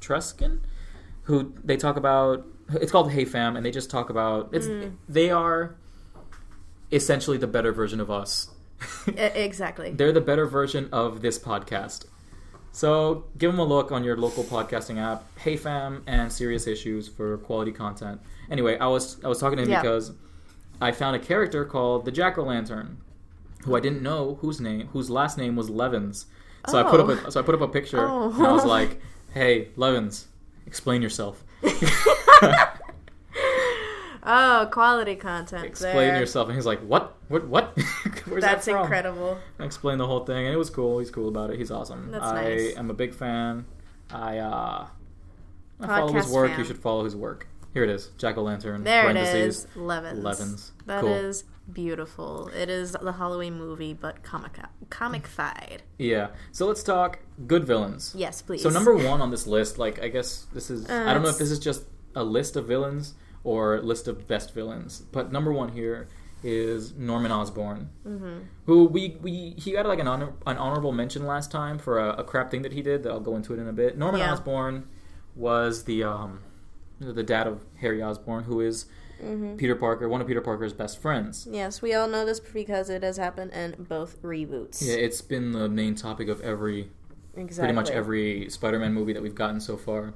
Truskin, 0.00 0.60
who 1.24 1.52
they 1.62 1.76
talk 1.76 1.96
about. 1.96 2.46
It's 2.72 2.92
called 2.92 3.10
Hey 3.10 3.24
Fam, 3.24 3.56
and 3.56 3.66
they 3.66 3.70
just 3.72 3.90
talk 3.90 4.08
about. 4.10 4.50
It's 4.52 4.66
Mm. 4.68 4.92
they 5.08 5.30
are 5.30 5.74
essentially 6.92 7.36
the 7.38 7.46
better 7.46 7.72
version 7.72 8.00
of 8.00 8.10
us. 8.10 8.50
Exactly. 9.16 9.90
They're 9.96 10.12
the 10.12 10.20
better 10.20 10.46
version 10.46 10.88
of 10.92 11.20
this 11.22 11.38
podcast. 11.38 12.06
So 12.72 13.24
give 13.36 13.50
them 13.50 13.58
a 13.58 13.64
look 13.64 13.90
on 13.90 14.04
your 14.04 14.16
local 14.16 14.44
podcasting 14.44 14.98
app, 14.98 15.24
Hey 15.38 15.56
Fam 15.56 16.02
and 16.06 16.32
Serious 16.32 16.66
Issues 16.68 17.08
for 17.08 17.38
quality 17.38 17.72
content. 17.72 18.20
Anyway, 18.50 18.78
I 18.78 18.86
was 18.86 19.22
I 19.24 19.28
was 19.28 19.38
talking 19.40 19.56
to 19.56 19.64
him 19.64 19.70
Yeah. 19.70 19.82
because 19.82 20.12
I 20.80 20.92
found 20.92 21.16
a 21.16 21.18
character 21.18 21.64
called 21.64 22.04
the 22.04 22.10
Jack 22.10 22.38
O' 22.38 22.42
Lantern, 22.42 22.98
who 23.64 23.74
I 23.76 23.80
didn't 23.80 24.02
know 24.02 24.36
whose 24.40 24.60
name 24.60 24.88
whose 24.88 25.10
last 25.10 25.36
name 25.38 25.56
was 25.56 25.68
Levins. 25.70 26.26
So 26.68 26.78
I 26.78 26.82
put 26.90 27.00
up 27.00 27.08
a 27.08 27.30
so 27.30 27.40
I 27.40 27.42
put 27.42 27.54
up 27.54 27.60
a 27.62 27.68
picture 27.68 28.00
Oh. 28.06 28.32
and 28.32 28.46
I 28.46 28.52
was 28.52 28.64
like, 28.76 29.00
Hey 29.34 29.68
Levins, 29.76 30.28
explain 30.66 31.02
yourself. 31.02 31.44
Oh, 34.22 34.68
quality 34.70 35.16
content. 35.16 35.64
Explain 35.64 35.94
there. 35.94 36.20
yourself. 36.20 36.48
And 36.48 36.54
he's 36.54 36.66
like, 36.66 36.80
what? 36.80 37.16
What? 37.28 37.46
What? 37.48 37.72
Where's 38.26 38.42
That's 38.42 38.66
that 38.66 38.72
from? 38.72 38.82
incredible. 38.82 39.38
I 39.58 39.64
explained 39.64 39.98
the 39.98 40.06
whole 40.06 40.26
thing, 40.26 40.44
and 40.44 40.52
it 40.54 40.58
was 40.58 40.68
cool. 40.68 40.98
He's 40.98 41.10
cool 41.10 41.28
about 41.28 41.48
it. 41.50 41.58
He's 41.58 41.70
awesome. 41.70 42.10
That's 42.10 42.22
I 42.24 42.42
nice. 42.42 42.76
am 42.76 42.90
a 42.90 42.94
big 42.94 43.14
fan. 43.14 43.64
I 44.10 44.36
uh, 44.38 44.86
I 45.80 45.86
follow 45.86 46.12
his 46.12 46.28
work. 46.28 46.50
fan. 46.50 46.58
You 46.58 46.64
should 46.66 46.76
follow 46.78 47.04
his 47.04 47.16
work. 47.16 47.46
Here 47.72 47.84
it 47.84 47.90
is. 47.90 48.10
Jack 48.18 48.36
o' 48.36 48.42
lantern. 48.42 48.84
There 48.84 49.08
it 49.10 49.16
is. 49.16 49.66
Levins. 49.76 50.22
Levins. 50.24 50.72
That 50.86 51.02
Cool. 51.02 51.12
is 51.12 51.44
beautiful. 51.72 52.48
It 52.48 52.68
is 52.68 52.92
the 53.00 53.12
Halloween 53.12 53.54
movie, 53.58 53.94
but 53.94 54.22
comic 54.24 54.58
comic-fied. 54.90 55.82
Yeah. 55.98 56.28
So 56.52 56.66
let's 56.66 56.82
talk 56.82 57.20
good 57.46 57.64
villains. 57.64 58.12
Yes, 58.16 58.42
please. 58.42 58.62
So 58.62 58.70
number 58.70 58.94
one 58.94 59.20
on 59.20 59.30
this 59.30 59.46
list, 59.46 59.78
like 59.78 60.02
I 60.02 60.08
guess 60.08 60.46
this 60.52 60.70
is 60.70 60.88
Uh, 60.88 61.04
I 61.06 61.14
don't 61.14 61.22
know 61.22 61.28
if 61.28 61.38
this 61.38 61.50
is 61.50 61.58
just 61.58 61.84
a 62.14 62.24
list 62.24 62.56
of 62.56 62.66
villains 62.66 63.14
or 63.44 63.76
a 63.76 63.80
list 63.82 64.08
of 64.08 64.26
best 64.26 64.52
villains, 64.52 65.02
but 65.12 65.32
number 65.32 65.52
one 65.52 65.70
here 65.70 66.08
is 66.42 66.94
Norman 66.94 67.30
Osborn, 67.30 67.88
hmm 68.02 68.38
who 68.66 68.84
we, 68.86 69.16
we 69.20 69.54
he 69.58 69.72
got 69.72 69.86
like 69.86 69.98
an 70.00 70.08
honor, 70.08 70.32
an 70.46 70.56
honorable 70.56 70.90
mention 70.92 71.26
last 71.26 71.50
time 71.52 71.78
for 71.78 71.98
a, 71.98 72.14
a 72.14 72.24
crap 72.24 72.50
thing 72.50 72.62
that 72.62 72.72
he 72.72 72.82
did. 72.82 73.02
That 73.04 73.10
I'll 73.12 73.20
go 73.20 73.36
into 73.36 73.52
it 73.54 73.58
in 73.60 73.68
a 73.68 73.72
bit. 73.72 73.96
Norman 73.98 74.20
Yeah. 74.20 74.32
Osborn 74.32 74.88
was 75.36 75.84
the 75.84 76.02
um 76.04 76.40
the 77.00 77.22
dad 77.22 77.46
of 77.46 77.64
Harry 77.80 78.02
Osborn, 78.02 78.44
who 78.44 78.60
is 78.60 78.86
hmm 79.20 79.56
Peter 79.56 79.74
Parker, 79.74 80.08
one 80.08 80.20
of 80.20 80.26
Peter 80.26 80.40
Parker's 80.40 80.72
best 80.72 80.98
friends. 80.98 81.46
Yes, 81.50 81.82
we 81.82 81.92
all 81.94 82.08
know 82.08 82.24
this 82.24 82.40
because 82.40 82.88
it 82.88 83.02
has 83.02 83.16
happened 83.16 83.52
in 83.52 83.74
both 83.78 84.20
reboots. 84.22 84.80
Yeah, 84.80 84.94
it's 84.94 85.20
been 85.20 85.52
the 85.52 85.68
main 85.68 85.94
topic 85.94 86.28
of 86.28 86.40
every 86.40 86.88
exactly. 87.36 87.72
pretty 87.72 87.74
much 87.74 87.90
every 87.90 88.48
Spider-Man 88.48 88.94
movie 88.94 89.12
that 89.12 89.22
we've 89.22 89.34
gotten 89.34 89.60
so 89.60 89.76
far. 89.76 90.14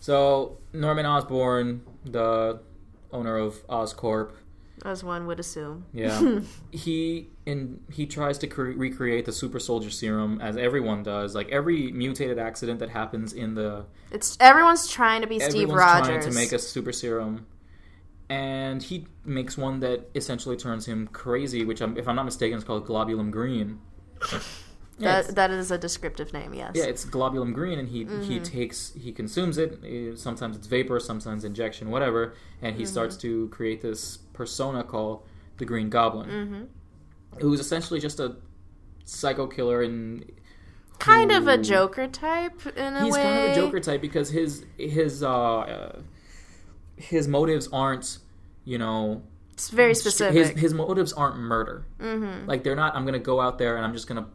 So 0.00 0.58
Norman 0.72 1.06
Osborn, 1.06 1.82
the 2.04 2.60
owner 3.12 3.36
of 3.36 3.66
Oscorp, 3.68 4.32
as 4.84 5.02
one 5.04 5.26
would 5.26 5.38
assume. 5.40 5.86
yeah, 5.92 6.40
he 6.70 7.28
and 7.46 7.80
he 7.90 8.06
tries 8.06 8.38
to 8.38 8.46
cre- 8.46 8.72
recreate 8.72 9.24
the 9.24 9.32
super 9.32 9.58
soldier 9.58 9.90
serum 9.90 10.40
as 10.40 10.56
everyone 10.56 11.02
does. 11.02 11.34
Like 11.34 11.48
every 11.50 11.92
mutated 11.92 12.38
accident 12.38 12.80
that 12.80 12.90
happens 12.90 13.32
in 13.32 13.54
the 13.54 13.84
It's 14.10 14.36
everyone's 14.40 14.88
trying 14.88 15.22
to 15.22 15.26
be 15.26 15.38
Steve 15.40 15.68
everyone's 15.70 15.78
Rogers. 15.78 16.06
trying 16.08 16.20
to 16.22 16.30
make 16.32 16.52
a 16.52 16.58
super 16.58 16.92
serum. 16.92 17.46
And 18.28 18.82
he 18.82 19.06
makes 19.26 19.58
one 19.58 19.80
that 19.80 20.08
essentially 20.14 20.56
turns 20.56 20.86
him 20.86 21.06
crazy, 21.08 21.64
which, 21.66 21.82
I'm, 21.82 21.98
if 21.98 22.08
I'm 22.08 22.16
not 22.16 22.24
mistaken, 22.24 22.56
is 22.56 22.64
called 22.64 22.86
globulin 22.86 23.30
green. 23.30 23.78
Yeah, 25.02 25.22
that, 25.22 25.34
that 25.34 25.50
is 25.50 25.70
a 25.70 25.78
descriptive 25.78 26.32
name, 26.32 26.54
yes. 26.54 26.72
Yeah, 26.74 26.84
it's 26.84 27.04
globulin 27.04 27.52
green, 27.52 27.78
and 27.78 27.88
he 27.88 28.04
he 28.04 28.38
Mhm. 28.38 28.44
takes 28.44 28.92
he 28.94 29.12
consumes 29.12 29.58
it. 29.58 30.18
Sometimes 30.18 30.56
it's 30.56 30.66
vapor, 30.66 31.00
sometimes 31.00 31.44
injection, 31.44 31.90
whatever, 31.90 32.34
and 32.60 32.76
he 32.76 32.82
Mhm. 32.84 32.86
starts 32.88 33.16
to 33.18 33.48
create 33.48 33.80
this 33.82 34.18
persona 34.32 34.84
called 34.84 35.22
the 35.58 35.64
Green 35.64 35.90
Goblin, 35.90 36.28
hmm 36.30 36.62
who's 37.40 37.60
essentially 37.60 37.98
just 37.98 38.20
a 38.20 38.36
psycho 39.04 39.46
killer, 39.46 39.82
and 39.82 40.30
Kind 40.98 41.32
of 41.32 41.48
a 41.48 41.58
Joker 41.58 42.06
type 42.06 42.64
in 42.76 42.94
a 42.94 43.04
He's 43.04 43.14
way. 43.14 43.22
kind 43.22 43.38
of 43.38 43.44
a 43.50 43.54
Joker 43.54 43.80
type 43.80 44.00
because 44.00 44.30
his 44.30 44.64
his 44.78 45.22
uh, 45.22 46.00
his 46.96 47.26
motives 47.26 47.68
aren't 47.72 48.18
you 48.64 48.78
know 48.78 49.22
It's 49.54 49.70
very 49.70 49.94
specific. 49.94 50.36
His 50.36 50.50
his 50.50 50.74
motives 50.74 51.12
aren't 51.12 51.38
murder. 51.38 51.86
hmm 52.00 52.46
Like 52.46 52.62
they're 52.62 52.76
not. 52.76 52.94
I'm 52.94 53.04
gonna 53.04 53.18
go 53.18 53.40
out 53.40 53.58
there 53.58 53.76
and 53.76 53.84
I'm 53.84 53.92
just 53.92 54.06
gonna 54.06 54.26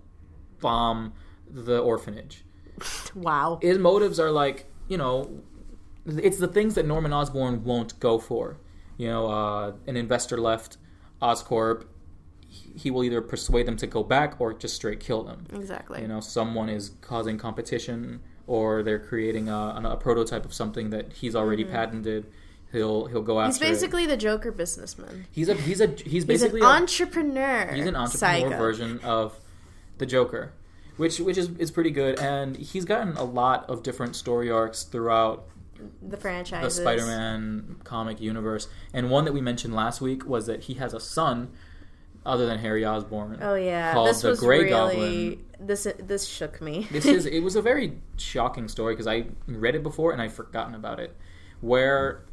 bomb 0.60 1.14
the 1.50 1.80
orphanage. 1.80 2.44
Wow. 3.16 3.60
his 3.62 3.78
motives 3.80 4.20
are 4.20 4.30
like 4.32 4.66
you 4.88 4.98
know 4.98 5.42
it's 6.06 6.38
the 6.38 6.48
things 6.48 6.76
that 6.76 6.86
norman 6.86 7.12
osborn 7.12 7.64
won't 7.64 8.00
go 8.00 8.20
for 8.20 8.58
you 8.98 9.08
know 9.08 9.28
uh, 9.28 9.72
an 9.88 9.98
investor 9.98 10.38
left 10.38 10.78
oscorp 11.22 11.86
he 12.50 12.92
will 12.92 13.04
either 13.04 13.22
persuade 13.22 13.66
them 13.66 13.76
to 13.78 13.88
go 13.88 14.04
back 14.04 14.40
or 14.40 14.54
just 14.54 14.76
straight 14.76 15.00
kill 15.00 15.24
them 15.24 15.46
Exactly. 15.54 16.02
you 16.02 16.08
know 16.08 16.20
someone 16.20 16.70
is 16.70 16.92
causing 17.02 17.38
competition 17.38 18.22
or 18.46 18.84
they're 18.84 19.00
creating 19.00 19.50
a, 19.50 19.82
a 19.84 19.98
prototype 19.98 20.46
of 20.46 20.54
something 20.54 20.92
that 20.92 21.12
he's 21.14 21.36
already 21.36 21.64
patented 21.66 22.28
he'll 22.72 23.08
he'll 23.08 23.22
go 23.24 23.40
after 23.40 23.54
Mm-hmm. 23.60 23.64
He's 23.66 23.78
it. 23.78 23.82
basically 23.82 24.06
the 24.06 24.18
Joker 24.18 24.52
businessman. 24.52 25.26
he's 25.32 25.50
a 25.50 25.56
he's 25.56 25.82
a 25.82 25.88
he's 25.88 26.02
He's 26.12 26.26
basically 26.26 26.62
an 26.62 26.68
a- 26.68 26.70
entrepreneur. 26.70 27.72
He's 27.74 27.88
an 27.88 27.96
entrepreneur 27.96 28.50
psycho. 28.50 28.58
version 28.58 29.00
of 29.04 29.38
the 29.98 30.06
Joker, 30.06 30.54
which 30.98 31.20
which 31.20 31.38
is 31.38 31.50
is 31.58 31.72
pretty 31.72 31.92
good, 31.92 32.20
and 32.20 32.56
he's 32.56 32.86
gotten 32.86 33.16
a 33.18 33.24
lot 33.24 33.70
of 33.70 33.84
different 33.84 34.16
story 34.16 34.50
arcs 34.50 34.84
throughout 34.84 35.48
The 36.02 36.18
franchise, 36.18 36.76
the. 36.76 36.82
Spider-Man 36.82 37.78
comic 37.84 38.20
universe. 38.22 38.68
And 38.94 39.10
one 39.10 39.26
that 39.26 39.34
we 39.34 39.42
mentioned 39.42 39.76
last 39.76 40.02
week 40.02 40.26
was 40.26 40.46
that 40.48 40.64
he 40.64 40.76
has 40.76 40.94
a 40.94 41.00
son, 41.00 41.50
other 42.26 42.46
than 42.46 42.60
Harry 42.60 42.86
Osborn. 42.86 43.40
Oh 43.42 43.56
yeah, 43.56 43.94
called 43.94 44.10
this 44.10 44.22
the 44.22 44.30
was 44.30 44.40
Grey 44.40 44.64
really 44.64 44.70
Goblin. 44.70 45.46
this 45.60 45.88
this 46.00 46.28
shook 46.28 46.62
me. 46.62 46.88
This 46.92 47.06
is 47.06 47.26
it 47.38 47.40
was 47.42 47.56
a 47.56 47.62
very 47.62 48.00
shocking 48.18 48.68
story 48.68 48.94
because 48.94 49.08
I 49.08 49.28
read 49.48 49.76
it 49.76 49.84
before 49.84 50.12
and 50.12 50.22
I'd 50.22 50.34
forgotten 50.34 50.76
about 50.76 51.00
it, 51.00 51.16
where 51.62 52.26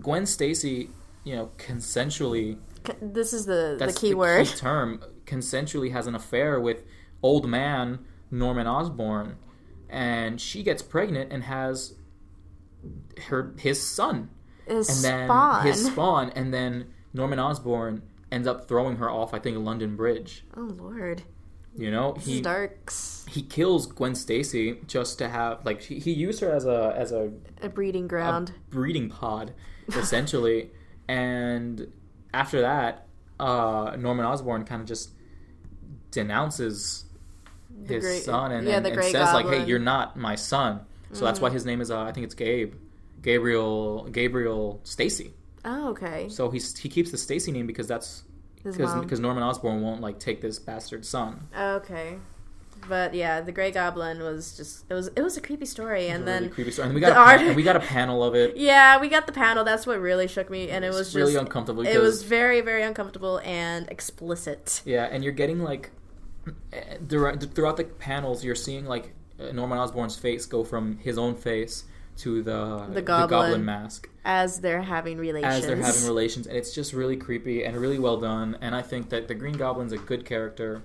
Gwen 0.00 0.26
Stacy, 0.26 0.90
you 1.22 1.36
know, 1.36 1.50
consensually 1.58 2.58
this 3.00 3.32
is 3.32 3.46
the 3.46 3.76
the 3.78 3.92
key 3.92 4.14
word. 4.14 4.46
key 4.46 4.56
term 4.56 5.00
consensually 5.26 5.92
has 5.92 6.06
an 6.06 6.14
affair 6.14 6.60
with 6.60 6.82
old 7.22 7.48
man 7.48 8.00
Norman 8.30 8.66
Osborn, 8.66 9.36
and 9.88 10.40
she 10.40 10.62
gets 10.62 10.82
pregnant 10.82 11.32
and 11.32 11.44
has 11.44 11.94
her 13.28 13.54
his 13.58 13.82
son, 13.82 14.30
Is 14.66 14.88
and 14.88 15.04
then 15.04 15.26
Spawn. 15.28 15.66
his 15.66 15.86
spawn, 15.86 16.30
and 16.34 16.52
then 16.52 16.86
Norman 17.12 17.38
Osborn 17.38 18.02
ends 18.32 18.46
up 18.48 18.68
throwing 18.68 18.96
her 18.96 19.10
off. 19.10 19.32
I 19.32 19.38
think 19.38 19.56
London 19.58 19.96
Bridge. 19.96 20.44
oh 20.56 20.62
lord, 20.78 21.22
You 21.76 21.90
know 21.90 22.14
he 22.20 22.36
is 22.36 22.40
darks. 22.42 23.24
he 23.28 23.42
kills 23.42 23.86
Gwen 23.86 24.14
Stacy 24.14 24.80
just 24.86 25.18
to 25.18 25.28
have 25.28 25.64
like 25.64 25.82
he, 25.82 25.98
he 26.00 26.12
used 26.12 26.40
her 26.40 26.50
as 26.50 26.66
a 26.66 26.92
as 26.96 27.12
a 27.12 27.30
A 27.62 27.68
breeding 27.68 28.08
ground. 28.08 28.52
breeding 28.70 29.08
pod, 29.08 29.54
essentially. 29.88 30.70
and 31.08 31.90
after 32.32 32.60
that, 32.62 33.03
uh, 33.40 33.96
Norman 33.98 34.24
Osborn 34.26 34.64
kind 34.64 34.80
of 34.80 34.88
just 34.88 35.10
denounces 36.10 37.04
his 37.86 38.04
Grey- 38.04 38.20
son 38.20 38.52
and, 38.52 38.66
yeah, 38.66 38.76
and, 38.76 38.86
and 38.86 39.04
says 39.04 39.32
like, 39.32 39.46
"Hey, 39.46 39.64
you're 39.64 39.78
not 39.78 40.16
my 40.16 40.34
son." 40.36 40.80
So 41.12 41.24
that's 41.24 41.40
why 41.40 41.50
his 41.50 41.64
name 41.64 41.80
is 41.80 41.90
uh, 41.90 42.02
I 42.02 42.12
think 42.12 42.24
it's 42.24 42.34
Gabe, 42.34 42.74
Gabriel 43.22 44.04
Gabriel 44.10 44.80
Stacy. 44.84 45.32
oh 45.64 45.90
okay. 45.90 46.28
So 46.28 46.50
he's 46.50 46.76
he 46.76 46.88
keeps 46.88 47.10
the 47.10 47.18
Stacy 47.18 47.52
name 47.52 47.66
because 47.66 47.86
that's 47.86 48.24
because 48.64 48.94
because 49.00 49.20
Norman 49.20 49.42
Osborn 49.42 49.80
won't 49.82 50.00
like 50.00 50.18
take 50.18 50.40
this 50.40 50.58
bastard 50.58 51.04
son. 51.04 51.40
Okay. 51.56 52.18
But 52.88 53.14
yeah, 53.14 53.40
the 53.40 53.52
Grey 53.52 53.70
Goblin 53.70 54.20
was 54.20 54.56
just 54.56 54.84
it 54.90 54.94
was 54.94 55.08
it 55.16 55.22
was 55.22 55.36
a 55.36 55.40
creepy 55.40 55.66
story, 55.66 56.08
and 56.08 56.24
really 56.24 56.40
then 56.40 56.50
creepy 56.50 56.70
story. 56.70 56.86
And 56.86 56.94
we 56.94 57.00
the 57.00 57.06
got 57.08 57.16
a 57.16 57.20
art- 57.20 57.40
pan- 57.40 57.56
we 57.56 57.62
got 57.62 57.76
a 57.76 57.80
panel 57.80 58.22
of 58.22 58.34
it. 58.34 58.56
yeah, 58.56 59.00
we 59.00 59.08
got 59.08 59.26
the 59.26 59.32
panel. 59.32 59.64
That's 59.64 59.86
what 59.86 59.98
really 60.00 60.28
shook 60.28 60.50
me, 60.50 60.70
and 60.70 60.84
it 60.84 60.88
was 60.88 61.08
just 61.08 61.16
really 61.16 61.36
uncomfortable. 61.36 61.86
it 61.86 61.98
was 62.00 62.22
very 62.22 62.60
very 62.60 62.82
uncomfortable 62.82 63.40
and 63.44 63.88
explicit. 63.90 64.82
Yeah, 64.84 65.04
and 65.04 65.22
you're 65.24 65.32
getting 65.32 65.60
like 65.62 65.90
throughout 67.08 67.76
the 67.76 67.84
panels, 67.98 68.44
you're 68.44 68.54
seeing 68.54 68.84
like 68.86 69.12
Norman 69.52 69.78
Osborn's 69.78 70.16
face 70.16 70.46
go 70.46 70.64
from 70.64 70.98
his 70.98 71.18
own 71.18 71.34
face 71.34 71.84
to 72.18 72.42
the 72.42 72.86
The 72.92 73.02
goblin. 73.02 73.64
mask 73.64 74.08
As 74.24 74.60
they're 74.60 74.82
having 74.82 75.18
relations. 75.18 75.52
as 75.54 75.66
they're 75.66 75.76
having 75.76 76.04
relations, 76.06 76.46
and 76.46 76.56
it's 76.56 76.72
just 76.72 76.92
really 76.92 77.16
creepy 77.16 77.64
and 77.64 77.76
really 77.76 77.98
well 77.98 78.18
done. 78.18 78.56
And 78.60 78.74
I 78.74 78.82
think 78.82 79.08
that 79.10 79.26
the 79.28 79.34
Green 79.34 79.54
Goblin's 79.56 79.92
a 79.92 79.98
good 79.98 80.24
character, 80.24 80.82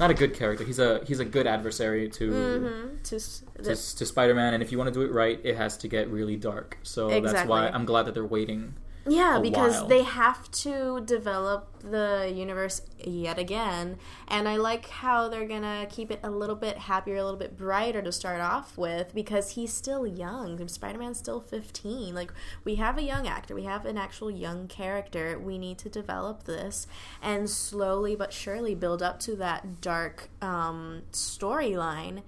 not 0.00 0.10
a 0.10 0.14
good 0.14 0.34
character. 0.34 0.64
He's 0.64 0.78
a 0.78 1.00
he's 1.06 1.20
a 1.20 1.24
good 1.24 1.46
adversary 1.46 2.08
to. 2.10 2.30
hmm 2.30 2.96
To, 3.04 3.20
To, 3.62 3.96
to 3.98 4.06
Spider-Man, 4.06 4.54
and 4.54 4.62
if 4.62 4.70
you 4.72 4.78
want 4.78 4.88
to 4.92 4.94
do 4.94 5.02
it 5.06 5.12
right, 5.12 5.40
it 5.44 5.56
has 5.56 5.76
to 5.78 5.88
get 5.88 6.08
really 6.08 6.36
dark. 6.36 6.78
So 6.82 7.08
that's 7.20 7.34
why 7.48 7.68
I'm 7.74 7.84
glad 7.84 8.04
that 8.06 8.14
they're 8.14 8.24
waiting. 8.26 8.74
Yeah, 9.08 9.38
because 9.40 9.74
while. 9.74 9.86
they 9.86 10.02
have 10.02 10.50
to 10.50 11.00
develop 11.04 11.68
the 11.80 12.32
universe 12.34 12.82
yet 12.98 13.38
again. 13.38 13.98
And 14.26 14.48
I 14.48 14.56
like 14.56 14.88
how 14.88 15.28
they're 15.28 15.46
going 15.46 15.62
to 15.62 15.86
keep 15.88 16.10
it 16.10 16.18
a 16.22 16.30
little 16.30 16.56
bit 16.56 16.78
happier, 16.78 17.16
a 17.16 17.22
little 17.24 17.38
bit 17.38 17.56
brighter 17.56 18.02
to 18.02 18.10
start 18.10 18.40
off 18.40 18.76
with 18.76 19.14
because 19.14 19.50
he's 19.50 19.72
still 19.72 20.06
young. 20.06 20.66
Spider 20.68 20.98
Man's 20.98 21.18
still 21.18 21.40
15. 21.40 22.14
Like, 22.14 22.32
we 22.64 22.76
have 22.76 22.98
a 22.98 23.02
young 23.02 23.26
actor, 23.28 23.54
we 23.54 23.64
have 23.64 23.86
an 23.86 23.96
actual 23.96 24.30
young 24.30 24.66
character. 24.66 25.38
We 25.38 25.58
need 25.58 25.78
to 25.78 25.88
develop 25.88 26.44
this 26.44 26.86
and 27.22 27.48
slowly 27.48 28.16
but 28.16 28.32
surely 28.32 28.74
build 28.74 29.02
up 29.02 29.20
to 29.20 29.36
that 29.36 29.80
dark 29.80 30.28
um, 30.42 31.02
storyline 31.12 32.22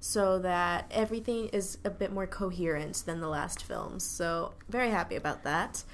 so 0.00 0.38
that 0.40 0.90
everything 0.90 1.48
is 1.48 1.78
a 1.84 1.90
bit 1.90 2.12
more 2.12 2.26
coherent 2.26 3.04
than 3.06 3.20
the 3.20 3.28
last 3.28 3.62
films. 3.62 4.02
So, 4.02 4.54
very 4.68 4.90
happy 4.90 5.14
about 5.14 5.44
that. 5.44 5.84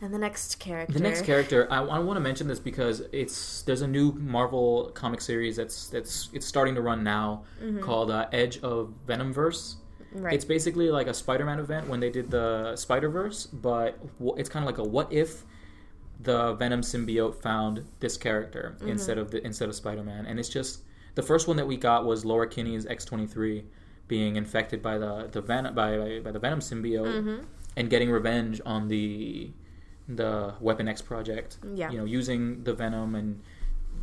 And 0.00 0.12
the 0.12 0.18
next 0.18 0.56
character. 0.58 0.92
The 0.92 1.00
next 1.00 1.22
character, 1.22 1.66
I, 1.70 1.78
I 1.78 1.98
want 2.00 2.16
to 2.18 2.20
mention 2.20 2.48
this 2.48 2.58
because 2.60 3.02
it's 3.12 3.62
there's 3.62 3.80
a 3.82 3.86
new 3.88 4.12
Marvel 4.12 4.90
comic 4.94 5.20
series 5.22 5.56
that's 5.56 5.88
that's 5.88 6.28
it's 6.34 6.44
starting 6.46 6.74
to 6.74 6.82
run 6.82 7.02
now 7.02 7.44
Mm-hmm. 7.62 7.80
called 7.80 8.10
uh, 8.10 8.26
Edge 8.32 8.58
of 8.60 8.92
Venomverse, 9.06 9.76
Right. 10.12 10.32
It's 10.34 10.44
basically 10.46 10.90
like 10.90 11.08
a 11.08 11.14
Spider-Man 11.14 11.58
event 11.58 11.88
when 11.88 12.00
they 12.00 12.08
did 12.10 12.30
the 12.30 12.74
Spider-Verse, 12.76 13.46
but 13.46 13.98
w- 14.18 14.34
it's 14.40 14.48
kind 14.48 14.64
of 14.64 14.66
like 14.70 14.78
a 14.78 14.84
what 14.88 15.12
if 15.12 15.44
the 16.20 16.54
Venom 16.54 16.80
symbiote 16.80 17.34
found 17.42 17.84
this 18.00 18.16
character 18.16 18.76
Mm-hmm. 18.78 18.88
instead 18.88 19.18
of 19.18 19.30
the 19.30 19.44
instead 19.44 19.68
of 19.68 19.74
Spider-Man, 19.74 20.24
and 20.26 20.38
it's 20.38 20.48
just 20.48 20.82
the 21.16 21.22
first 21.22 21.48
one 21.48 21.56
that 21.56 21.66
we 21.66 21.76
got 21.76 22.04
was 22.04 22.24
Laura 22.24 22.48
Kinney's 22.48 22.86
X23 22.86 23.64
being 24.08 24.36
infected 24.36 24.82
by 24.82 24.96
the 24.98 25.28
the 25.32 25.40
Venom 25.42 25.74
by, 25.74 25.96
by, 25.98 26.20
by 26.20 26.30
the 26.32 26.38
Venom 26.38 26.60
symbiote 26.60 27.06
Mm-hmm. 27.22 27.44
and 27.76 27.90
getting 27.90 28.10
revenge 28.10 28.60
on 28.64 28.88
the 28.88 29.50
the 30.08 30.54
Weapon 30.60 30.88
X 30.88 31.02
project. 31.02 31.58
Yeah. 31.74 31.90
you 31.90 31.98
know, 31.98 32.04
using 32.04 32.62
the 32.64 32.74
Venom 32.74 33.14
and 33.14 33.42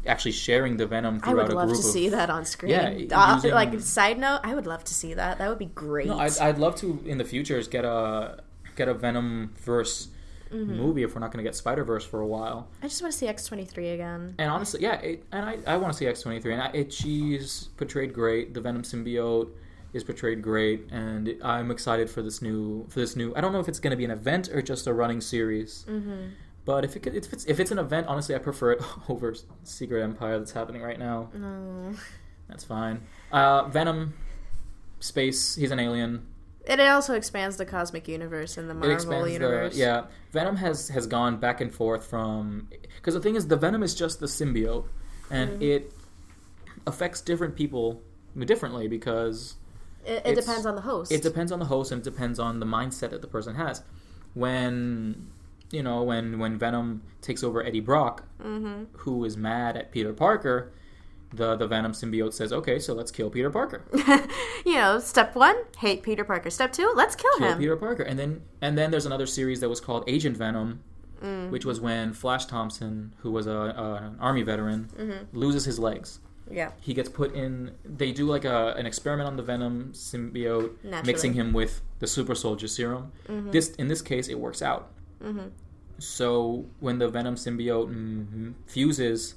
actually 0.06 0.32
sharing 0.34 0.76
the 0.78 0.86
Venom 0.86 1.22
I 1.24 1.30
throughout 1.32 1.47
would 1.47 1.56
love 1.56 1.68
group 1.70 1.80
to 1.82 1.88
of 1.88 1.93
see 1.93 2.10
that 2.10 2.30
on 2.30 2.45
screen. 2.45 2.72
Yeah, 2.72 3.16
Uh, 3.18 3.36
using- 3.36 3.51
like 3.54 3.80
side 3.80 4.20
note, 4.20 4.41
I 4.43 4.54
would 4.56 4.68
love 4.68 4.84
to 4.86 4.93
see 4.93 5.14
that. 5.14 5.38
That 5.38 5.47
would 5.49 5.60
be 5.60 5.68
great. 5.68 6.08
No, 6.08 6.18
I'd, 6.20 6.38
I'd 6.39 6.58
love 6.58 6.76
to 6.78 7.01
in 7.06 7.18
the 7.18 7.24
future 7.26 7.58
is 7.58 7.68
get 7.68 7.86
a 7.86 8.39
get 8.76 8.88
a 8.88 8.93
Venom 8.93 9.54
verse 9.62 10.10
Mm-hmm. 10.51 10.76
movie 10.78 11.01
if 11.01 11.16
we're 11.16 11.20
not 11.20 11.32
going 11.32 11.43
to 11.43 11.47
get 11.47 11.56
Spider 11.56 11.84
Verse 11.84 12.06
for 12.06 12.22
a 12.22 12.28
while. 12.28 12.68
I 12.84 12.88
just 12.88 13.01
want 13.01 13.12
to 13.12 13.18
see 13.18 13.28
X 13.28 13.43
twenty 13.45 13.66
three 13.66 13.89
again. 13.89 14.36
And 14.38 14.51
honestly, 14.51 14.82
yeah, 14.84 14.99
it, 15.01 15.24
and 15.32 15.43
I, 15.49 15.58
I 15.66 15.78
want 15.78 15.93
to 15.93 15.97
see 15.97 16.06
X 16.06 16.22
twenty 16.22 16.39
three, 16.39 16.54
and 16.54 16.62
I, 16.62 16.68
it, 16.76 16.93
she's 16.93 17.70
portrayed 17.76 18.14
great. 18.14 18.54
The 18.54 18.62
Venom 18.62 18.84
symbiote 18.84 19.49
is 19.94 20.04
portrayed 20.04 20.41
great, 20.41 20.89
and 20.91 21.36
I'm 21.44 21.70
excited 21.72 22.10
for 22.10 22.22
this 22.22 22.41
new 22.41 22.86
for 22.89 23.00
this 23.00 23.16
new. 23.16 23.34
I 23.36 23.41
don't 23.41 23.54
know 23.54 23.60
if 23.60 23.68
it's 23.68 23.80
going 23.80 23.91
to 23.91 23.98
be 23.98 24.06
an 24.06 24.12
event 24.12 24.50
or 24.50 24.62
just 24.62 24.88
a 24.88 24.94
running 24.94 25.22
series. 25.22 25.86
Mm-hmm. 25.88 26.30
But 26.66 26.86
if 26.86 26.96
it 26.96 27.02
could, 27.02 27.16
if 27.16 27.32
it's 27.34 27.46
if 27.46 27.60
it's 27.60 27.72
an 27.72 27.80
event, 27.80 28.08
honestly, 28.08 28.34
I 28.36 28.39
prefer 28.39 28.72
it 28.72 28.82
over 29.10 29.36
Secret 29.64 30.02
Empire 30.02 30.39
that's 30.39 30.52
happening 30.52 30.82
right 30.82 30.98
now. 31.00 31.30
No. 31.34 31.94
That's 32.50 32.64
fine. 32.64 33.02
Uh, 33.32 33.64
Venom, 33.70 34.14
space. 35.00 35.56
He's 35.56 35.72
an 35.72 35.80
alien. 35.80 36.26
It 36.66 36.80
also 36.80 37.14
expands 37.14 37.58
the 37.58 37.66
cosmic 37.66 38.08
universe 38.08 38.58
and 38.58 38.70
the 38.70 38.72
it 38.74 38.78
Marvel 38.78 38.96
expands 38.96 39.32
universe. 39.34 39.74
the 39.74 39.80
yeah 39.80 40.06
venom 40.32 40.56
has 40.56 40.88
has 40.89 41.06
gone 41.08 41.36
back 41.38 41.60
and 41.60 41.74
forth 41.76 42.06
from 42.08 42.70
because 42.96 43.14
the 43.16 43.20
thing 43.20 43.36
is 43.36 43.48
the 43.50 43.58
venom 43.58 43.84
is 43.84 43.94
just 43.94 44.22
the 44.22 44.28
symbiote 44.28 44.86
and 45.30 45.60
Mhm. 45.60 45.62
it 45.62 45.94
affects 46.88 47.20
different 47.20 47.58
people 47.58 48.02
differently 48.46 48.88
because 48.88 49.56
It, 50.06 50.22
it 50.26 50.36
depends 50.36 50.66
on 50.66 50.76
the 50.76 50.82
host. 50.82 51.12
it 51.12 51.22
depends 51.22 51.51
on 51.51 51.60
the 51.60 51.66
host 51.66 51.91
and 51.91 51.99
it 52.01 52.04
depends 52.04 52.39
on 52.39 52.60
the 52.60 52.66
mindset 52.66 53.10
that 53.12 53.22
the 53.22 53.28
person 53.28 53.56
has 53.56 53.82
when 54.34 55.28
you 55.72 55.82
know 55.84 56.04
when 56.04 56.39
when 56.39 56.58
venom 56.58 57.01
takes 57.22 57.43
over 57.43 57.64
eddie 57.64 57.80
brock 57.80 58.24
mm-hmm. 58.41 58.84
who 58.97 59.24
is 59.24 59.38
mad 59.38 59.78
at 59.78 59.91
peter 59.91 60.12
parker 60.14 60.72
the 61.32 61.56
the 61.56 61.66
venom 61.68 61.91
symbiote 61.93 62.34
says 62.34 62.51
okay 62.51 62.78
so 62.80 62.93
let's 62.93 63.12
kill 63.12 63.30
peter 63.30 63.49
parker 63.49 63.86
you 64.66 64.74
know, 64.76 64.99
step 64.99 65.36
one, 65.36 65.56
hate 65.78 66.04
Peter 66.04 66.24
Parker. 66.24 66.49
Step 66.49 66.72
two, 66.72 66.93
let's 66.95 67.16
kill, 67.18 67.38
kill 67.38 67.49
him. 67.49 67.58
Peter 67.58 67.76
Parker. 67.76 68.04
And 68.04 68.18
then 68.18 68.41
and 68.62 68.78
then 68.78 68.91
there's 68.91 69.06
another 69.06 69.26
series 69.26 69.60
that 69.60 69.68
was 69.68 69.82
called 69.82 70.04
Agent 70.08 70.38
Venom, 70.38 70.82
Mm. 71.22 71.49
which 71.51 71.66
was 71.66 71.80
when 71.82 72.14
Flash 72.14 72.45
Thompson, 72.45 73.14
who 73.20 73.32
was 73.32 73.45
a, 73.47 73.51
a 73.51 73.93
an 74.08 74.18
army 74.22 74.41
veteran, 74.43 74.89
Mm-hmm. 74.97 75.38
loses 75.38 75.66
his 75.66 75.80
legs. 75.80 76.20
Yeah. 76.52 76.72
He 76.82 76.94
gets 76.94 77.10
put 77.10 77.34
in. 77.34 77.72
They 77.86 78.12
do 78.12 78.26
like 78.26 78.46
a 78.46 78.74
an 78.78 78.86
experiment 78.86 79.28
on 79.28 79.38
the 79.38 79.44
Venom 79.44 79.91
symbiote, 79.94 80.72
Naturally. 80.84 81.08
mixing 81.08 81.34
him 81.34 81.54
with 81.54 81.82
the 82.00 82.08
Super 82.08 82.36
Soldier 82.36 82.68
Serum. 82.68 83.12
Mhm. 83.28 83.52
This 83.52 83.70
in 83.76 83.88
this 83.88 84.02
case, 84.02 84.28
it 84.28 84.39
works 84.39 84.62
out. 84.62 84.91
Mm-hmm. 85.24 85.48
So 86.00 86.66
when 86.80 87.00
the 87.00 87.08
Venom 87.08 87.36
symbiote 87.36 87.89
mm, 87.94 88.54
fuses 88.66 89.36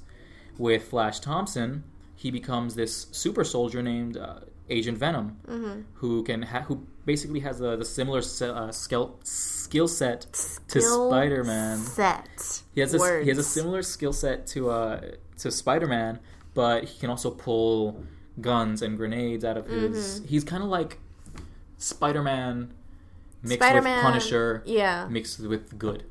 with 0.57 0.83
Flash 0.89 1.19
Thompson, 1.19 1.83
he 2.15 2.31
becomes 2.31 2.75
this 2.75 3.07
super 3.11 3.43
soldier 3.43 3.81
named 3.83 4.17
uh, 4.17 4.39
Agent 4.69 4.97
Venom 4.97 5.37
Mm-hmm. 5.47 5.81
who 5.95 6.23
can 6.23 6.41
ha- 6.41 6.61
who 6.63 6.85
basically 7.05 7.39
has 7.41 7.59
the, 7.59 7.77
the 7.77 7.85
similar 7.85 8.21
se- 8.21 8.49
uh, 8.49 8.71
skill 8.71 9.17
skill 9.23 9.87
set 9.87 10.21
to 10.67 10.81
Spider 10.81 11.43
Man. 11.43 11.77
Set. 11.77 12.63
He 12.73 12.81
has 12.81 12.93
a 12.93 12.97
Words. 12.97 13.23
he 13.23 13.29
has 13.29 13.37
a 13.37 13.43
similar 13.43 13.81
skill 13.81 14.11
set 14.13 14.45
to 14.47 14.69
uh 14.69 15.01
to 15.37 15.51
Spider 15.51 15.87
Man, 15.87 16.19
but 16.57 16.85
he 16.85 16.99
can 16.99 17.11
also 17.11 17.29
pull 17.29 18.03
guns 18.41 18.81
and 18.81 18.97
grenades 18.97 19.45
out 19.45 19.57
of 19.57 19.67
his. 19.67 20.19
Mm-hmm. 20.21 20.27
He's 20.27 20.43
kind 20.43 20.63
of 20.63 20.69
like 20.69 20.97
Spider 21.77 22.23
Man 22.23 22.73
mixed 23.43 23.59
Spider-Man, 23.61 23.95
with 23.97 24.03
Punisher 24.03 24.63
Yeah. 24.65 25.07
mixed 25.07 25.39
with 25.39 25.77
good. 25.77 26.03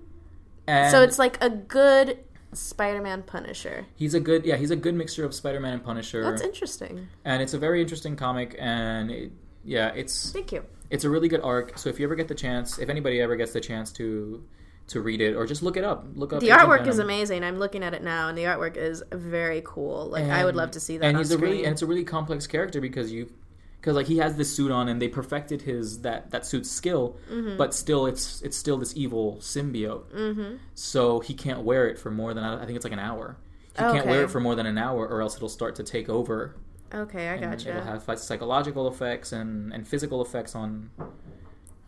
And 0.69 0.93
so 0.93 1.03
it's 1.03 1.19
like 1.19 1.37
a 1.43 1.51
good 1.51 2.19
Spider-Man 2.53 3.25
Punisher. 3.25 3.87
he's 3.97 4.15
a 4.15 4.21
good 4.21 4.47
yeah 4.47 4.55
he's 4.57 4.71
a 4.71 4.77
good 4.77 4.95
mixture 4.95 5.25
of 5.25 5.35
Spider 5.35 5.59
Man 5.59 5.73
and 5.75 5.85
Punisher, 5.85 6.23
That's 6.23 6.43
interesting. 6.43 7.09
and 7.25 7.43
it's 7.43 7.53
a 7.55 7.59
very 7.59 7.83
interesting 7.83 8.15
comic 8.17 8.55
and. 8.59 9.11
It, 9.11 9.33
yeah, 9.69 9.89
it's 9.97 10.31
Thank 10.31 10.53
you. 10.53 10.63
it's 10.91 11.03
a 11.03 11.11
really 11.11 11.27
good 11.29 11.41
arc. 11.41 11.77
So 11.77 11.89
if 11.89 11.99
you 11.99 12.07
ever 12.07 12.15
get 12.15 12.29
the 12.29 12.37
chance, 12.37 12.79
if 12.79 12.89
anybody 12.89 13.21
ever 13.21 13.35
gets 13.35 13.53
the 13.53 13.61
chance 13.61 13.91
to 13.95 14.45
to 14.89 15.01
read 15.01 15.21
it 15.21 15.35
or 15.35 15.47
just 15.47 15.63
look 15.63 15.77
it 15.77 15.85
up, 15.85 16.07
look 16.15 16.33
up. 16.33 16.41
The 16.41 16.47
Agent 16.51 16.61
artwork 16.63 16.87
is 16.87 16.99
amazing. 16.99 17.43
I'm 17.43 17.59
looking 17.59 17.83
at 17.83 17.93
it 17.95 18.03
now, 18.03 18.29
and 18.29 18.39
the 18.39 18.45
artwork 18.45 18.77
is 18.77 19.03
very 19.13 19.63
cool. 19.65 20.07
Like 20.07 20.25
I 20.25 20.45
would 20.45 20.57
love 20.57 20.71
to 20.73 20.81
see 20.81 20.97
that. 20.99 21.07
And 21.07 21.19
he's 21.19 21.31
a 21.33 21.39
really 21.39 21.65
and 21.65 21.73
it's 21.73 21.83
a 21.83 21.87
really 21.87 22.05
complex 22.05 22.47
character 22.47 22.81
because 22.81 23.13
you 23.13 23.33
because 23.81 23.97
like 23.97 24.07
he 24.07 24.19
has 24.19 24.37
this 24.37 24.55
suit 24.55 24.71
on 24.71 24.89
and 24.89 25.01
they 25.01 25.09
perfected 25.09 25.63
his 25.63 26.03
that 26.03 26.31
that 26.31 26.47
suit's 26.47 26.71
skill, 26.71 27.17
Mm-hmm. 27.31 27.57
but 27.57 27.75
still 27.75 28.07
it's 28.07 28.43
it's 28.43 28.57
still 28.57 28.79
this 28.79 28.97
evil 28.97 29.37
symbiote. 29.41 30.05
Mm-hmm. 30.13 30.57
So 30.75 31.21
he 31.21 31.35
can't 31.35 31.63
wear 31.63 31.89
it 31.89 31.99
for 31.99 32.11
more 32.11 32.33
than 32.35 32.45
I 32.45 32.65
think 32.65 32.77
it's 32.77 32.85
like 32.85 32.93
an 32.93 32.99
hour. 32.99 33.37
He 33.73 33.83
can't 33.83 34.07
wear 34.07 34.25
it 34.25 34.31
for 34.31 34.41
more 34.41 34.55
than 34.55 34.65
an 34.65 34.79
hour, 34.79 35.07
or 35.07 35.21
else 35.21 35.37
it'll 35.37 35.51
start 35.51 35.75
to 35.77 35.83
take 35.83 36.09
over. 36.09 36.57
Okay, 36.95 37.29
I 37.29 37.35
and 37.35 37.43
gotcha. 37.43 37.71
It'll 37.71 37.83
have 37.83 38.19
psychological 38.19 38.89
effects 38.89 39.33
and, 39.33 39.73
and 39.73 39.87
physical 39.87 40.23
effects 40.23 40.55
on 40.55 40.91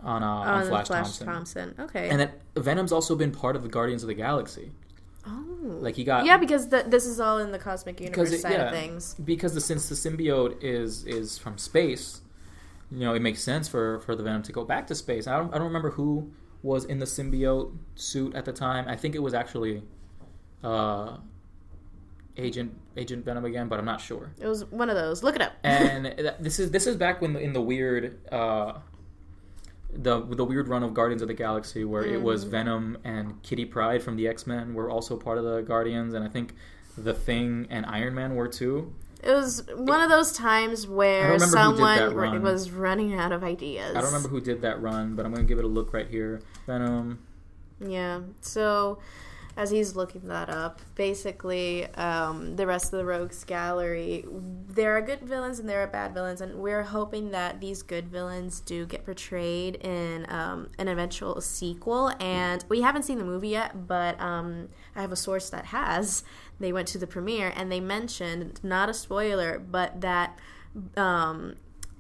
on, 0.03 0.23
uh, 0.23 0.27
on 0.27 0.49
on 0.49 0.67
Flash, 0.67 0.87
Flash 0.87 1.19
Thompson. 1.19 1.27
Thompson. 1.27 1.75
Okay. 1.79 2.09
And 2.09 2.21
that 2.21 2.41
Venom's 2.57 2.93
also 2.93 3.17
been 3.17 3.33
part 3.33 3.57
of 3.57 3.63
the 3.63 3.69
Guardians 3.69 4.03
of 4.03 4.09
the 4.09 4.15
Galaxy. 4.15 4.71
oh. 5.27 5.45
Like 5.61 5.97
he 5.97 6.05
got 6.05 6.25
yeah, 6.25 6.39
because 6.39 6.69
the, 6.69 6.85
this 6.87 7.05
is 7.05 7.21
all 7.21 7.39
in 7.39 7.51
the 7.53 7.59
cosmic 7.59 8.01
universe 8.01 8.33
it- 8.33 8.41
side 8.41 8.53
yeah. 8.53 8.67
of 8.67 8.73
things. 8.73 9.15
because 9.23 9.55
the, 9.55 9.61
since 9.61 9.89
the 9.89 9.95
symbiote 9.95 10.63
is 10.63 11.05
is 11.05 11.37
from 11.37 11.59
space, 11.59 12.21
you 12.91 13.01
know, 13.01 13.13
it 13.15 13.21
makes 13.21 13.43
sense 13.43 13.69
for 13.69 14.01
for 14.01 14.15
the 14.17 14.23
Venom 14.23 14.43
to 14.45 14.53
go 14.53 14.65
back 14.65 14.87
to 14.87 14.95
space. 14.95 15.27
I 15.27 15.37
don't 15.37 15.53
I 15.53 15.59
don't 15.59 15.67
remember 15.67 15.91
who 15.91 16.31
was 16.63 16.85
in 16.85 16.99
the 17.01 17.05
symbiote 17.07 17.77
suit 17.97 18.35
at 18.35 18.45
the 18.45 18.53
time. 18.53 18.89
I 18.89 18.97
think 18.97 19.15
it 19.15 19.23
was 19.23 19.35
actually 19.35 19.83
uh 20.65 21.17
Agent 22.37 22.73
Agent 22.97 23.25
Venom 23.25 23.45
again, 23.45 23.69
but 23.69 23.79
I'm 23.81 23.85
not 23.85 24.01
sure. 24.01 24.31
It 24.41 24.47
was 24.47 24.65
one 24.67 24.89
of 24.89 24.97
those. 24.97 25.23
Look 25.25 25.35
it 25.35 25.43
up. 25.43 25.53
And 25.65 26.07
this 26.41 26.59
is 26.61 26.71
this 26.71 26.87
is 26.87 26.97
back 26.97 27.21
when 27.21 27.37
in 27.37 27.53
the 27.53 27.61
weird 27.63 28.19
uh 28.33 28.75
the 29.93 30.21
the 30.21 30.45
weird 30.45 30.69
run 30.69 30.83
of 30.83 30.93
Guardians 30.95 31.23
of 31.23 31.29
the 31.29 31.35
Galaxy 31.35 31.85
where 31.85 32.05
it 32.05 32.21
was 32.23 32.45
Mm. 32.45 32.49
Venom 32.51 32.99
and 33.05 33.43
Kitty 33.43 33.65
Pryde 33.65 34.03
from 34.03 34.17
the 34.17 34.29
X 34.29 34.47
Men 34.47 34.75
were 34.75 34.91
also 34.91 35.17
part 35.17 35.39
of 35.39 35.45
the 35.45 35.63
Guardians, 35.63 36.15
and 36.15 36.25
I 36.25 36.29
think 36.29 36.55
the 36.97 37.15
Thing 37.15 37.67
and 37.71 37.87
Iron 37.87 38.15
Man 38.15 38.35
were 38.35 38.49
too. 38.49 38.93
It 39.23 39.33
was 39.33 39.65
one 39.75 40.01
of 40.01 40.11
those 40.11 40.33
times 40.33 40.87
where 40.87 41.37
don't 41.37 41.51
remember 41.51 41.57
who 41.57 41.77
did 41.77 41.81
that 41.81 42.09
someone 42.11 42.15
run. 42.33 42.43
was 42.43 42.71
running 42.71 43.15
out 43.15 43.33
of 43.33 43.43
ideas. 43.43 43.91
I 43.97 44.01
don't 44.01 44.07
remember 44.13 44.29
who 44.29 44.41
did 44.41 44.63
that 44.63 44.81
run, 44.81 45.17
but 45.17 45.27
I'm 45.27 45.33
gonna 45.33 45.45
give 45.45 45.59
it 45.59 45.65
a 45.65 45.69
look 45.69 45.93
right 45.93 46.07
here. 46.07 46.41
Venom. 46.67 47.19
Yeah. 47.81 48.21
So, 48.41 48.99
as 49.59 49.73
he's 49.73 49.97
looking 49.97 50.29
that 50.29 50.49
up, 50.49 50.81
basically, 50.95 51.85
um, 51.97 52.55
the 52.55 52.65
rest 52.65 52.93
of 52.93 52.99
the 53.01 53.05
Rogues 53.05 53.43
Gallery, 53.43 54.25
there 54.69 54.97
are 54.97 55.03
good 55.03 55.23
villains 55.23 55.59
and 55.59 55.69
there 55.69 55.83
are 55.83 55.89
bad 55.89 56.15
villains, 56.15 56.41
and 56.41 56.55
we're 56.61 56.85
hoping 56.85 57.33
that 57.33 57.61
these 57.61 57.83
good 57.83 58.07
villains 58.07 58.61
do 58.61 58.87
get 58.87 59.05
portrayed 59.05 59.75
in 59.85 60.27
um, 60.31 60.69
an 60.79 60.87
eventual 60.87 61.41
sequel. 61.41 62.13
And 62.21 62.65
we 62.69 62.83
haven't 62.83 63.03
seen 63.03 63.19
the 63.19 63.25
movie 63.25 63.49
yet, 63.49 63.89
but 63.89 64.19
um, 64.21 64.69
I 64.95 65.01
have 65.01 65.11
a 65.11 65.17
source 65.17 65.51
that 65.51 65.67
has. 65.67 66.23
They 66.61 66.73
went 66.73 66.87
to 66.89 66.99
the 66.99 67.09
premiere 67.09 67.53
and 67.57 67.71
they 67.71 67.81
mentioned, 67.81 68.61
not 68.63 68.89
a 68.89 68.95
spoiler, 68.95 69.59
but 69.59 70.01
that. 70.03 70.39
Um, 70.97 71.57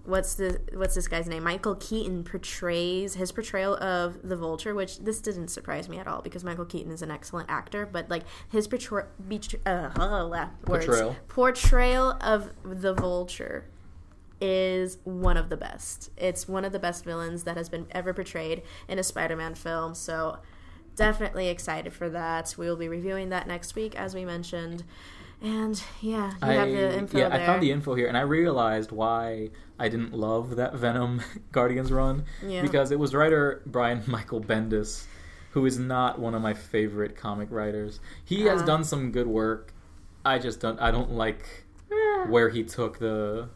what's 0.08 0.34
the 0.34 0.60
what's 0.74 0.94
this 0.94 1.06
guy's 1.06 1.28
name? 1.28 1.44
Michael 1.44 1.74
Keaton 1.76 2.24
portrays 2.24 3.14
his 3.14 3.30
portrayal 3.30 3.76
of 3.76 4.26
the 4.28 4.36
Vulture, 4.36 4.74
which 4.74 4.98
this 4.98 5.20
didn't 5.20 5.48
surprise 5.48 5.88
me 5.88 5.98
at 5.98 6.06
all 6.06 6.22
because 6.22 6.42
Michael 6.42 6.64
Keaton 6.64 6.90
is 6.90 7.02
an 7.02 7.10
excellent 7.10 7.50
actor, 7.50 7.86
but 7.86 8.08
like 8.08 8.22
his 8.48 8.66
portray- 8.66 9.04
betray- 9.28 9.60
uh, 9.66 9.90
uh, 9.96 10.48
Portrayal. 10.64 11.16
portrayal 11.28 12.16
of 12.20 12.50
the 12.64 12.94
Vulture 12.94 13.66
is 14.40 14.98
one 15.04 15.36
of 15.36 15.48
the 15.50 15.56
best. 15.56 16.10
It's 16.16 16.48
one 16.48 16.64
of 16.64 16.72
the 16.72 16.78
best 16.78 17.04
villains 17.04 17.44
that 17.44 17.56
has 17.56 17.68
been 17.68 17.86
ever 17.90 18.14
portrayed 18.14 18.62
in 18.88 18.98
a 18.98 19.02
Spider-Man 19.02 19.54
film. 19.56 19.94
So 19.94 20.38
definitely 20.96 21.48
excited 21.48 21.92
for 21.92 22.08
that. 22.10 22.54
We 22.56 22.66
will 22.66 22.76
be 22.76 22.88
reviewing 22.88 23.28
that 23.30 23.46
next 23.46 23.74
week, 23.74 23.94
as 23.98 24.14
we 24.14 24.24
mentioned. 24.24 24.84
And 25.40 25.80
yeah, 26.00 26.30
you 26.32 26.36
I 26.42 26.52
have 26.54 26.68
the 26.68 26.98
info 26.98 27.18
yeah, 27.18 27.28
there. 27.28 27.40
I 27.40 27.46
found 27.46 27.62
the 27.62 27.70
info 27.70 27.94
here, 27.94 28.08
and 28.08 28.16
I 28.16 28.22
realized 28.22 28.90
why 28.90 29.50
I 29.78 29.88
didn't 29.88 30.12
love 30.12 30.56
that 30.56 30.74
Venom 30.74 31.22
Guardians 31.52 31.92
run 31.92 32.24
Yeah. 32.44 32.62
because 32.62 32.90
it 32.90 32.98
was 32.98 33.14
writer 33.14 33.62
Brian 33.64 34.02
Michael 34.08 34.40
Bendis, 34.40 35.04
who 35.52 35.64
is 35.64 35.78
not 35.78 36.18
one 36.18 36.34
of 36.34 36.42
my 36.42 36.54
favorite 36.54 37.16
comic 37.16 37.48
writers. 37.52 38.00
He 38.24 38.46
has 38.46 38.62
Ah. 38.62 38.66
done 38.66 38.82
some 38.84 39.12
good 39.12 39.28
work. 39.28 39.72
I 40.24 40.38
just 40.40 40.58
don't. 40.60 40.78
I 40.80 40.90
don't 40.90 41.12
like 41.12 41.66
where 42.28 42.48
he 42.48 42.64
took 42.64 42.98
the 42.98 43.48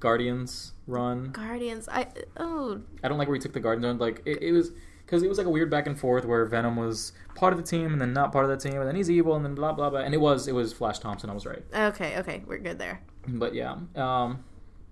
Guardians 0.00 0.72
run. 0.88 1.30
Guardians. 1.30 1.88
I 1.88 2.08
oh 2.36 2.80
I 3.04 3.08
don't 3.08 3.18
like 3.18 3.28
where 3.28 3.36
he 3.36 3.40
took 3.40 3.52
the 3.52 3.60
Guardians 3.60 3.84
run. 3.86 3.98
Like 3.98 4.22
it, 4.24 4.42
it 4.42 4.52
was 4.52 4.72
because 5.12 5.22
it 5.22 5.28
was 5.28 5.36
like 5.36 5.46
a 5.46 5.50
weird 5.50 5.68
back 5.68 5.86
and 5.86 6.00
forth 6.00 6.24
where 6.24 6.46
Venom 6.46 6.74
was 6.74 7.12
part 7.34 7.52
of 7.52 7.58
the 7.58 7.62
team 7.62 7.92
and 7.92 8.00
then 8.00 8.14
not 8.14 8.32
part 8.32 8.46
of 8.46 8.50
the 8.50 8.56
team 8.56 8.78
and 8.78 8.88
then 8.88 8.96
he's 8.96 9.10
evil 9.10 9.36
and 9.36 9.44
then 9.44 9.54
blah 9.54 9.70
blah 9.70 9.90
blah. 9.90 10.00
And 10.00 10.14
it 10.14 10.20
was 10.22 10.48
it 10.48 10.54
was 10.54 10.72
Flash 10.72 11.00
Thompson. 11.00 11.28
I 11.28 11.34
was 11.34 11.44
right. 11.44 11.62
okay 11.74 12.16
okay 12.20 12.42
we're 12.46 12.56
good 12.56 12.78
there. 12.78 13.02
But 13.28 13.54
yeah, 13.54 13.76
um, 13.94 14.42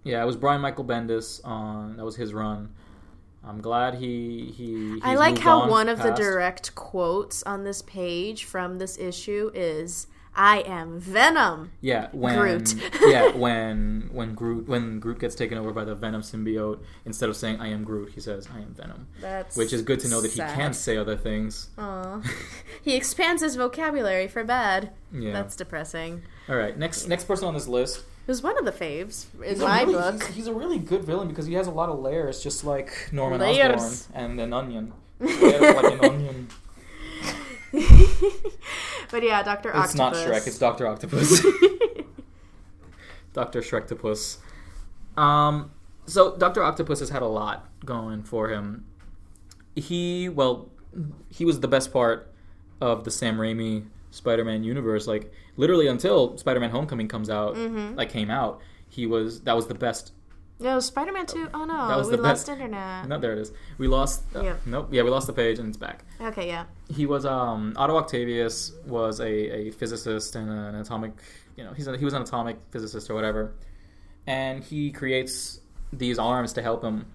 yeah, 0.05 0.23
it 0.23 0.27
was 0.27 0.37
Brian 0.37 0.61
Michael 0.61 0.85
Bendis 0.85 1.43
on 1.43 1.97
that 1.97 2.05
was 2.05 2.17
his 2.17 2.35
run. 2.35 2.75
I'm 3.43 3.63
glad 3.63 3.95
he 3.95 4.53
he. 4.55 5.01
I 5.03 5.15
like 5.15 5.39
how 5.39 5.61
on 5.61 5.71
one 5.71 5.89
of 5.89 6.03
the 6.03 6.11
direct 6.11 6.75
quotes 6.75 7.43
on 7.45 7.65
this 7.65 7.81
page 7.81 8.45
from 8.45 8.77
this 8.77 8.99
issue 8.99 9.51
is 9.55 10.07
"I 10.35 10.61
am 10.61 11.01
Venom." 11.01 11.73
Yeah, 11.81 12.09
when 12.13 12.39
Groot. 12.39 12.75
yeah 13.07 13.31
when 13.37 14.11
when 14.13 14.35
Groot 14.35 14.69
when 14.69 15.01
Groot 15.01 15.19
gets 15.19 15.35
taken 15.35 15.59
over 15.59 15.73
by 15.73 15.85
the 15.85 15.95
Venom 15.95 16.23
symbiote, 16.23 16.81
instead 17.05 17.29
of 17.29 17.37
saying 17.37 17.61
I 17.61 17.69
am 17.69 17.85
Groot, 17.85 18.13
he 18.15 18.21
says 18.21 18.49
I 18.55 18.59
am 18.59 18.75
Venom, 18.75 19.07
That's 19.21 19.57
which 19.57 19.73
is 19.73 19.83
good 19.83 20.01
to 20.01 20.09
know 20.09 20.21
that 20.21 20.31
sad. 20.33 20.51
he 20.51 20.57
can 20.57 20.73
say 20.73 20.97
other 20.97 21.17
things. 21.17 21.69
Aw. 21.79 22.21
he 22.83 22.95
expands 22.97 23.43
his 23.43 23.57
vocabulary 23.57 24.29
for 24.29 24.45
bad. 24.45 24.91
Yeah. 25.13 25.33
That's 25.33 25.57
depressing. 25.57 26.23
All 26.49 26.57
right, 26.57 26.77
next 26.79 27.07
next 27.09 27.25
person 27.25 27.49
on 27.49 27.55
this 27.55 27.69
list. 27.69 27.99
It 28.27 28.31
was 28.31 28.43
one 28.43 28.57
of 28.59 28.65
the 28.65 28.71
faves 28.73 29.27
in 29.43 29.49
He's 29.51 29.59
my 29.59 29.81
really- 29.83 29.95
book. 29.95 30.23
He's, 30.25 30.35
he's 30.37 30.47
a 30.47 30.55
really 30.55 30.79
good 30.79 31.03
villain 31.05 31.27
because 31.29 31.47
he 31.47 31.55
has 31.55 31.67
a 31.67 31.71
lot 31.73 31.89
of 31.89 31.99
layers, 31.99 32.41
just 32.43 32.63
like 32.65 33.09
Norman 33.11 33.41
Layers. 33.41 34.07
Osborn 34.15 34.31
and 34.31 34.41
an 34.41 34.53
onion. 34.53 34.93
Layers 35.21 35.75
like 35.75 35.93
an 35.95 36.05
onion. 36.05 36.49
but 39.11 39.23
yeah, 39.23 39.43
Doctor 39.43 39.69
It's 39.71 39.79
Octopus. 39.79 39.97
not 39.97 40.15
Shrek. 40.15 40.47
It's 40.47 40.59
Doctor 40.59 40.87
Octopus. 40.87 41.41
Doctor 43.33 43.61
Shrektopus. 43.61 44.39
Um, 45.17 45.71
so 46.07 46.37
Doctor 46.37 46.63
Octopus 46.63 46.99
has 47.01 47.11
had 47.11 47.23
a 47.23 47.27
lot 47.29 47.69
going 47.85 48.23
for 48.23 48.49
him. 48.49 48.85
He 49.77 50.29
well, 50.29 50.69
he 51.29 51.45
was 51.45 51.61
the 51.61 51.69
best 51.69 51.93
part 51.93 52.33
of 52.81 53.05
the 53.05 53.11
Sam 53.11 53.39
Raimi 53.39 53.87
Spider-Man 54.11 54.65
universe. 54.65 55.07
Like 55.07 55.33
literally 55.57 55.87
until 55.87 56.37
Spider-Man: 56.39 56.71
Homecoming 56.71 57.07
comes 57.09 57.31
out, 57.31 57.55
Mhm. 57.55 57.97
like 57.97 58.11
came 58.11 58.31
out, 58.31 58.61
he 58.89 59.07
was 59.07 59.43
that 59.43 59.55
was 59.55 59.69
the 59.69 59.75
best. 59.75 60.13
No, 60.61 60.79
Spider-Man 60.81 61.27
Two. 61.27 61.49
Oh 61.55 61.65
no, 61.65 61.89
That 61.89 61.97
was 61.97 62.09
we 62.11 62.17
the 62.17 62.23
lost 62.23 62.49
internet. 62.49 63.09
No, 63.09 63.19
there 63.19 63.33
it 63.33 63.39
is. 63.39 63.53
We 63.79 63.89
lost. 63.89 64.23
Uh, 64.35 64.43
Yeah. 64.43 64.55
Nope. 64.67 64.89
Yeah, 64.93 65.03
we 65.03 65.11
lost 65.11 65.27
the 65.27 65.33
page 65.33 65.59
and 65.59 65.69
it's 65.69 65.77
back. 65.77 66.05
Okay, 66.21 66.47
yeah. 66.47 66.65
He 66.89 67.07
was 67.07 67.25
um 67.27 67.73
Otto 67.77 67.97
Octavius 67.97 68.73
was 68.87 69.21
a, 69.21 69.27
a 69.29 69.71
physicist 69.71 70.37
and 70.37 70.49
an 70.51 70.75
atomic 70.77 71.13
you 71.57 71.65
know 71.65 71.73
he's 71.73 71.87
a, 71.89 71.97
he 71.97 72.05
was 72.05 72.15
an 72.15 72.23
atomic 72.23 72.57
physicist 72.71 73.11
or 73.11 73.15
whatever, 73.15 73.53
and 74.27 74.63
he 74.63 74.91
creates 74.91 75.61
these 75.93 76.19
arms 76.19 76.53
to 76.55 76.63
help 76.63 76.83
him 76.85 77.07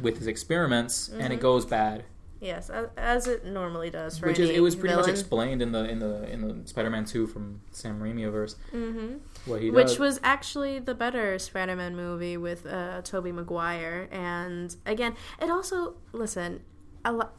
with 0.00 0.18
his 0.18 0.26
experiments, 0.26 1.08
and 1.08 1.32
it 1.32 1.38
Mhm. 1.38 1.42
goes 1.42 1.64
bad. 1.66 2.04
Yes, 2.40 2.70
as, 2.96 3.26
it 3.26 3.46
normally 3.46 3.88
does 3.90 4.20
Which 4.20 4.38
is 4.38 4.50
it 4.50 4.60
was 4.60 4.74
pretty 4.76 4.94
much 4.94 5.08
explained 5.08 5.62
in 5.62 5.72
the 5.72 5.88
in 5.88 5.98
the 5.98 6.28
in 6.30 6.40
the 6.46 6.66
Spider-Man 6.68 7.04
two 7.06 7.26
from 7.26 7.60
Sam 7.70 8.00
Raimi 8.00 8.30
verse 8.30 8.56
Mhm. 8.72 9.20
What 9.46 9.60
he 9.60 9.70
Which 9.70 9.88
does. 9.88 9.98
was 9.98 10.20
actually 10.22 10.78
the 10.78 10.94
better 10.94 11.38
Spider-Man 11.38 11.94
movie 11.96 12.36
with 12.36 12.66
uh, 12.66 13.02
Tobey 13.02 13.32
Maguire, 13.32 14.08
and 14.10 14.74
again, 14.86 15.14
it 15.40 15.50
also 15.50 15.94
listen. 16.12 16.62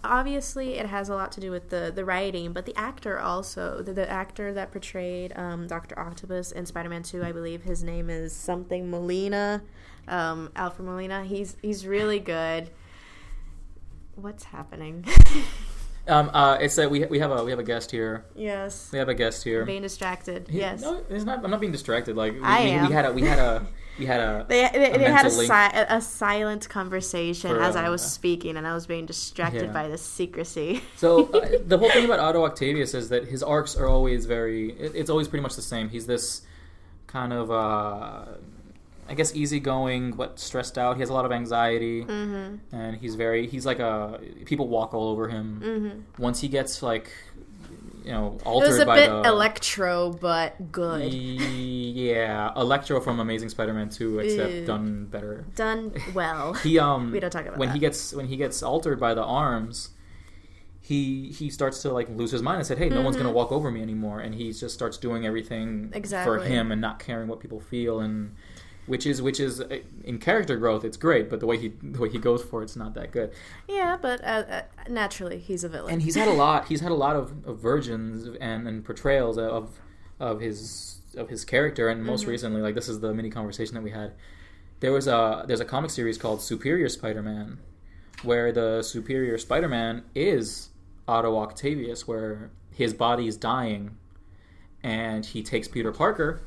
Obviously, 0.03 0.76
it 0.76 0.86
has 0.86 1.10
a 1.10 1.16
lot 1.16 1.32
to 1.32 1.41
do 1.41 1.49
with 1.49 1.70
the 1.70 1.91
the 1.93 2.06
writing, 2.06 2.53
but 2.53 2.68
the 2.68 2.78
actor 2.78 3.20
also 3.20 3.82
the, 3.82 3.93
the 3.93 4.08
actor 4.08 4.53
that 4.53 4.72
portrayed 4.72 5.36
um, 5.36 5.66
Doctor 5.66 5.97
Octopus 5.97 6.51
in 6.51 6.68
Spider-Man 6.68 7.01
Two, 7.01 7.24
I 7.24 7.32
believe 7.32 7.64
his 7.64 7.84
name 7.84 8.12
is 8.12 8.32
something 8.32 8.91
Molina, 8.91 9.64
um, 10.08 10.51
Alfred 10.56 10.88
Molina. 10.88 11.24
He's 11.24 11.58
he's 11.64 11.88
really 11.88 12.20
good. 12.20 12.70
What's 14.16 14.43
happening? 14.45 15.06
um 16.08 16.30
uh 16.34 16.58
it's 16.62 16.76
that 16.76 16.89
we 16.91 17.06
we 17.06 17.20
have 17.20 17.32
a 17.32 17.43
we 17.43 17.51
have 17.51 17.60
a 17.60 17.64
guest 17.64 17.91
here. 17.91 18.26
yes, 18.36 18.89
We 18.91 18.99
have 18.99 19.10
a 19.10 19.14
guest 19.16 19.43
here. 19.43 19.66
being 19.66 19.82
distracted. 19.82 20.47
He- 20.47 20.60
yes. 20.60 20.82
No, 20.82 21.03
it's 21.10 21.26
not. 21.26 21.43
I'm 21.43 21.51
not 21.51 21.60
being 21.60 21.72
distracted. 21.72 22.16
Like 22.16 22.34
we, 22.34 22.41
I 22.41 22.64
we, 22.64 22.70
am. 22.72 22.88
we 22.88 22.93
had 22.93 23.06
a 23.06 23.12
we 23.14 23.22
had 23.24 23.39
a 23.39 23.68
we 23.99 24.06
had 24.06 24.20
a 24.20 24.45
They, 24.47 24.70
they, 24.74 24.91
a 24.91 24.97
they 24.97 25.03
had 25.06 25.26
a, 25.26 25.30
si- 25.32 25.47
a 25.49 26.01
silent 26.01 26.68
conversation 26.68 27.49
For, 27.51 27.62
as 27.62 27.76
I 27.78 27.86
uh, 27.88 27.91
was 27.91 28.03
speaking, 28.03 28.58
and 28.58 28.68
I 28.68 28.74
was 28.74 28.86
being 28.88 29.06
distracted 29.06 29.68
Yeah. 29.68 29.72
by 29.72 29.88
the 29.88 29.97
secrecy. 29.97 30.82
So 30.97 31.26
uh, 31.32 31.58
the 31.66 31.78
whole 31.78 31.89
thing 31.91 32.06
about 32.06 32.20
Otto 32.20 32.43
Octavius 32.45 32.93
is 32.93 33.10
that 33.10 33.26
his 33.28 33.41
arcs 33.41 33.76
are 33.76 33.88
always 33.88 34.26
very. 34.26 34.72
It, 34.74 34.93
it's 34.95 35.10
always 35.10 35.28
pretty 35.28 35.43
much 35.43 35.56
the 35.56 35.62
same. 35.62 35.89
He's 35.89 36.08
this 36.08 36.41
kind 37.08 37.32
of, 37.32 37.49
uh, 37.49 38.26
I 39.08 39.14
guess, 39.14 39.36
easygoing 39.36 40.12
but 40.14 40.39
stressed 40.39 40.78
out. 40.78 40.95
He 40.95 41.01
has 41.01 41.10
a 41.10 41.14
lot 41.14 41.26
of 41.26 41.32
anxiety, 41.32 42.03
mm-hmm. 42.03 42.76
and 42.76 42.97
he's 42.97 43.16
very. 43.16 43.45
He's 43.47 43.66
like 43.66 43.80
a. 43.80 44.20
People 44.45 44.68
walk 44.68 44.93
all 44.93 45.10
over 45.10 45.28
him. 45.28 45.62
Mm-hmm. 45.64 46.22
Once 46.22 46.41
he 46.41 46.47
gets 46.47 46.82
like, 46.82 47.12
you 48.03 48.12
know, 48.12 48.38
It 48.39 48.45
altered 48.47 48.68
was 48.70 48.80
a 48.80 48.86
by 48.86 48.95
bit 49.01 49.10
the. 49.10 49.28
electro, 49.30 50.12
but 50.12 50.72
good. 50.72 51.14
Yeah, 51.14 52.51
Electro 52.56 52.99
from 52.99 53.20
Amazing 53.20 53.49
Spider-Man 53.49 53.89
2, 53.89 54.20
except 54.20 54.51
Ew. 54.53 54.66
done 54.66 55.06
better. 55.06 55.45
Done 55.56 55.93
well. 56.14 56.53
He 56.64 56.80
um 56.80 57.12
We 57.12 57.20
don't 57.20 57.30
talk 57.32 57.45
about 57.45 57.58
when 57.58 57.70
that. 57.70 57.74
he 57.76 57.80
gets 57.80 58.14
when 58.14 58.28
he 58.28 58.38
gets 58.38 58.62
altered 58.64 58.99
by 58.99 59.14
the 59.14 59.24
arms, 59.24 59.89
he 60.82 61.30
he 61.32 61.49
starts 61.49 61.82
to 61.84 61.91
like 61.91 62.10
lose 62.10 62.32
his 62.32 62.41
mind 62.41 62.58
and 62.58 62.66
said, 62.68 62.78
"Hey, 62.78 62.89
no 62.89 63.01
one's 63.01 63.18
gonna 63.18 63.30
Mhm. 63.30 63.34
walk 63.34 63.51
over 63.51 63.72
me 63.72 63.82
anymore," 63.82 64.20
and 64.20 64.36
he 64.36 64.51
just 64.51 64.74
starts 64.74 64.97
doing 64.97 65.26
everything 65.26 65.89
exactly. 65.93 66.38
for 66.39 66.43
him 66.43 66.72
and 66.72 66.80
not 66.82 66.99
caring 66.99 67.28
what 67.28 67.39
people 67.39 67.60
feel 67.60 67.99
and. 67.99 68.36
Which 68.88 69.08
is 69.08 69.20
which 69.22 69.40
is 69.40 69.62
uh, 69.62 69.80
in 70.04 70.20
character 70.20 70.58
growth, 70.58 70.86
it's 70.86 70.98
great, 70.98 71.28
but 71.30 71.40
the 71.40 71.48
way 71.48 71.58
he 71.58 71.70
the 71.82 72.00
way 72.00 72.10
he 72.10 72.20
goes 72.20 72.44
for 72.44 72.62
it's 72.62 72.76
not 72.76 72.94
that 72.94 73.12
good. 73.12 73.32
yeah, 73.68 73.98
but 74.00 74.24
uh, 74.24 74.44
uh, 74.48 74.62
naturally, 74.90 75.40
he's 75.40 75.64
a 75.64 75.70
villain. 75.70 75.94
And 75.94 76.02
he's 76.04 76.14
had 76.16 76.28
a 76.28 76.34
lot. 76.46 76.68
He's 76.68 76.82
had 76.82 76.92
a 76.92 76.96
lot 76.96 77.16
of, 77.16 77.34
of 77.48 77.58
versions 77.60 78.28
and, 78.40 78.68
and 78.68 78.86
portrayals 78.86 79.38
of 79.40 79.80
of 80.20 80.40
his 80.40 81.00
of 81.18 81.30
his 81.30 81.44
character. 81.46 81.90
And 81.90 82.04
most 82.04 82.26
Mhm. 82.26 82.30
recently, 82.30 82.62
like 82.62 82.76
this 82.76 82.88
is 82.88 83.00
the 83.00 83.12
mini 83.14 83.30
conversation 83.32 83.74
that 83.74 83.82
we 83.84 83.90
had. 83.92 84.14
There 84.82 84.92
was 84.92 85.08
a 85.08 85.46
there's 85.48 85.62
a 85.62 85.66
comic 85.66 85.90
series 85.90 86.18
called 86.20 86.42
Superior 86.44 86.90
Spider-Man, 86.90 87.58
where 88.22 88.52
the 88.52 88.84
Superior 88.84 89.40
Spider-Man 89.40 90.04
is 90.14 90.70
Otto 91.08 91.38
Octavius, 91.40 92.08
where 92.08 92.52
his 92.72 92.94
body 92.94 93.28
is 93.28 93.36
dying, 93.38 93.98
and 94.84 95.26
he 95.26 95.42
takes 95.42 95.68
Peter 95.68 95.92
Parker 95.92 96.42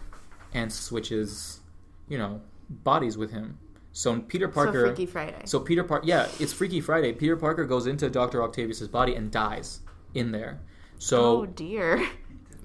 and 0.55 0.73
switches, 0.73 1.61
you 2.09 2.19
know, 2.19 2.41
bodies 2.69 3.17
with 3.17 3.31
him. 3.31 3.59
So 3.93 4.21
Peter 4.21 4.49
Parker. 4.49 4.81
so 4.81 4.87
Freaky 4.87 5.07
Friday. 5.07 5.43
So 5.45 5.61
Peter 5.61 5.83
Parker, 5.85 6.07
yeah, 6.07 6.29
it's 6.39 6.53
Freaky 6.53 6.81
Friday. 6.81 7.13
Peter 7.13 7.37
Parker 7.37 7.65
goes 7.65 7.87
into 7.87 8.09
Doctor 8.09 8.43
Octavius's 8.43 8.89
body 8.89 9.15
and 9.15 9.31
dies 9.31 9.81
in 10.15 10.33
there. 10.33 10.61
So 10.99 11.43
oh 11.43 11.47
dear. 11.47 12.07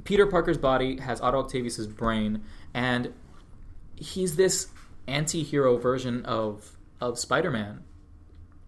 Peter 0.04 0.28
Parker's 0.28 0.58
body 0.58 0.98
has 0.98 1.22
Otto 1.22 1.40
Octavius's 1.40 1.88
brain, 1.88 2.44
and 2.74 3.14
he's 3.96 4.36
this 4.36 4.68
anti-hero 5.08 5.78
version 5.78 6.26
of 6.26 6.78
of 7.00 7.18
Spider-Man. 7.20 7.84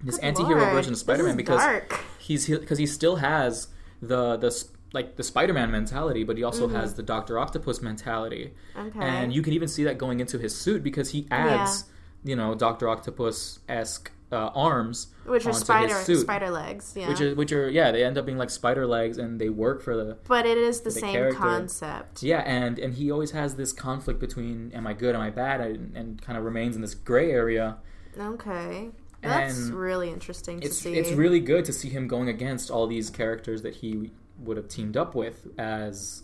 This 0.01 0.15
Good 0.17 0.26
anti-hero 0.26 0.61
lord, 0.61 0.73
version 0.73 0.93
of 0.93 0.99
Spider-Man 0.99 1.36
because 1.38 1.61
dark. 1.61 1.99
he's 2.19 2.47
because 2.47 2.78
he 2.78 2.86
still 2.86 3.17
has 3.17 3.67
the 4.01 4.38
the 4.38 4.51
like 4.95 5.15
the 5.17 5.23
Spider-Man 5.23 5.69
mentality, 5.71 6.23
but 6.23 6.37
he 6.37 6.43
also 6.43 6.67
Mhm. 6.67 6.71
has 6.79 6.95
the 6.95 7.03
Doctor 7.03 7.37
Octopus 7.37 7.81
mentality. 7.83 8.53
Okay. 8.75 8.99
And 8.99 9.31
you 9.31 9.41
can 9.43 9.53
even 9.53 9.67
see 9.67 9.83
that 9.83 9.97
going 9.99 10.19
into 10.19 10.39
his 10.39 10.55
suit 10.55 10.81
because 10.83 11.11
he 11.11 11.27
adds, 11.29 11.83
you 12.23 12.35
know, 12.35 12.55
Doctor 12.55 12.89
Octopus 12.89 13.59
esque 13.69 14.11
uh, 14.31 14.49
arms, 14.55 15.07
which 15.25 15.45
are 15.45 15.53
spider 15.53 15.93
spider 15.93 16.49
legs. 16.49 16.93
Yeah. 16.97 17.07
which 17.09 17.21
are 17.21 17.35
which 17.35 17.51
are 17.53 17.69
yeah, 17.69 17.91
they 17.91 18.03
end 18.03 18.17
up 18.17 18.25
being 18.25 18.39
like 18.39 18.49
spider 18.49 18.87
legs, 18.87 19.19
and 19.19 19.39
they 19.39 19.49
work 19.49 19.83
for 19.83 19.95
the 19.95 20.17
but 20.27 20.47
it 20.47 20.57
is 20.57 20.79
the, 20.81 20.85
the 20.89 20.99
same 20.99 21.13
character. 21.13 21.37
concept. 21.39 22.23
yeah, 22.23 22.39
and 22.39 22.79
and 22.79 22.95
he 22.95 23.11
always 23.11 23.31
has 23.31 23.55
this 23.55 23.71
conflict 23.71 24.19
between 24.19 24.71
am 24.73 24.87
I 24.87 24.93
good, 24.93 25.13
am 25.15 25.21
I 25.21 25.29
bad, 25.29 25.61
and, 25.61 25.95
and 25.95 26.19
kind 26.21 26.37
of 26.39 26.43
remains 26.43 26.75
in 26.75 26.81
this 26.81 26.95
gray 26.95 27.31
area. 27.31 27.77
Okay. 28.19 28.89
That's 29.21 29.57
And 29.67 29.73
really 29.75 30.09
interesting 30.09 30.59
to 30.59 30.65
It's 30.67 30.77
see. 30.79 30.95
it's 30.97 31.11
really 31.11 31.39
good 31.39 31.63
to 31.65 31.73
see 31.73 31.89
him 31.89 32.07
going 32.07 32.27
against 32.27 32.69
all 32.71 32.87
these 32.87 33.09
characters 33.11 33.61
that 33.61 33.75
he 33.75 34.11
would 34.39 34.57
have 34.57 34.67
teamed 34.67 34.97
up 34.97 35.15
with 35.15 35.47
as 35.57 36.23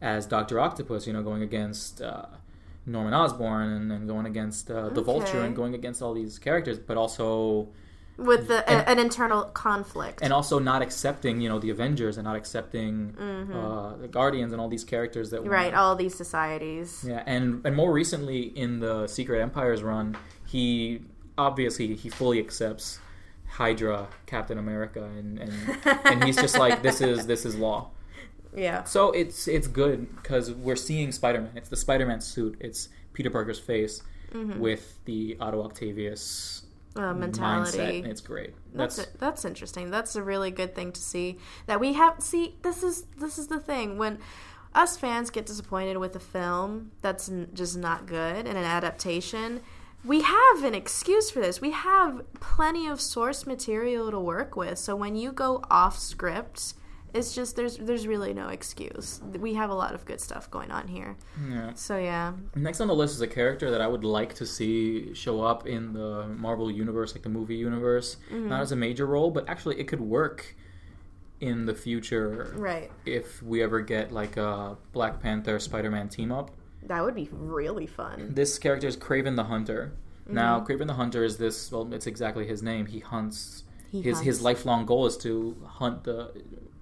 as 0.00 0.26
Doctor 0.26 0.60
Octopus, 0.60 1.06
you 1.06 1.12
know, 1.12 1.22
going 1.22 1.42
against. 1.42 2.00
Uh, 2.02 2.26
Norman 2.86 3.14
Osborn 3.14 3.70
and, 3.72 3.90
and 3.90 4.06
going 4.06 4.26
against 4.26 4.70
uh, 4.70 4.90
the 4.90 5.00
Vulture 5.00 5.40
and 5.40 5.56
going 5.56 5.72
against 5.74 6.02
all 6.02 6.12
these 6.12 6.38
characters, 6.38 6.78
but 6.78 6.98
also 6.98 7.68
with 8.18 8.46
the 8.48 8.68
and- 8.70 8.82
a, 8.82 8.90
an 8.90 8.98
internal 8.98 9.44
conflict. 9.44 10.18
and 10.20 10.34
also 10.34 10.58
not 10.58 10.82
accepting 10.82 11.40
you 11.40 11.48
know 11.48 11.58
the 11.58 11.70
Avengers 11.70 12.18
and 12.18 12.26
not 12.26 12.36
accepting 12.36 13.14
Mhm. 13.18 13.54
uh, 13.54 13.96
the 13.96 14.06
Guardians 14.06 14.52
and 14.52 14.60
all 14.60 14.68
these 14.68 14.84
characters 14.84 15.30
that 15.30 15.40
right, 15.46 15.72
wanna- 15.72 15.82
all 15.82 15.96
these 15.96 16.14
societies. 16.14 17.02
yeah, 17.08 17.22
and 17.24 17.64
and 17.64 17.74
more 17.74 17.90
recently 17.90 18.42
in 18.42 18.80
the 18.80 19.06
Secret 19.06 19.40
Empires 19.40 19.82
run, 19.82 20.14
he 20.44 21.00
obviously 21.38 21.94
he 21.96 22.10
fully 22.10 22.38
accepts 22.38 22.98
Hydra, 23.54 24.08
Captain 24.26 24.58
America, 24.58 25.04
and 25.04 25.38
and, 25.38 25.52
and 26.04 26.24
he's 26.24 26.36
just 26.36 26.58
like 26.58 26.82
this 26.82 27.00
is 27.00 27.26
this 27.26 27.46
is 27.46 27.54
law. 27.54 27.90
Yeah. 28.54 28.84
So 28.84 29.12
it's 29.12 29.46
it's 29.48 29.66
good 29.66 30.14
because 30.16 30.52
we're 30.52 30.76
seeing 30.76 31.12
Spider 31.12 31.40
Man. 31.40 31.52
It's 31.54 31.68
the 31.68 31.76
Spider 31.76 32.06
Man 32.06 32.20
suit. 32.20 32.56
It's 32.60 32.88
Peter 33.12 33.30
Parker's 33.30 33.60
face, 33.60 34.02
with 34.32 34.98
the 35.04 35.36
Otto 35.40 35.62
Octavius 35.62 36.62
uh, 36.96 37.14
mentality. 37.14 37.78
mindset. 37.78 37.98
and 37.98 38.06
It's 38.08 38.20
great. 38.20 38.54
That's 38.74 38.96
That's, 38.96 39.08
it. 39.08 39.18
That's 39.20 39.44
interesting. 39.44 39.90
That's 39.90 40.16
a 40.16 40.22
really 40.22 40.50
good 40.50 40.74
thing 40.74 40.92
to 40.92 41.00
see. 41.00 41.38
That 41.66 41.78
we 41.78 41.92
have 41.92 42.20
see 42.20 42.56
this 42.62 42.82
is 42.82 43.04
this 43.16 43.38
is 43.38 43.46
the 43.46 43.60
thing 43.60 43.98
when 43.98 44.18
us 44.74 44.96
fans 44.96 45.30
get 45.30 45.46
disappointed 45.46 45.96
with 45.98 46.16
a 46.16 46.20
film 46.20 46.90
that's 47.00 47.30
just 47.52 47.76
not 47.76 48.06
good 48.06 48.46
and 48.46 48.58
an 48.58 48.64
adaptation. 48.64 49.60
We 50.04 50.22
have 50.22 50.64
an 50.64 50.74
excuse 50.74 51.30
for 51.30 51.40
this. 51.40 51.60
We 51.60 51.70
have 51.70 52.22
plenty 52.40 52.86
of 52.86 53.00
source 53.00 53.46
material 53.46 54.10
to 54.10 54.20
work 54.20 54.54
with. 54.56 54.78
So 54.78 54.94
when 54.94 55.16
you 55.16 55.32
go 55.32 55.62
off 55.70 55.98
script, 55.98 56.74
it's 57.14 57.34
just 57.34 57.54
there's 57.54 57.76
there's 57.78 58.06
really 58.06 58.34
no 58.34 58.48
excuse. 58.48 59.20
We 59.38 59.54
have 59.54 59.70
a 59.70 59.74
lot 59.74 59.94
of 59.94 60.04
good 60.04 60.20
stuff 60.20 60.50
going 60.50 60.70
on 60.70 60.88
here. 60.88 61.16
yeah. 61.48 61.72
So 61.74 61.96
yeah, 61.96 62.32
Next 62.56 62.80
on 62.80 62.88
the 62.88 62.94
list 62.94 63.14
is 63.14 63.20
a 63.20 63.28
character 63.28 63.70
that 63.70 63.80
I 63.80 63.86
would 63.86 64.04
like 64.04 64.34
to 64.34 64.46
see 64.46 65.14
show 65.14 65.40
up 65.40 65.66
in 65.66 65.92
the 65.92 66.26
Marvel 66.26 66.70
universe, 66.70 67.14
like 67.14 67.22
the 67.22 67.28
movie 67.28 67.56
universe. 67.56 68.16
Mm-hmm. 68.30 68.48
Not 68.48 68.62
as 68.62 68.72
a 68.72 68.76
major 68.76 69.06
role, 69.06 69.30
but 69.30 69.48
actually 69.48 69.78
it 69.78 69.86
could 69.86 70.00
work 70.00 70.56
in 71.40 71.66
the 71.66 71.74
future 71.74 72.52
right. 72.56 72.90
if 73.04 73.42
we 73.42 73.62
ever 73.62 73.80
get 73.80 74.12
like 74.12 74.36
a 74.36 74.76
Black 74.92 75.22
Panther 75.22 75.58
Spider 75.58 75.90
Man 75.90 76.08
team 76.08 76.32
up. 76.32 76.50
That 76.86 77.02
would 77.04 77.14
be 77.14 77.28
really 77.32 77.86
fun. 77.86 78.30
This 78.34 78.58
character 78.58 78.86
is 78.86 78.96
Kraven 78.96 79.36
the 79.36 79.44
Hunter. 79.44 79.92
Now, 80.26 80.60
Mm-hmm. 80.60 80.66
Kraven 80.72 80.86
the 80.86 80.94
Hunter 80.94 81.22
is 81.24 81.36
this. 81.38 81.70
Well, 81.72 81.92
it's 81.92 82.06
exactly 82.06 82.46
his 82.46 82.62
name. 82.62 82.86
He 82.86 83.00
hunts. 83.00 83.64
He 83.90 84.02
his 84.02 84.20
his 84.20 84.40
lifelong 84.42 84.86
goal 84.86 85.06
is 85.06 85.16
to 85.18 85.56
hunt 85.66 86.04
the, 86.04 86.32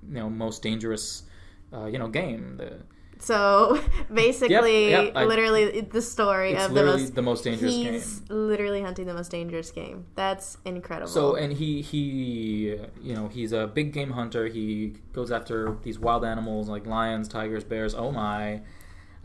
you 0.09 0.15
know, 0.15 0.31
most 0.31 0.63
dangerous, 0.63 1.25
uh, 1.73 1.87
you 1.87 1.99
know, 1.99 2.09
game. 2.09 2.57
The, 2.57 2.79
So 3.19 3.79
basically, 4.13 4.91
Yep, 4.91 5.05
yep, 5.07 5.13
I- 5.17 5.25
literally 5.25 5.81
the 5.83 6.01
story 6.03 6.57
of 6.57 6.73
the 6.75 6.85
most. 6.85 7.15
the 7.15 7.23
most 7.23 7.45
dangerous 7.45 7.73
he's 7.73 8.21
game. 8.21 8.49
literally 8.49 8.81
hunting 8.83 9.07
the 9.07 9.15
most 9.15 9.31
dangerous 9.31 9.71
game. 9.71 10.07
That's 10.15 10.57
incredible. 10.65 11.11
So 11.11 11.35
and 11.37 11.53
he 11.53 11.83
he 11.83 12.79
you 13.03 13.15
know 13.15 13.29
he's 13.29 13.53
a 13.53 13.67
big 13.67 13.93
game 13.93 14.13
hunter. 14.13 14.47
He 14.47 14.95
goes 15.13 15.31
after 15.31 15.77
these 15.83 15.99
wild 15.99 16.25
animals 16.25 16.69
like 16.69 16.87
lions, 16.87 17.29
tigers, 17.29 17.63
bears. 17.65 17.95
Oh 17.95 18.11
my, 18.11 18.63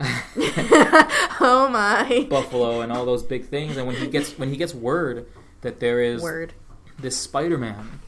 oh 0.00 1.68
my 1.72 2.26
buffalo, 2.30 2.80
and 2.80 2.92
all 2.92 3.04
those 3.04 3.22
big 3.22 3.46
things. 3.46 3.76
And 3.76 3.86
when 3.86 3.96
he 3.96 4.06
gets 4.06 4.38
when 4.38 4.50
he 4.50 4.56
gets 4.56 4.74
word 4.74 5.26
that 5.62 5.80
there 5.80 6.00
is 6.00 6.22
word. 6.22 6.54
this 6.98 7.16
Spider 7.16 7.58
Man, 7.58 8.00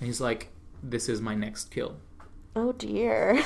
and 0.00 0.06
he's 0.06 0.20
like, 0.20 0.48
"This 0.82 1.08
is 1.08 1.20
my 1.20 1.34
next 1.34 1.70
kill." 1.70 1.96
Oh 2.56 2.72
dear. 2.72 3.42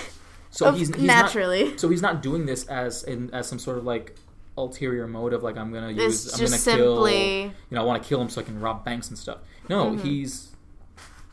So 0.50 0.66
Of- 0.66 0.76
he's, 0.78 0.88
he's 0.94 1.02
naturally. 1.04 1.70
Not, 1.70 1.80
so 1.80 1.88
he's 1.88 2.02
not 2.02 2.22
doing 2.22 2.46
this 2.46 2.66
as 2.66 3.04
in 3.04 3.32
as 3.32 3.48
some 3.48 3.58
sort 3.58 3.78
of 3.78 3.84
like 3.84 4.16
ulterior 4.58 5.06
motive, 5.06 5.42
like 5.42 5.56
I'm 5.56 5.72
gonna 5.72 5.90
use. 5.92 6.26
It's 6.26 6.38
I'm 6.38 6.44
gonna 6.46 6.76
kill. 6.78 7.08
You 7.08 7.52
know, 7.70 7.80
I 7.82 7.84
want 7.84 8.02
to 8.02 8.08
kill 8.08 8.20
him 8.20 8.28
so 8.28 8.40
I 8.40 8.44
can 8.44 8.60
rob 8.60 8.84
banks 8.84 9.08
and 9.08 9.18
stuff. 9.18 9.38
No, 9.68 9.90
Mm-hmm. 9.90 10.04
he's. 10.06 10.48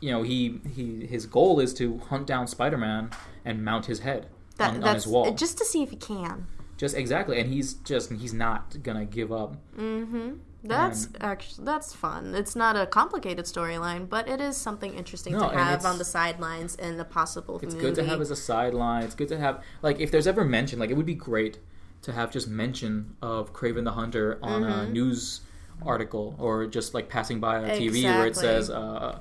You 0.02 0.12
know, 0.12 0.24
he 0.24 0.62
he 0.74 1.06
his 1.06 1.26
goal 1.26 1.60
is 1.60 1.74
to 1.74 1.98
hunt 2.10 2.26
down 2.28 2.48
Spider 2.48 2.78
Man 2.78 3.10
and 3.44 3.66
mount 3.66 3.88
his 3.88 4.00
head 4.00 4.28
that, 4.56 4.70
on, 4.76 4.84
on 4.86 4.96
his 4.96 5.06
wall. 5.06 5.34
just 5.34 5.58
to 5.58 5.66
see 5.66 5.84
if 5.84 5.90
he 5.90 5.98
can. 5.98 6.48
Just 6.80 6.96
exactly, 6.96 7.40
and 7.40 7.48
he's 7.54 7.74
just 7.92 8.12
he's 8.14 8.34
not 8.34 8.82
gonna 8.84 9.06
give 9.06 9.32
up. 9.32 9.58
Mm-hmm. 9.78 10.38
That's 10.64 11.10
actually 11.22 11.66
that's 11.66 11.94
fun. 11.94 12.34
It's 12.34 12.56
not 12.56 12.76
a 12.76 12.86
complicated 12.88 13.46
storyline, 13.46 14.08
but 14.10 14.28
it 14.28 14.40
is 14.42 14.56
something 14.58 14.94
interesting 14.94 15.34
No, 15.34 15.50
to 15.50 15.58
have 15.58 15.86
on 15.86 15.98
the 15.98 16.06
sidelines 16.06 16.76
in 16.76 17.00
a 17.00 17.06
possible 17.06 17.60
It's 17.62 17.74
movie. 17.76 17.86
good 17.86 17.96
to 17.96 18.04
have 18.06 18.20
as 18.22 18.32
a 18.32 18.36
sideline. 18.36 19.04
It's 19.04 19.16
good 19.16 19.28
to 19.30 19.38
have 19.38 19.62
like 19.82 20.00
if 20.00 20.10
there's 20.12 20.28
ever 20.28 20.44
mention, 20.46 20.80
like 20.80 20.90
it 20.90 20.96
would 20.98 21.06
be 21.06 21.16
great 21.32 21.60
to 22.04 22.14
have 22.14 22.32
just 22.32 22.48
mention 22.48 23.16
of 23.22 23.54
Kraven 23.54 23.84
the 23.84 23.92
Hunter 23.92 24.40
on 24.42 24.64
a 24.64 24.68
Mm-hmm. 24.68 24.94
news 24.94 25.42
article 25.86 26.36
or 26.40 26.66
just 26.68 26.94
like 26.94 27.08
passing 27.10 27.40
by 27.42 27.58
on 27.58 27.70
TV 27.72 28.04
where 28.04 28.28
it 28.28 28.36
says 28.38 28.70
uh, 28.70 29.20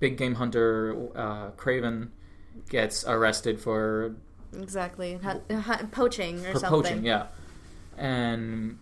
big 0.00 0.16
game 0.18 0.34
hunter 0.36 0.94
uh, 1.14 1.50
Kraven 1.52 2.08
gets 2.68 3.04
arrested 3.06 3.58
for, 3.60 4.14
exactly 4.52 5.18
poaching 5.92 6.44
or 6.46 6.52
for 6.52 6.58
something. 6.60 6.82
poaching. 6.82 7.04
Yeah, 7.04 7.26
and 7.96 8.78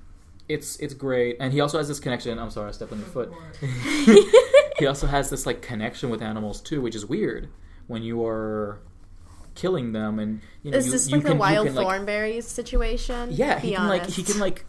it's 0.49 0.77
it's 0.77 0.95
great. 0.95 1.37
And 1.41 1.53
he 1.53 1.61
also 1.61 1.79
has 1.79 1.89
this 1.89 2.01
connection. 2.01 2.39
I'm 2.39 2.51
sorry, 2.51 2.69
I 2.69 2.73
stepped 2.73 2.93
on 2.93 2.99
your 2.99 3.09
foot. 3.09 3.33
he 4.79 4.87
also 4.87 5.07
has 5.07 5.31
this 5.31 5.47
like 5.47 5.63
connection 5.63 6.11
with 6.11 6.23
animals 6.23 6.61
too, 6.61 6.81
which 6.81 6.95
is 6.95 7.07
weird 7.07 7.49
when 7.87 8.03
you 8.03 8.25
are 8.25 8.81
killing 9.55 9.93
them 9.93 10.19
and 10.19 10.41
you 10.63 10.71
know 10.71 10.77
Is 10.77 10.87
you, 10.87 10.93
this 10.93 11.09
you 11.09 11.17
like 11.17 11.25
can, 11.25 11.33
the 11.33 11.39
wild 11.39 11.67
can, 11.67 11.75
like, 11.75 12.43
situation? 12.43 13.31
yeah 13.33 13.59
Be 13.59 13.69
he 13.69 13.75
can 13.75 13.89
like 13.89 14.07
he 14.07 14.23
can 14.23 14.39
like 14.39 14.67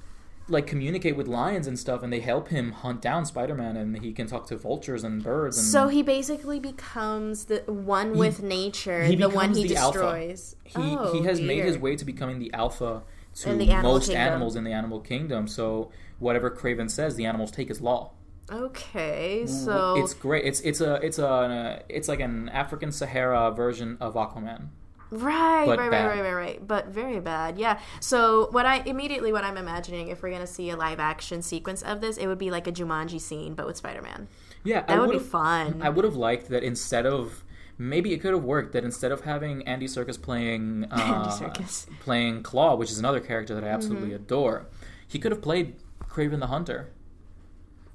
like 0.49 0.65
communicate 0.65 1.15
with 1.17 1.27
lions 1.27 1.67
and 1.67 1.77
stuff 1.77 2.03
and 2.03 2.11
they 2.11 2.19
help 2.19 2.47
him 2.49 2.71
hunt 2.71 3.01
down 3.01 3.25
spider-man 3.25 3.75
and 3.75 3.99
he 3.99 4.13
can 4.13 4.27
talk 4.27 4.47
to 4.47 4.55
vultures 4.55 5.03
and 5.03 5.23
birds 5.23 5.57
and 5.57 5.67
So 5.67 5.87
he 5.87 6.01
basically 6.01 6.59
becomes 6.59 7.45
the 7.45 7.63
one 7.67 8.17
with 8.17 8.41
nature, 8.41 9.03
he 9.03 9.15
the 9.15 9.29
one 9.29 9.53
he 9.53 9.67
the 9.67 9.75
alpha. 9.75 10.35
he, 10.63 10.73
oh, 10.77 11.11
he 11.13 11.23
has 11.23 11.41
made 11.41 11.65
his 11.65 11.77
way 11.77 11.95
to 11.95 12.05
becoming 12.05 12.39
the 12.39 12.53
alpha 12.53 13.03
to 13.35 13.49
animal 13.49 13.83
most 13.83 14.07
kingdom. 14.07 14.21
animals 14.21 14.55
in 14.55 14.63
the 14.63 14.71
animal 14.71 14.99
kingdom 14.99 15.47
so 15.47 15.91
whatever 16.19 16.49
kraven 16.49 16.89
says 16.89 17.15
the 17.15 17.25
animals 17.25 17.51
take 17.51 17.69
as 17.69 17.81
law. 17.81 18.11
Okay, 18.49 19.45
so 19.45 19.95
it's 19.97 20.13
great. 20.13 20.45
It's 20.45 20.61
it's 20.61 20.79
a 20.79 20.95
it's 21.05 21.19
a 21.19 21.83
it's 21.89 22.07
like 22.07 22.21
an 22.21 22.47
african 22.49 22.93
sahara 22.93 23.51
version 23.51 23.97
of 23.99 24.13
aquaman 24.13 24.69
right, 25.11 25.65
but 25.65 25.79
right, 25.79 25.89
right, 25.89 25.91
bad. 25.91 26.05
right, 26.07 26.21
right, 26.21 26.33
right, 26.33 26.67
but 26.67 26.87
very 26.87 27.19
bad. 27.19 27.57
Yeah. 27.57 27.79
So 27.99 28.49
what 28.51 28.65
I 28.65 28.77
immediately 28.85 29.31
what 29.31 29.43
I'm 29.43 29.57
imagining 29.57 30.09
if 30.09 30.21
we're 30.21 30.31
gonna 30.31 30.47
see 30.47 30.69
a 30.69 30.77
live 30.77 30.99
action 30.99 31.41
sequence 31.41 31.81
of 31.81 32.01
this, 32.01 32.17
it 32.17 32.27
would 32.27 32.37
be 32.39 32.51
like 32.51 32.67
a 32.67 32.71
Jumanji 32.71 33.19
scene, 33.21 33.53
but 33.53 33.65
with 33.65 33.77
Spider 33.77 34.01
Man. 34.01 34.27
yeah 34.63 34.81
That 34.81 34.97
I 34.97 34.99
would 34.99 35.11
be 35.11 35.19
fun. 35.19 35.81
I 35.81 35.89
would 35.89 36.05
have 36.05 36.15
liked 36.15 36.49
that 36.49 36.63
instead 36.63 37.05
of 37.05 37.43
maybe 37.77 38.13
it 38.13 38.19
could 38.21 38.33
have 38.33 38.43
worked 38.43 38.73
that 38.73 38.83
instead 38.83 39.11
of 39.11 39.21
having 39.21 39.67
Andy 39.67 39.87
Serkis 39.87 40.21
playing 40.21 40.87
uh, 40.91 40.95
Andy 40.95 41.29
Serkis. 41.29 41.87
playing 41.99 42.43
Klaue, 42.43 42.77
which 42.77 42.89
is 42.91 42.99
another 42.99 43.19
character 43.19 43.53
that 43.55 43.63
I 43.63 43.67
absolutely 43.67 44.09
Mm-hmm. 44.09 44.23
adore, 44.23 44.67
he 45.07 45.19
could 45.19 45.31
have 45.31 45.41
played 45.41 45.75
Kraven 46.01 46.39
the 46.39 46.47
Hunter. 46.47 46.91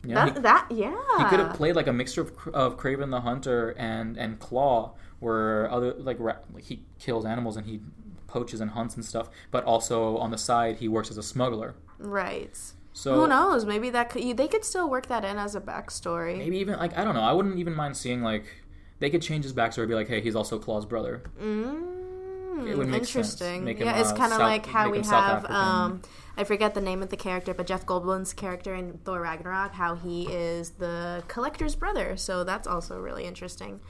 You 0.05 0.15
know, 0.15 0.25
that, 0.27 0.35
he, 0.37 0.41
that 0.43 0.67
yeah. 0.71 1.19
he 1.19 1.25
could 1.27 1.39
have 1.39 1.55
played 1.55 1.77
like 1.77 1.87
a 1.87 1.93
mixture 1.93 2.23
of, 2.23 2.33
of 2.53 2.77
Kraven 2.77 3.11
the 3.11 3.21
Hunter 3.21 3.71
and 3.79 4.17
and 4.17 4.39
Klaue, 4.41 4.91
where 5.23 5.71
other 5.71 5.95
like 5.95 6.17
ra- 6.21 6.37
like, 6.53 6.65
he 6.65 6.83
kills 6.99 7.25
animals 7.25 7.57
and 7.57 7.67
he 7.67 7.81
poaches 8.27 8.61
and 8.61 8.71
hunts 8.73 8.95
and 8.97 9.05
stuff, 9.05 9.29
but 9.51 9.65
also 9.65 10.17
on 10.19 10.31
the 10.31 10.39
side 10.39 10.77
he 10.79 10.89
works 10.89 11.11
as 11.11 11.17
a 11.19 11.23
smuggler. 11.23 11.75
right. 11.99 12.59
So 12.95 13.15
Who 13.15 13.27
knows? 13.27 13.65
Maybe 13.65 13.89
that 13.89 14.11
could 14.11 14.23
you, 14.23 14.35
they 14.35 14.49
could 14.49 14.67
still 14.67 14.91
work 14.91 15.07
that 15.07 15.25
in 15.25 15.39
as 15.39 15.55
a 15.55 15.63
backstory. 15.63 16.37
maybe 16.37 16.59
even 16.59 16.79
like 16.79 16.97
I 16.99 17.05
don't 17.05 17.15
know. 17.15 17.23
I 17.23 17.33
wouldn't 17.33 17.59
even 17.59 17.75
mind 17.75 17.97
seeing 17.97 18.23
like 18.23 18.45
they 18.99 19.09
could 19.09 19.23
change 19.23 19.45
his 19.45 19.55
backstory, 19.55 19.89
be 19.89 19.95
like, 19.95 20.09
hey, 20.09 20.21
he's 20.21 20.37
also 20.37 20.59
Klaue's 20.59 20.85
brother. 20.85 21.23
Mm, 21.43 22.69
It 22.69 22.77
would 22.77 22.89
make 22.89 23.05
sense. 23.07 23.09
interesting. 23.17 23.65
Make 23.65 23.79
him, 23.79 23.87
yeah, 23.87 23.99
it's 24.01 24.13
uh, 24.13 24.17
kind 24.17 24.33
of 24.33 24.41
like 24.41 24.67
how 24.67 24.91
we 24.91 25.01
have. 25.01 25.47
Um, 25.47 26.03
I 26.37 26.45
forget 26.45 26.75
the 26.75 26.81
name 26.81 27.03
of 27.03 27.09
the 27.09 27.17
character, 27.17 27.53
but 27.55 27.67
Jeff 27.67 27.85
Goldblum's 27.87 28.33
character 28.35 28.75
in 28.75 28.99
Thor 29.05 29.21
Ragnarok, 29.23 29.73
how 29.73 29.95
he 29.97 30.25
is 30.31 30.71
the 30.73 31.23
collector's 31.29 31.75
brother. 31.75 32.17
So 32.17 32.45
that's 32.45 32.67
also 32.69 33.01
really 33.01 33.25
interesting 33.25 33.81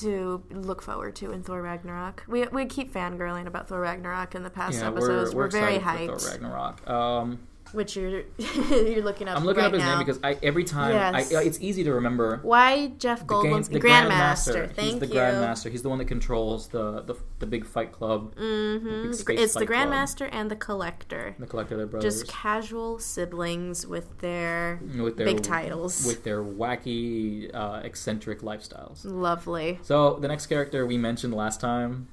to 0.00 0.42
look 0.50 0.82
forward 0.82 1.14
to 1.16 1.32
in 1.32 1.42
Thor 1.42 1.62
Ragnarok. 1.62 2.24
We 2.28 2.46
we 2.48 2.66
keep 2.66 2.92
fangirling 2.92 3.46
about 3.46 3.68
Thor 3.68 3.80
Ragnarok 3.80 4.34
in 4.34 4.42
the 4.42 4.50
past 4.50 4.78
Yeah, 4.78 4.88
episodes. 4.88 5.34
we're, 5.34 5.44
we're, 5.44 5.50
very 5.50 5.78
hyped. 5.78 6.06
for 6.06 6.18
Thor 6.18 6.30
Ragnarok. 6.32 6.88
Um, 6.90 7.40
which 7.74 7.96
you're 7.96 8.22
you're 8.38 9.02
looking 9.02 9.28
up. 9.28 9.36
I'm 9.38 9.44
looking 9.44 9.62
right 9.62 9.68
up 9.68 9.72
his 9.74 9.82
now. 9.82 9.96
name 9.98 10.06
because 10.06 10.20
I 10.22 10.38
every 10.42 10.64
time 10.64 10.92
Yes. 10.92 11.32
I, 11.32 11.42
it's 11.42 11.60
easy 11.60 11.84
to 11.84 11.92
remember. 11.94 12.38
why 12.42 12.88
Jeff 12.98 13.26
The 13.26 13.42
game- 13.42 13.62
the 13.62 13.80
Grandmaster. 13.80 14.66
He's 14.68 14.76
Thank 14.76 15.00
the 15.00 15.06
you. 15.06 15.14
Grandmaster. 15.14 15.70
He's 15.70 15.82
the 15.82 15.88
one 15.88 15.98
that 15.98 16.06
controls 16.08 16.68
the 16.68 17.02
the, 17.02 17.14
the 17.38 17.46
big 17.46 17.64
fight 17.66 17.92
club. 17.92 18.34
hmm 18.36 19.10
big 19.26 19.38
It's 19.40 19.54
the 19.54 19.66
club. 19.66 19.68
Grandmaster 19.68 20.28
and 20.32 20.50
the 20.50 20.56
Collector. 20.56 21.34
The 21.38 21.46
collector, 21.46 21.76
their 21.76 21.86
brothers, 21.86 22.20
Just 22.20 22.28
casual 22.32 22.98
siblings 22.98 23.86
with 23.86 24.18
their 24.18 24.80
with 24.98 25.16
their 25.16 25.26
big 25.26 25.42
titles. 25.42 26.04
with 26.06 26.24
their 26.24 26.42
wacky, 26.42 27.50
uh, 27.54 27.80
eccentric 27.84 28.40
lifestyles. 28.40 29.00
Lovely. 29.04 29.78
So 29.82 30.14
the 30.20 30.28
next 30.28 30.46
character 30.46 30.86
we 30.86 30.96
mentioned 30.98 31.34
last 31.34 31.60
time, 31.60 32.08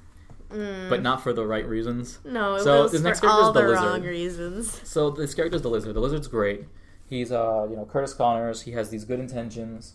Mm. 0.50 0.88
but 0.90 1.00
not 1.02 1.22
for 1.22 1.32
the 1.32 1.46
right 1.46 1.66
reasons. 1.66 2.18
No, 2.24 2.54
it 2.56 2.62
So 2.62 2.82
was 2.82 2.92
this 2.92 3.02
next 3.02 3.20
for 3.20 3.26
character 3.28 3.40
is 3.40 3.46
all 3.46 3.52
the 3.52 3.60
the, 3.62 3.68
lizard. 3.68 3.84
wrong 3.86 4.02
reasons. 4.02 4.80
So 4.88 5.10
this 5.10 5.34
character's 5.34 5.62
the 5.62 5.70
lizard. 5.70 5.94
The 5.94 6.00
lizard's 6.00 6.28
great. 6.28 6.64
He's 7.08 7.30
uh 7.32 7.66
you 7.70 7.76
know 7.76 7.84
Curtis 7.84 8.14
Connors. 8.14 8.62
He 8.62 8.72
has 8.72 8.90
these 8.90 9.04
good 9.04 9.20
intentions 9.20 9.94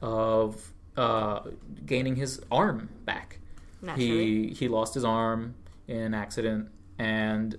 of 0.00 0.72
uh 0.96 1.40
gaining 1.86 2.16
his 2.16 2.40
arm 2.50 2.88
back. 3.04 3.38
Naturally. 3.82 4.48
He 4.48 4.54
he 4.54 4.68
lost 4.68 4.94
his 4.94 5.04
arm 5.04 5.54
in 5.86 5.98
an 5.98 6.14
accident, 6.14 6.68
and 6.98 7.56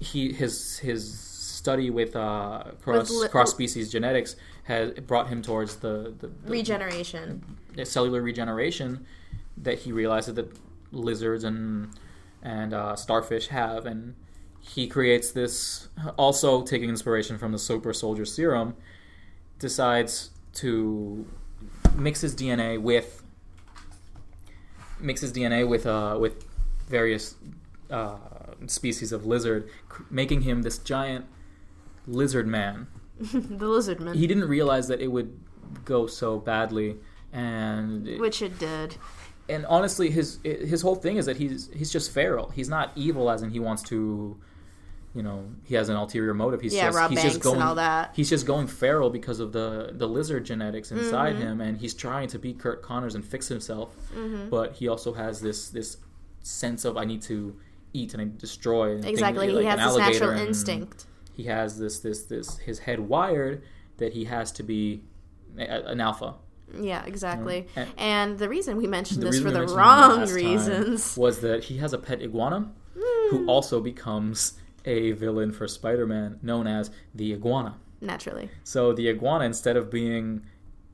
he 0.00 0.32
his 0.32 0.78
his 0.78 1.18
study 1.18 1.90
with 1.90 2.14
uh 2.16 2.64
cross 2.82 3.10
li- 3.10 3.28
cross 3.28 3.50
species 3.50 3.90
genetics 3.90 4.36
has 4.64 4.92
brought 5.00 5.28
him 5.28 5.40
towards 5.42 5.76
the, 5.76 6.14
the, 6.18 6.26
the 6.28 6.50
Regeneration. 6.50 7.42
the 7.74 7.86
cellular 7.86 8.20
regeneration 8.20 9.06
that 9.56 9.78
he 9.78 9.92
realizes 9.92 10.34
that 10.34 10.46
lizards 10.92 11.44
and 11.44 11.90
and 12.42 12.72
uh, 12.72 12.94
starfish 12.96 13.48
have, 13.48 13.84
and 13.86 14.14
he 14.60 14.86
creates 14.86 15.32
this, 15.32 15.88
also 16.16 16.62
taking 16.62 16.88
inspiration 16.88 17.36
from 17.38 17.52
the 17.52 17.58
Super 17.58 17.92
Soldier 17.92 18.24
Serum, 18.24 18.76
decides 19.58 20.30
to 20.54 21.26
mix 21.96 22.20
his 22.20 22.34
DNA 22.34 22.80
with 22.80 23.22
mix 25.00 25.20
his 25.20 25.32
DNA 25.32 25.68
with 25.68 25.86
uh, 25.86 26.16
with 26.20 26.44
various 26.88 27.34
uh, 27.90 28.16
species 28.66 29.12
of 29.12 29.26
lizard, 29.26 29.68
cr- 29.88 30.02
making 30.10 30.42
him 30.42 30.62
this 30.62 30.78
giant 30.78 31.26
lizard 32.06 32.46
man. 32.46 32.86
the 33.20 33.66
lizard 33.68 34.00
man, 34.00 34.14
He 34.14 34.26
didn't 34.26 34.48
realize 34.48 34.88
that 34.88 35.00
it 35.00 35.08
would 35.08 35.38
go 35.84 36.06
so 36.06 36.38
badly, 36.38 36.96
and 37.32 38.06
it- 38.06 38.20
which 38.20 38.42
it 38.42 38.58
did. 38.58 38.96
And 39.48 39.64
honestly, 39.66 40.10
his 40.10 40.38
his 40.44 40.82
whole 40.82 40.94
thing 40.96 41.16
is 41.16 41.26
that 41.26 41.36
he's 41.38 41.70
he's 41.74 41.90
just 41.92 42.10
feral. 42.12 42.50
He's 42.50 42.68
not 42.68 42.92
evil, 42.96 43.30
as 43.30 43.42
in 43.42 43.50
he 43.50 43.60
wants 43.60 43.82
to, 43.84 44.36
you 45.14 45.22
know, 45.22 45.46
he 45.64 45.74
has 45.74 45.88
an 45.88 45.96
ulterior 45.96 46.34
motive. 46.34 46.60
He's 46.60 46.74
yeah, 46.74 46.86
just 46.86 46.98
rob 46.98 47.10
he's 47.10 47.18
banks 47.20 47.32
just 47.34 47.42
going 47.42 47.56
and 47.60 47.64
all 47.68 47.74
that. 47.76 48.10
he's 48.14 48.28
just 48.28 48.46
going 48.46 48.66
feral 48.66 49.08
because 49.10 49.40
of 49.40 49.52
the 49.52 49.90
the 49.94 50.06
lizard 50.06 50.44
genetics 50.44 50.92
inside 50.92 51.34
Mm-hmm. 51.36 51.42
him, 51.42 51.60
and 51.62 51.78
he's 51.78 51.94
trying 51.94 52.28
to 52.28 52.38
be 52.38 52.52
Curt 52.52 52.82
Connors 52.82 53.14
and 53.14 53.24
fix 53.24 53.48
himself. 53.48 53.94
Mm-hmm. 54.14 54.48
But 54.50 54.74
he 54.74 54.86
also 54.88 55.14
has 55.14 55.40
this 55.40 55.70
this 55.70 55.96
sense 56.42 56.84
of 56.84 56.96
I 56.98 57.04
need 57.04 57.22
to 57.22 57.56
eat 57.94 58.12
and 58.12 58.20
I 58.22 58.28
destroy. 58.36 58.92
and 58.92 59.02
things 59.02 59.14
Exactly, 59.14 59.48
like 59.50 59.62
he 59.62 59.66
has 59.66 59.94
this 59.94 59.96
natural 59.96 60.30
instinct. 60.32 61.06
He 61.32 61.44
has 61.44 61.78
this 61.78 62.00
this 62.00 62.24
this 62.24 62.58
his 62.58 62.80
head 62.80 63.00
wired 63.00 63.62
that 63.96 64.12
he 64.12 64.24
has 64.26 64.52
to 64.52 64.62
be 64.62 65.02
an 65.56 66.00
alpha. 66.00 66.34
Yeah, 66.80 67.04
exactly. 67.04 67.66
And- 67.76 67.88
And 67.96 68.38
the 68.38 68.48
reason 68.48 68.76
we 68.76 68.86
mentioned 68.86 69.22
this 69.22 69.40
for 69.40 69.50
the 69.50 69.66
wrong 69.66 70.28
reasons. 70.30 71.16
was 71.16 71.40
that 71.40 71.64
he 71.64 71.78
has 71.78 71.92
a 71.92 71.98
pet 71.98 72.20
iguana 72.22 72.70
Hmm. 72.98 73.28
who 73.36 73.46
also 73.46 73.80
becomes 73.80 74.54
a 74.84 75.12
villain 75.12 75.52
for 75.52 75.68
Spider-Man 75.68 76.38
known 76.42 76.66
as 76.66 76.90
the 77.14 77.32
iguana. 77.32 77.76
Naturally. 78.00 78.50
So 78.64 78.92
the 78.92 79.08
iguana 79.08 79.44
instead 79.44 79.76
of 79.76 79.90
being 79.90 80.42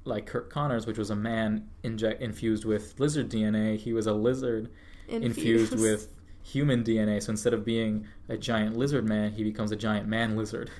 like 0.04 0.26
Curt 0.26 0.50
Connors 0.50 0.86
which 0.86 0.98
was 0.98 1.10
a 1.10 1.16
man 1.16 1.68
inject 1.82 2.20
infused 2.22 2.64
with 2.64 2.94
lizard 2.98 3.28
DNA, 3.30 3.76
he 3.78 3.92
was 3.92 4.06
a 4.06 4.12
lizard 4.12 4.68
infused 5.08 5.78
with 5.78 6.08
human 6.42 6.82
DNA. 6.84 7.22
So 7.22 7.30
instead 7.30 7.54
of 7.54 7.64
being 7.64 8.06
a 8.28 8.36
giant 8.36 8.76
lizard 8.76 9.04
man, 9.06 9.32
he 9.32 9.42
becomes 9.44 9.70
a 9.72 9.76
giant 9.76 10.06
man 10.08 10.36
lizard. 10.36 10.70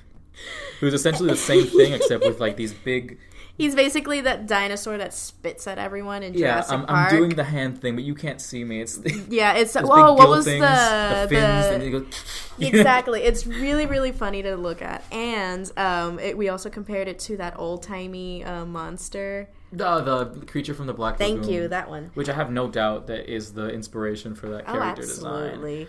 Who's 0.79 0.93
essentially 0.93 1.29
the 1.29 1.37
same 1.37 1.65
thing 1.65 1.93
except 1.93 2.25
with 2.25 2.39
like 2.39 2.55
these 2.57 2.73
big 2.73 3.17
He's 3.57 3.73
basically 3.73 4.19
that 4.21 4.47
dinosaur 4.47 4.97
that 4.97 5.13
spits 5.13 5.65
at 5.65 5.77
everyone 5.77 6.23
in 6.23 6.33
yeah, 6.33 6.55
Jurassic 6.55 6.73
I'm, 6.73 6.85
Park. 6.87 7.11
I'm 7.13 7.17
doing 7.17 7.29
the 7.35 7.43
hand 7.45 7.79
thing, 7.79 7.95
but 7.95 8.03
you 8.03 8.13
can't 8.13 8.41
see 8.41 8.63
me. 8.65 8.81
It's 8.81 8.97
the, 8.97 9.11
yeah, 9.29 9.53
it's 9.53 9.75
whoa. 9.75 9.81
big 9.81 10.17
What 10.17 10.29
was 10.29 10.45
things, 10.45 10.61
the 10.61 11.27
fins, 11.29 11.83
the- 11.83 11.89
go, 11.91 12.05
exactly? 12.67 13.21
It's 13.23 13.47
really 13.47 13.85
really 13.85 14.11
funny 14.11 14.41
to 14.43 14.55
look 14.57 14.81
at, 14.81 15.03
and 15.11 15.71
um, 15.77 16.19
it, 16.19 16.37
we 16.37 16.49
also 16.49 16.69
compared 16.69 17.07
it 17.07 17.17
to 17.19 17.37
that 17.37 17.57
old 17.57 17.81
timey 17.83 18.43
uh, 18.43 18.65
monster. 18.65 19.47
the 19.71 20.01
the 20.01 20.45
creature 20.45 20.73
from 20.73 20.87
the 20.87 20.93
Black 20.93 21.17
Thank 21.17 21.41
Lagoon, 21.41 21.53
you, 21.53 21.67
that 21.69 21.89
one. 21.89 22.11
which 22.13 22.27
I 22.29 22.33
have 22.33 22.51
no 22.51 22.67
doubt 22.69 23.07
that 23.07 23.31
is 23.33 23.53
the 23.53 23.69
inspiration 23.69 24.35
for 24.35 24.49
that 24.49 24.65
Oh, 24.67 24.73
character 24.73 25.01
design. 25.03 25.87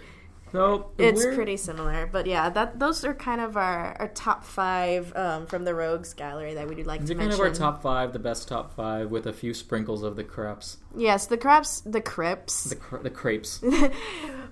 So 0.57 0.91
It's 0.97 1.23
we're- 1.23 1.35
pretty 1.37 1.57
similar, 1.59 2.07
but 2.11 2.27
yeah, 2.27 2.49
that 2.49 2.79
those 2.79 3.05
are 3.05 3.13
kind 3.13 3.43
of 3.43 3.57
our, 3.59 3.95
our 4.01 4.09
top 4.09 4.43
five 4.43 5.15
um, 5.15 5.47
from 5.47 5.65
the 5.65 5.75
Rogues 5.75 6.15
Gallery 6.15 6.55
that 6.55 6.67
we'd 6.67 6.87
like 6.87 7.01
These 7.01 7.11
to 7.11 7.15
are 7.15 7.19
kind 7.19 7.29
mention. 7.29 7.45
of 7.47 7.53
our 7.53 7.55
top 7.55 7.83
five, 7.83 8.15
the 8.15 8.19
best 8.19 8.49
top 8.49 8.75
five, 8.75 9.11
with 9.11 9.27
a 9.27 9.35
few 9.35 9.53
sprinkles 9.53 10.03
of 10.03 10.17
the 10.17 10.25
craps, 10.25 10.79
Yes, 10.97 11.27
the 11.27 11.37
crabs, 11.37 11.83
the 11.83 12.01
crips. 12.01 12.65
the 12.65 12.77
cr- 12.77 12.97
the 13.03 13.11
crepes. 13.11 13.63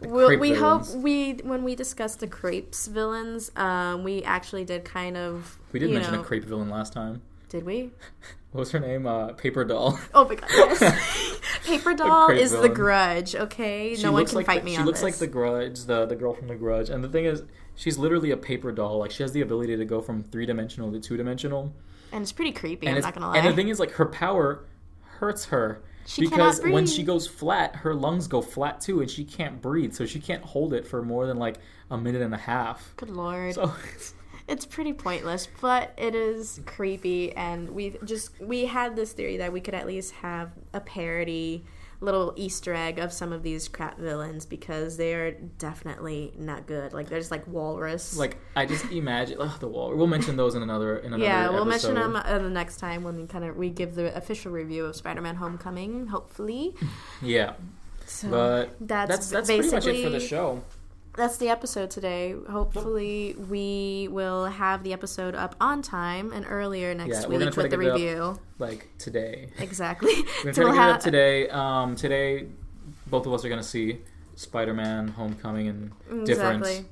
We'll, 0.01 0.27
crepe 0.27 0.41
we 0.41 0.53
hope 0.53 0.87
we 0.91 1.35
when 1.45 1.63
we 1.65 1.75
discuss 1.77 2.17
the 2.17 2.27
crepes 2.27 2.87
villains, 2.89 3.51
um, 3.57 4.05
we 4.05 4.23
actually 4.25 4.65
did 4.65 4.85
kind 4.85 5.17
of. 5.17 5.57
We 5.73 5.79
did 5.81 5.91
mention 5.91 6.13
know, 6.15 6.21
a 6.21 6.25
crepe 6.25 6.45
villain 6.45 6.69
last 6.69 6.93
time. 6.93 7.23
Did 7.49 7.65
we? 7.65 7.93
What 8.55 8.61
was 8.61 8.71
her 8.71 8.79
name? 8.79 9.05
Uh, 9.05 9.33
Paper 9.33 9.65
Doll. 9.65 9.99
Oh 10.15 10.29
my 10.29 10.37
god! 10.37 10.49
Yes. 10.49 11.41
Paper 11.65 11.93
Doll 11.93 12.31
is 12.31 12.53
the. 12.53 12.69
Grudge. 12.69 13.35
Okay, 13.35 13.97
She 13.97 14.03
no 14.05 14.13
one 14.13 14.25
can 14.27 14.37
like 14.37 14.47
fight 14.47 14.61
the, 14.61 14.67
me 14.67 14.73
She 14.75 14.79
on 14.79 14.87
looks 14.87 15.01
this. 15.01 15.05
like 15.05 15.15
the 15.17 15.27
Grudge, 15.27 15.81
the 15.87 16.07
the 16.07 16.15
girl 16.15 16.35
from 16.35 16.47
the 16.47 16.55
Grudge, 16.55 16.89
and 16.89 17.03
the 17.03 17.09
thing 17.09 17.25
is, 17.25 17.43
she's 17.75 17.99
literally 17.99 18.31
a 18.31 18.37
paper 18.37 18.71
doll. 18.71 18.99
Like 18.99 19.11
she 19.11 19.25
has 19.25 19.33
the 19.33 19.41
ability 19.41 19.77
to 19.77 19.85
go 19.85 20.01
from 20.01 20.23
three 20.23 20.47
dimensional 20.47 20.93
to 20.93 21.01
two 21.01 21.17
dimensional. 21.17 21.75
and 22.13 22.23
it's 22.23 22.31
pretty 22.31 22.53
creepy. 22.53 22.87
and 22.87 22.95
I'm 22.97 23.03
not 23.03 23.15
gonna 23.15 23.27
lie. 23.29 23.39
And 23.39 23.49
the 23.49 23.53
thing 23.55 23.71
is, 23.71 23.81
like, 23.81 23.91
her 23.93 24.07
power 24.07 24.65
hurts 25.19 25.47
her 25.47 25.83
She 26.07 26.23
because 26.23 26.61
when 26.63 26.87
she 26.87 27.03
goes 27.03 27.27
flat, 27.27 27.75
her 27.75 27.93
lungs 27.93 28.29
go 28.29 28.41
flat 28.41 28.81
too, 28.81 29.01
and 29.01 29.11
she 29.11 29.25
can't 29.25 29.61
breathe, 29.61 29.95
so 29.95 30.07
she 30.07 30.21
can't 30.21 30.45
hold 30.45 30.73
it 30.75 30.87
for 30.87 31.03
more 31.03 31.27
than 31.27 31.39
like 31.39 31.57
a 31.91 31.99
minute 31.99 32.23
and 32.23 32.33
a 32.33 32.39
half. 32.39 32.95
Good 32.99 33.11
lord. 33.11 33.55
So 33.55 33.73
it's 34.47 34.67
pretty 34.67 34.93
pointless, 34.93 35.49
but 35.61 35.93
it 35.97 36.15
is 36.15 36.61
creepy, 36.67 37.33
and 37.33 37.71
we 37.71 37.97
just 38.05 38.39
we 38.41 38.67
had 38.67 38.97
this 38.97 39.13
theory 39.13 39.39
that 39.39 39.53
we 39.53 39.61
could 39.61 39.75
at 39.75 39.87
least 39.87 40.13
have 40.15 40.51
a 40.73 40.81
parody 40.81 41.65
little 42.01 42.35
Easter 42.37 42.75
egg 42.75 42.99
of 42.99 43.13
some 43.13 43.33
of 43.33 43.43
these 43.43 43.67
crap 43.69 43.99
villains 43.99 44.45
because 44.45 44.97
they 44.99 45.15
are 45.15 45.31
definitely 45.31 46.33
not 46.37 46.67
good. 46.67 46.93
Like 46.93 47.09
there's 47.09 47.31
like 47.31 47.47
Walrus. 47.47 48.17
like 48.17 48.37
I 48.55 48.67
just 48.67 48.85
imagine 48.93 49.39
ugh, 49.41 49.59
the 49.59 49.69
wall. 49.69 49.95
We'll 49.95 50.07
mention 50.07 50.37
those 50.37 50.55
in 50.55 50.63
another 50.63 50.99
in 50.99 51.07
another. 51.15 51.25
yeah, 51.25 51.49
we'll 51.51 51.65
mention 51.65 51.95
them 51.95 52.17
uh, 52.17 52.39
the 52.39 52.51
next 52.51 52.77
time 52.77 53.03
when 53.05 53.17
we 53.17 53.27
kind 53.27 53.45
of 53.45 53.57
we 53.57 53.71
give 53.71 53.95
the 53.95 54.15
official 54.17 54.53
review 54.53 54.85
of 54.85 54.95
Spider-Man: 54.97 55.37
Homecoming, 55.37 56.09
hopefully. 56.09 56.75
Yeah, 57.23 57.55
So 58.07 58.29
but 58.29 58.77
that's 58.81 59.09
that's 59.09 59.31
that's 59.31 59.49
basically 59.49 59.81
pretty 59.81 59.87
much 59.93 60.01
it 60.01 60.05
for 60.05 60.11
the 60.11 60.21
show. 60.21 60.63
That's 61.17 61.37
the 61.39 61.49
episode 61.49 61.91
today. 61.91 62.35
Hopefully, 62.51 63.35
we 63.49 64.09
will 64.11 64.47
have 64.47 64.83
the 64.83 64.93
episode 64.93 65.35
up 65.35 65.55
on 65.61 65.83
time 65.83 66.33
and 66.33 66.45
earlier 66.49 66.95
next 66.95 67.23
Yeah, 67.23 67.27
we're 67.29 67.39
week 67.39 67.53
try 67.53 67.63
with 67.65 67.73
to 67.73 67.77
the 67.77 67.83
get 67.83 67.87
it 67.87 67.91
up 67.91 67.95
review. 67.99 68.41
Like 68.59 68.89
today, 68.99 69.49
Exactly. 69.59 70.15
we're 70.45 70.53
try 70.55 70.65
we'll 70.65 70.75
get 70.75 70.89
it 70.89 70.93
up 70.93 71.01
today. 71.01 71.49
Um, 71.49 71.97
today, 71.97 72.47
both 73.07 73.27
of 73.27 73.33
us 73.33 73.45
are 73.45 73.49
gonna 73.49 73.63
see 73.63 73.99
Spider-Man: 74.37 75.09
Homecoming 75.09 75.67
in 75.67 76.25
different 76.25 76.87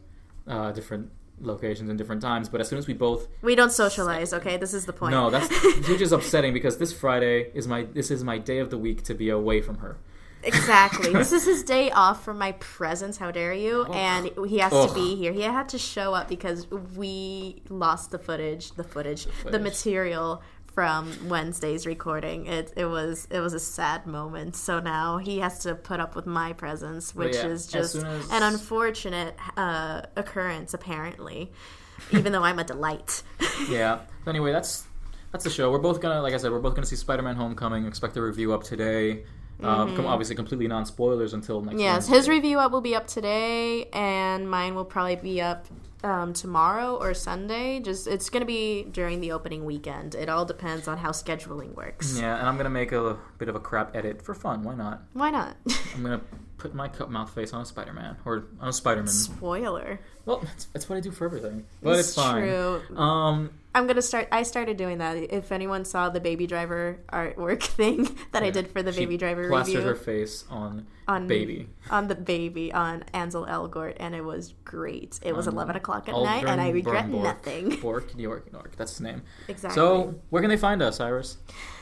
uh, 0.47 0.73
different 0.73 1.11
locations 1.41 1.89
and 1.89 1.99
different 1.99 2.23
times. 2.23 2.49
But 2.49 2.61
as 2.61 2.69
soon 2.69 2.79
as 2.79 2.87
we 2.87 2.95
both 2.95 3.29
We 3.43 3.55
don't 3.55 3.73
socialize, 3.73 4.33
okay? 4.33 4.57
This 4.57 4.75
is 4.75 4.87
the 4.87 4.93
point. 4.93 5.13
No, 5.13 5.31
that's 5.31 5.49
which 5.89 6.01
is 6.01 6.13
upsetting 6.13 6.53
because 6.53 6.79
this 6.79 6.93
Friday 6.93 7.51
is 7.55 7.67
my 7.67 7.85
this 7.85 8.11
is 8.11 8.23
my 8.25 8.39
day 8.39 8.59
of 8.59 8.71
the 8.71 8.79
week 8.79 9.03
to 9.05 9.15
be 9.15 9.29
away 9.31 9.61
from 9.61 9.79
her. 9.79 9.97
Exactly. 10.43 11.13
this 11.13 11.33
is 11.33 11.45
his 11.45 11.63
day 11.75 11.91
off 11.91 12.25
from 12.25 12.39
my 12.39 12.53
presence. 12.53 13.17
How 13.17 13.31
dare 13.31 13.55
you? 13.55 13.85
And 13.87 14.31
he 14.47 14.59
has 14.59 14.73
to 14.73 14.93
be 14.95 15.17
here. 15.17 15.33
He 15.33 15.43
had 15.43 15.69
to 15.71 15.79
show 15.79 16.15
up 16.15 16.29
because 16.29 16.71
we 16.71 17.63
lost 17.69 18.11
the 18.11 18.19
footage, 18.19 18.73
the 18.73 18.85
footage, 18.85 19.25
the, 19.25 19.33
footage. 19.33 19.63
material 19.63 20.43
from 20.75 21.29
Wednesday's 21.29 21.87
recording. 21.87 22.47
It 22.47 22.73
it 22.77 22.87
was 22.87 23.29
it 23.31 23.41
was 23.41 23.55
a 23.55 23.61
sad 23.61 24.07
moment. 24.07 24.57
So 24.57 24.81
now 24.81 25.19
he 25.19 25.39
has 25.39 25.61
to 25.61 25.75
put 25.75 26.01
up 26.01 26.17
with 26.17 26.27
my 26.27 26.53
presence, 26.53 27.15
which 27.15 27.35
yeah, 27.35 27.47
is 27.47 27.67
just 27.67 27.93
soon 27.93 28.07
as- 28.07 28.31
an 28.31 28.43
unfortunate 28.43 29.37
uh, 29.57 30.03
occurrence, 30.17 30.75
apparently. 30.75 31.53
Even 32.11 32.33
though 32.33 32.43
I'm 32.43 32.59
a 32.59 32.65
delight. 32.65 33.23
Yeah. 33.69 34.01
Anyway, 34.27 34.51
that's 34.51 34.87
that's 35.31 35.45
the 35.45 35.51
show. 35.51 35.71
We're 35.71 35.79
both 35.79 36.01
gonna, 36.01 36.21
like 36.21 36.35
I 36.35 36.37
said, 36.37 36.51
we're 36.51 36.61
both 36.61 36.75
gonna 36.75 36.87
see 36.87 36.97
Spider-Man: 36.97 37.37
Homecoming. 37.37 37.87
Expect 37.87 38.17
a 38.17 38.23
review 38.23 38.53
up 38.53 38.65
today. 38.65 39.25
Um, 39.61 39.95
com- 39.97 40.07
obviously, 40.07 40.35
completely 40.37 40.67
non 40.69 40.85
spoilers 40.87 41.35
until 41.35 41.61
next. 41.61 41.75
Mm-hmm. 41.75 41.81
Yes, 41.81 41.95
Wednesday. 42.09 42.17
his 42.17 42.29
review 42.29 42.59
up 42.59 42.73
will 42.73 42.81
be 42.81 42.95
up 42.97 43.07
today, 43.07 43.85
and 43.93 44.51
mine 44.51 44.75
will 44.75 44.85
probably 44.85 45.17
be 45.17 45.41
up 45.41 45.67
um, 46.03 46.33
tomorrow 46.33 46.97
or 46.97 47.15
Sunday. 47.15 47.79
Just 47.81 48.07
it's 48.09 48.29
gonna 48.29 48.45
be 48.45 48.83
during 48.91 49.21
the 49.21 49.31
opening 49.33 49.65
weekend. 49.65 50.15
It 50.17 50.29
all 50.29 50.45
depends 50.45 50.89
on 50.89 50.99
how 50.99 51.11
scheduling 51.11 51.75
works. 51.77 52.19
Yeah, 52.19 52.37
and 52.39 52.49
I'm 52.49 52.57
gonna 52.57 52.71
make 52.71 52.91
a 52.93 53.17
bit 53.39 53.49
of 53.49 53.55
a 53.55 53.61
crap 53.61 53.95
edit 53.95 54.21
for 54.23 54.35
fun. 54.35 54.63
Why 54.65 54.75
not? 54.75 55.03
Why 55.13 55.31
not? 55.31 55.57
I'm 55.95 56.03
gonna 56.03 56.21
put 56.59 56.75
my 56.75 56.89
cup 56.89 57.11
mouth 57.11 57.33
face 57.35 57.53
on 57.53 57.61
a 57.61 57.65
Spider-Man 57.65 58.17
or 58.25 58.45
on 58.61 58.69
a 58.69 58.73
Spider-Man. 58.73 59.09
Spoiler. 59.09 60.01
Well, 60.27 60.39
that's, 60.41 60.65
that's 60.67 60.89
what 60.89 60.97
I 60.97 61.01
do 61.01 61.11
for 61.11 61.25
everything. 61.25 61.67
But 61.83 61.99
it's, 61.99 62.09
It's 62.09 62.15
fine. 62.17 62.43
true. 62.45 62.97
Um, 62.97 63.51
I'm 63.75 63.87
gonna 63.87 64.03
start. 64.03 64.29
I 64.31 64.43
started 64.43 64.77
doing 64.77 64.99
that. 64.99 65.17
If 65.17 65.51
anyone 65.51 65.85
saw 65.85 66.09
the 66.11 66.21
Baby 66.21 66.47
Driver 66.47 67.01
artwork 67.13 67.63
thing 67.81 68.09
that 68.33 68.43
I 68.43 68.51
did 68.51 68.69
for 68.71 68.83
the 68.83 68.93
she 68.93 69.01
Baby 69.01 69.17
Driver 69.17 69.49
plastered 69.49 69.77
review 69.77 69.89
her 69.89 69.95
face 69.95 70.45
on 70.51 70.87
on 71.09 71.27
baby. 71.27 71.69
on 71.91 72.09
the 72.09 72.15
baby 72.15 72.73
on 72.73 73.05
Ansel 73.15 73.47
Elgort, 73.47 73.97
and 73.99 74.15
it 74.15 74.25
was 74.25 74.55
great. 74.65 75.19
It 75.23 75.35
was 75.35 75.49
Um, 75.49 75.55
11 75.55 75.77
o'clock 75.77 76.09
at 76.09 76.15
Aldrin 76.15 76.25
night, 76.25 76.45
and 76.47 76.61
I 76.61 76.71
regret 76.71 77.09
nothing. 77.09 77.71
Bork, 77.81 78.15
New 78.15 78.23
York, 78.23 78.53
New 78.53 78.59
York. 78.59 78.77
That's 78.77 78.93
his 78.93 79.01
name. 79.01 79.23
Exactly. 79.49 79.75
So, 79.75 80.15
where 80.31 80.43
can 80.43 80.51
they 80.51 80.57
find 80.57 80.83
us, 80.83 81.01
Iris? 81.01 81.39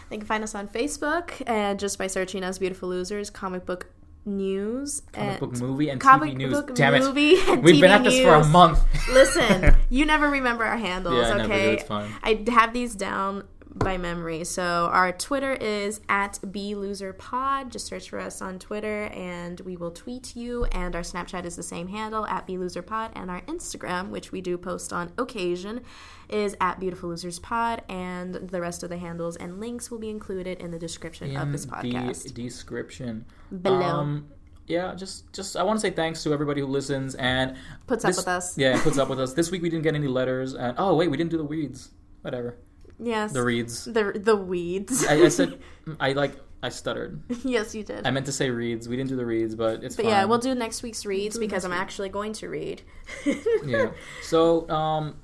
They 0.08 0.16
can 0.18 0.26
find 0.26 0.42
us 0.42 0.54
on 0.54 0.68
Facebook 0.68 1.42
and 1.46 1.78
just 1.78 1.98
by 1.98 2.06
searching 2.06 2.42
us 2.42 2.58
Beautiful 2.58 2.88
Losers, 2.88 3.30
comic 3.30 3.64
book 3.66 3.86
news, 4.24 5.02
Comic 5.12 5.30
and 5.30 5.40
book 5.40 5.52
movie 5.60 5.88
and 5.88 6.00
comic 6.00 6.32
TV 6.32 6.36
news. 6.36 6.52
book 6.52 6.74
Damn 6.74 6.94
it. 6.94 7.00
movie 7.00 7.36
and 7.40 7.62
We've 7.62 7.76
TV 7.76 7.80
been 7.80 7.90
at 7.90 8.04
this 8.04 8.20
for 8.20 8.34
a 8.34 8.44
month. 8.46 8.80
Listen, 9.10 9.76
you 9.90 10.04
never 10.06 10.28
remember 10.28 10.64
our 10.64 10.76
handles, 10.76 11.16
Yeah, 11.16 11.22
I 11.34 11.36
never 11.38 11.48
do. 11.48 11.52
okay? 11.54 11.74
It's 11.74 11.84
fine. 11.84 12.10
I 12.22 12.44
have 12.50 12.72
these 12.72 12.94
down 12.94 13.44
by 13.72 13.96
memory. 13.96 14.42
So 14.44 14.90
our 14.92 15.12
Twitter 15.12 15.52
is 15.52 16.00
at 16.08 16.40
BLoserPod. 16.44 17.68
Just 17.70 17.86
search 17.86 18.10
for 18.10 18.18
us 18.18 18.42
on 18.42 18.58
Twitter 18.58 19.04
and 19.14 19.60
we 19.60 19.76
will 19.76 19.92
tweet 19.92 20.34
you. 20.34 20.64
And 20.66 20.96
our 20.96 21.02
Snapchat 21.02 21.44
is 21.44 21.54
the 21.54 21.62
same 21.62 21.86
handle 21.86 22.26
at 22.26 22.48
BLoserPod. 22.48 23.12
And 23.14 23.30
our 23.30 23.42
Instagram, 23.42 24.08
which 24.08 24.32
we 24.32 24.40
do 24.40 24.58
post 24.58 24.92
on 24.92 25.12
occasion, 25.16 25.82
is 26.28 26.56
at 26.60 26.80
Beautiful 26.80 27.10
Losers 27.10 27.38
Pod. 27.38 27.82
And 27.88 28.34
the 28.34 28.60
rest 28.60 28.82
of 28.82 28.90
the 28.90 28.98
handles 28.98 29.36
and 29.36 29.60
links 29.60 29.88
will 29.88 29.98
be 30.00 30.10
included 30.10 30.58
in 30.58 30.72
the 30.72 30.78
description 30.78 31.36
of 31.36 31.52
this 31.52 31.64
podcast. 31.64 32.24
the 32.24 32.30
description 32.42 33.24
Below. 33.50 33.80
Um, 33.82 34.28
yeah, 34.66 34.94
just 34.94 35.32
just 35.32 35.56
I 35.56 35.62
want 35.64 35.78
to 35.78 35.80
say 35.80 35.90
thanks 35.90 36.22
to 36.22 36.32
everybody 36.32 36.60
who 36.60 36.66
listens 36.68 37.14
and 37.16 37.56
Puts 37.86 38.04
this- 38.04 38.18
up 38.18 38.22
with 38.22 38.28
us. 38.28 38.56
Yeah, 38.58 38.80
puts 38.82 38.98
up 38.98 39.08
with 39.08 39.18
us. 39.20 39.32
This 39.32 39.50
week 39.50 39.62
we 39.62 39.68
didn't 39.70 39.82
get 39.82 39.94
any 39.94 40.06
letters, 40.06 40.54
and 40.54 40.74
oh 40.78 40.94
wait, 40.94 41.10
we 41.10 41.16
didn't 41.16 41.30
do 41.30 41.38
the 41.38 41.44
weeds. 41.44 41.90
Whatever, 42.22 42.56
Yes. 42.98 43.32
the 43.32 43.42
reeds. 43.42 43.84
The, 43.86 44.12
the 44.14 44.36
weeds. 44.36 45.04
I, 45.06 45.14
I 45.24 45.28
said 45.28 45.58
I 46.00 46.12
like 46.12 46.36
I 46.62 46.68
stuttered. 46.68 47.20
yes, 47.44 47.74
you 47.74 47.82
did. 47.82 48.06
I 48.06 48.10
meant 48.10 48.26
to 48.26 48.32
say 48.32 48.50
reeds. 48.50 48.88
We 48.88 48.96
didn't 48.96 49.08
do 49.08 49.16
the 49.16 49.24
reeds, 49.26 49.54
but 49.54 49.82
it's 49.82 49.96
but 49.96 50.04
fine. 50.04 50.12
yeah, 50.12 50.24
we'll 50.26 50.38
do 50.38 50.54
next 50.54 50.82
week's 50.82 51.04
reads 51.06 51.34
do 51.36 51.40
because 51.40 51.64
I'm 51.64 51.70
week. 51.70 51.80
actually 51.80 52.10
going 52.10 52.34
to 52.34 52.48
read. 52.48 52.82
yeah. 53.64 53.90
So 54.22 54.68
um, 54.68 55.16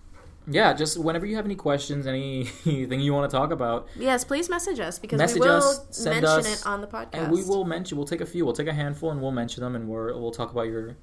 yeah, 0.49 0.73
just 0.73 0.99
whenever 0.99 1.27
you 1.27 1.37
have 1.37 1.45
any 1.45 1.55
questions, 1.57 2.07
anything 2.07 3.01
you 3.01 3.13
want 3.15 3.31
to 3.31 3.37
talk 3.37 3.51
about, 3.51 3.89
Yes, 3.97 4.25
please 4.25 4.49
message 4.49 4.79
us 4.81 4.99
because 4.99 5.19
Message 5.19 5.41
we 5.41 5.47
will 5.49 5.57
us, 5.57 5.87
send 5.91 6.23
mention 6.23 6.53
us, 6.53 6.61
it 6.63 6.67
on 6.67 6.81
the 6.81 6.87
podcast. 6.87 7.09
and 7.15 7.33
we 7.33 7.43
will 7.45 7.65
mention. 7.65 7.97
We'll 7.99 8.07
take 8.07 8.21
a 8.21 8.27
few. 8.27 8.45
We'll 8.45 8.55
take 8.55 8.69
a 8.69 8.73
handful, 8.75 9.11
and 9.11 9.21
we'll 9.21 9.33
mention 9.33 9.63
them, 9.63 9.75
and 9.75 9.89
we're, 9.89 10.13
we'll 10.15 10.31
talk 10.31 10.51
about 10.53 10.69
your 10.69 10.97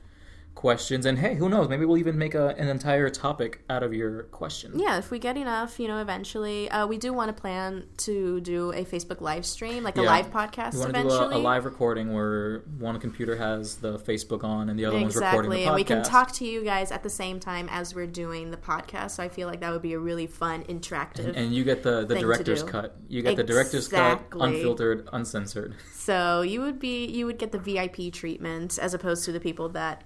questions. 0.55 1.05
And 1.05 1.17
hey, 1.17 1.35
who 1.35 1.49
knows? 1.49 1.67
Maybe 1.69 1.85
we'll 1.85 1.97
even 1.97 2.17
make 2.17 2.35
a, 2.35 2.49
an 2.49 2.67
entire 2.67 3.09
topic 3.09 3.63
out 3.69 3.83
of 3.83 3.93
your 3.93 4.23
question. 4.23 4.79
Yeah, 4.79 4.97
if 4.97 5.11
we 5.11 5.19
get 5.19 5.37
enough, 5.37 5.79
you 5.79 5.87
know, 5.87 5.99
eventually, 5.99 6.69
uh, 6.69 6.87
we 6.87 6.97
do 6.97 7.13
want 7.13 7.35
to 7.35 7.39
plan 7.39 7.85
to 7.97 8.39
do 8.41 8.71
a 8.71 8.85
Facebook 8.85 9.21
live 9.21 9.45
stream, 9.45 9.83
like 9.83 9.97
a 9.97 10.01
live 10.01 10.31
podcast 10.31 10.73
We 10.73 10.79
want 10.79 10.93
to 10.93 11.01
do 11.01 11.07
eventually. 11.07 11.35
a, 11.35 11.37
a 11.37 11.39
live 11.39 11.65
recording 11.65 12.13
where 12.13 12.59
one 12.77 12.99
computer 12.99 13.35
has 13.35 13.77
the 13.77 13.99
Facebook 13.99 14.43
on 14.43 14.69
and 14.69 14.79
the 14.79 14.85
other 14.85 14.99
one's 14.99 15.15
recording 15.15 15.51
the 15.51 15.57
exactly, 15.57 15.63
podcast. 15.63 15.67
and 15.67 15.75
we 15.75 15.83
can 15.83 16.03
talk 16.03 16.31
to 16.33 16.45
you 16.45 16.63
guys 16.63 16.91
at 16.91 17.03
the 17.03 17.09
same 17.09 17.39
time 17.39 17.67
as 17.69 17.93
we're 17.95 18.07
doing 18.07 18.51
the 18.51 18.57
podcast. 18.57 19.11
So 19.11 19.23
I 19.23 19.29
feel 19.29 19.47
like 19.47 19.59
that 19.61 19.71
would 19.71 19.81
be 19.81 19.93
a 19.93 19.99
really 19.99 20.27
fun, 20.27 20.63
interactive. 20.63 21.25
And, 21.25 21.35
and 21.35 21.53
you 21.53 21.63
get 21.63 21.83
the, 21.83 22.05
the 22.05 22.19
director's 22.19 22.63
cut. 22.63 22.95
You 23.07 23.21
get 23.21 23.35
the 23.35 23.43
director's 23.43 23.87
cut, 23.87 24.23
unfiltered, 24.31 25.09
uncensored. 25.11 25.75
so 25.93 26.41
you 26.41 26.61
would 26.61 26.79
be, 26.79 27.05
you 27.05 27.25
would 27.25 27.37
get 27.37 27.51
the 27.51 27.59
VIP 27.59 28.13
treatment 28.13 28.77
as 28.79 28.93
opposed 28.93 29.25
to 29.25 29.31
the 29.31 29.39
people 29.39 29.69
that 29.69 30.03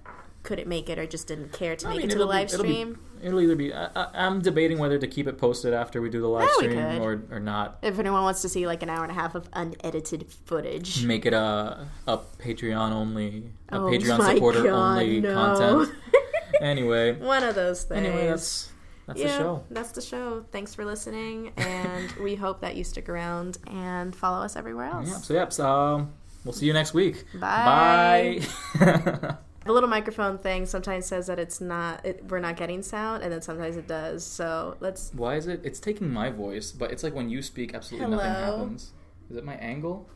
couldn't 0.48 0.66
make 0.68 0.88
it 0.90 0.98
or 0.98 1.06
just 1.06 1.26
didn't 1.28 1.52
care 1.52 1.76
to 1.76 1.86
I 1.86 1.90
make 1.90 1.98
mean, 1.98 2.06
it 2.08 2.12
to 2.12 2.18
the 2.18 2.22
it'll 2.24 2.32
be- 2.32 2.36
live 2.38 2.52
it'll 2.52 2.62
be- 2.64 2.72
stream. 2.72 2.98
It'll 3.20 3.40
either 3.40 3.56
be. 3.56 3.74
I, 3.74 3.88
I'm 4.26 4.40
debating 4.40 4.78
whether 4.78 4.96
to 4.96 5.06
keep 5.08 5.26
it 5.26 5.38
posted 5.38 5.74
after 5.74 6.00
we 6.00 6.08
do 6.08 6.20
the 6.20 6.28
live 6.28 6.48
stream 6.52 6.78
or, 7.02 7.20
or 7.32 7.40
not. 7.40 7.78
If 7.82 7.98
anyone 7.98 8.22
wants 8.22 8.42
to 8.42 8.48
see 8.48 8.64
like 8.66 8.82
an 8.84 8.90
hour 8.90 9.02
and 9.02 9.10
a 9.10 9.14
half 9.14 9.34
of 9.34 9.48
unedited 9.52 10.30
footage. 10.46 11.04
Make 11.04 11.26
it 11.26 11.32
a 11.32 11.86
a 12.06 12.18
Patreon 12.38 12.92
only, 12.92 13.50
a 13.70 13.76
Oh 13.76 13.80
Patreon 13.90 14.24
supporter 14.34 14.62
God, 14.62 14.72
only 15.02 15.20
no. 15.20 15.34
content. 15.34 15.94
Anyway, 16.60 17.12
One 17.12 17.42
of 17.44 17.54
those 17.54 17.84
things. 17.84 18.06
anyway, 18.06 18.26
that's 18.28 18.70
that's 19.06 19.20
yeah, 19.20 19.26
the 19.26 19.32
show. 19.38 19.64
That's 19.70 19.92
the 19.92 20.00
show. 20.00 20.44
Thanks 20.50 20.74
for 20.74 20.84
listening, 20.84 21.52
and 21.56 22.10
we 22.22 22.34
hope 22.36 22.60
that 22.62 22.74
you 22.76 22.84
stick 22.84 23.08
around 23.08 23.58
and 23.66 24.14
follow 24.16 24.44
us 24.44 24.56
everywhere 24.56 24.86
else. 24.86 25.08
Yeah. 25.08 25.16
So 25.18 25.34
yep. 25.34 25.52
So 25.52 25.68
um, 25.68 26.12
we'll 26.44 26.52
see 26.54 26.66
you 26.66 26.72
next 26.72 26.94
week. 26.94 27.24
Bye. 27.34 28.40
Bye. 28.80 29.36
The 29.68 29.74
little 29.74 29.90
microphone 29.90 30.38
thing 30.38 30.64
sometimes 30.64 31.04
says 31.04 31.26
that 31.26 31.38
it's 31.38 31.60
not, 31.60 32.02
it, 32.02 32.24
we're 32.30 32.38
not 32.38 32.56
getting 32.56 32.80
sound, 32.80 33.22
and 33.22 33.30
then 33.30 33.42
sometimes 33.42 33.76
it 33.76 33.86
does. 33.86 34.24
So 34.24 34.78
let's. 34.80 35.10
Why 35.12 35.34
is 35.34 35.46
it? 35.46 35.60
It's 35.62 35.78
taking 35.78 36.10
my 36.10 36.30
voice, 36.30 36.72
but 36.72 36.90
it's 36.90 37.02
like 37.02 37.14
when 37.14 37.28
you 37.28 37.42
speak, 37.42 37.74
absolutely 37.74 38.16
nothing 38.16 38.30
happens. 38.30 38.92
Is 39.28 39.36
it 39.36 39.44
my 39.44 39.56
angle? 39.56 40.08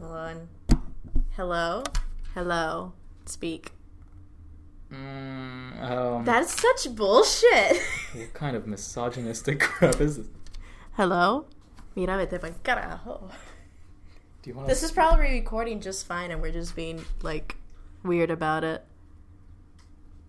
Hold 0.00 0.16
on. 0.16 0.48
Hello? 1.36 1.84
Hello. 2.34 2.92
Speak. 3.24 3.70
Mm, 4.92 5.80
um, 5.80 6.24
That's 6.24 6.60
such 6.60 6.92
bullshit. 6.96 7.80
what 8.14 8.34
kind 8.34 8.56
of 8.56 8.66
misogynistic 8.66 9.60
crap 9.60 10.00
is 10.00 10.16
this? 10.16 10.26
Hello? 10.94 11.46
Mira, 11.94 12.16
vete 12.16 12.40
pa'l 12.40 12.54
carajo. 12.64 13.30
Do 14.42 14.50
you 14.50 14.56
want 14.56 14.66
This 14.66 14.82
is 14.82 14.90
probably 14.90 15.30
recording 15.30 15.80
just 15.80 16.04
fine, 16.04 16.32
and 16.32 16.42
we're 16.42 16.50
just 16.50 16.74
being 16.74 17.04
like 17.22 17.58
weird 18.02 18.30
about 18.30 18.64
it. 18.64 18.84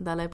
Dale 0.01 0.27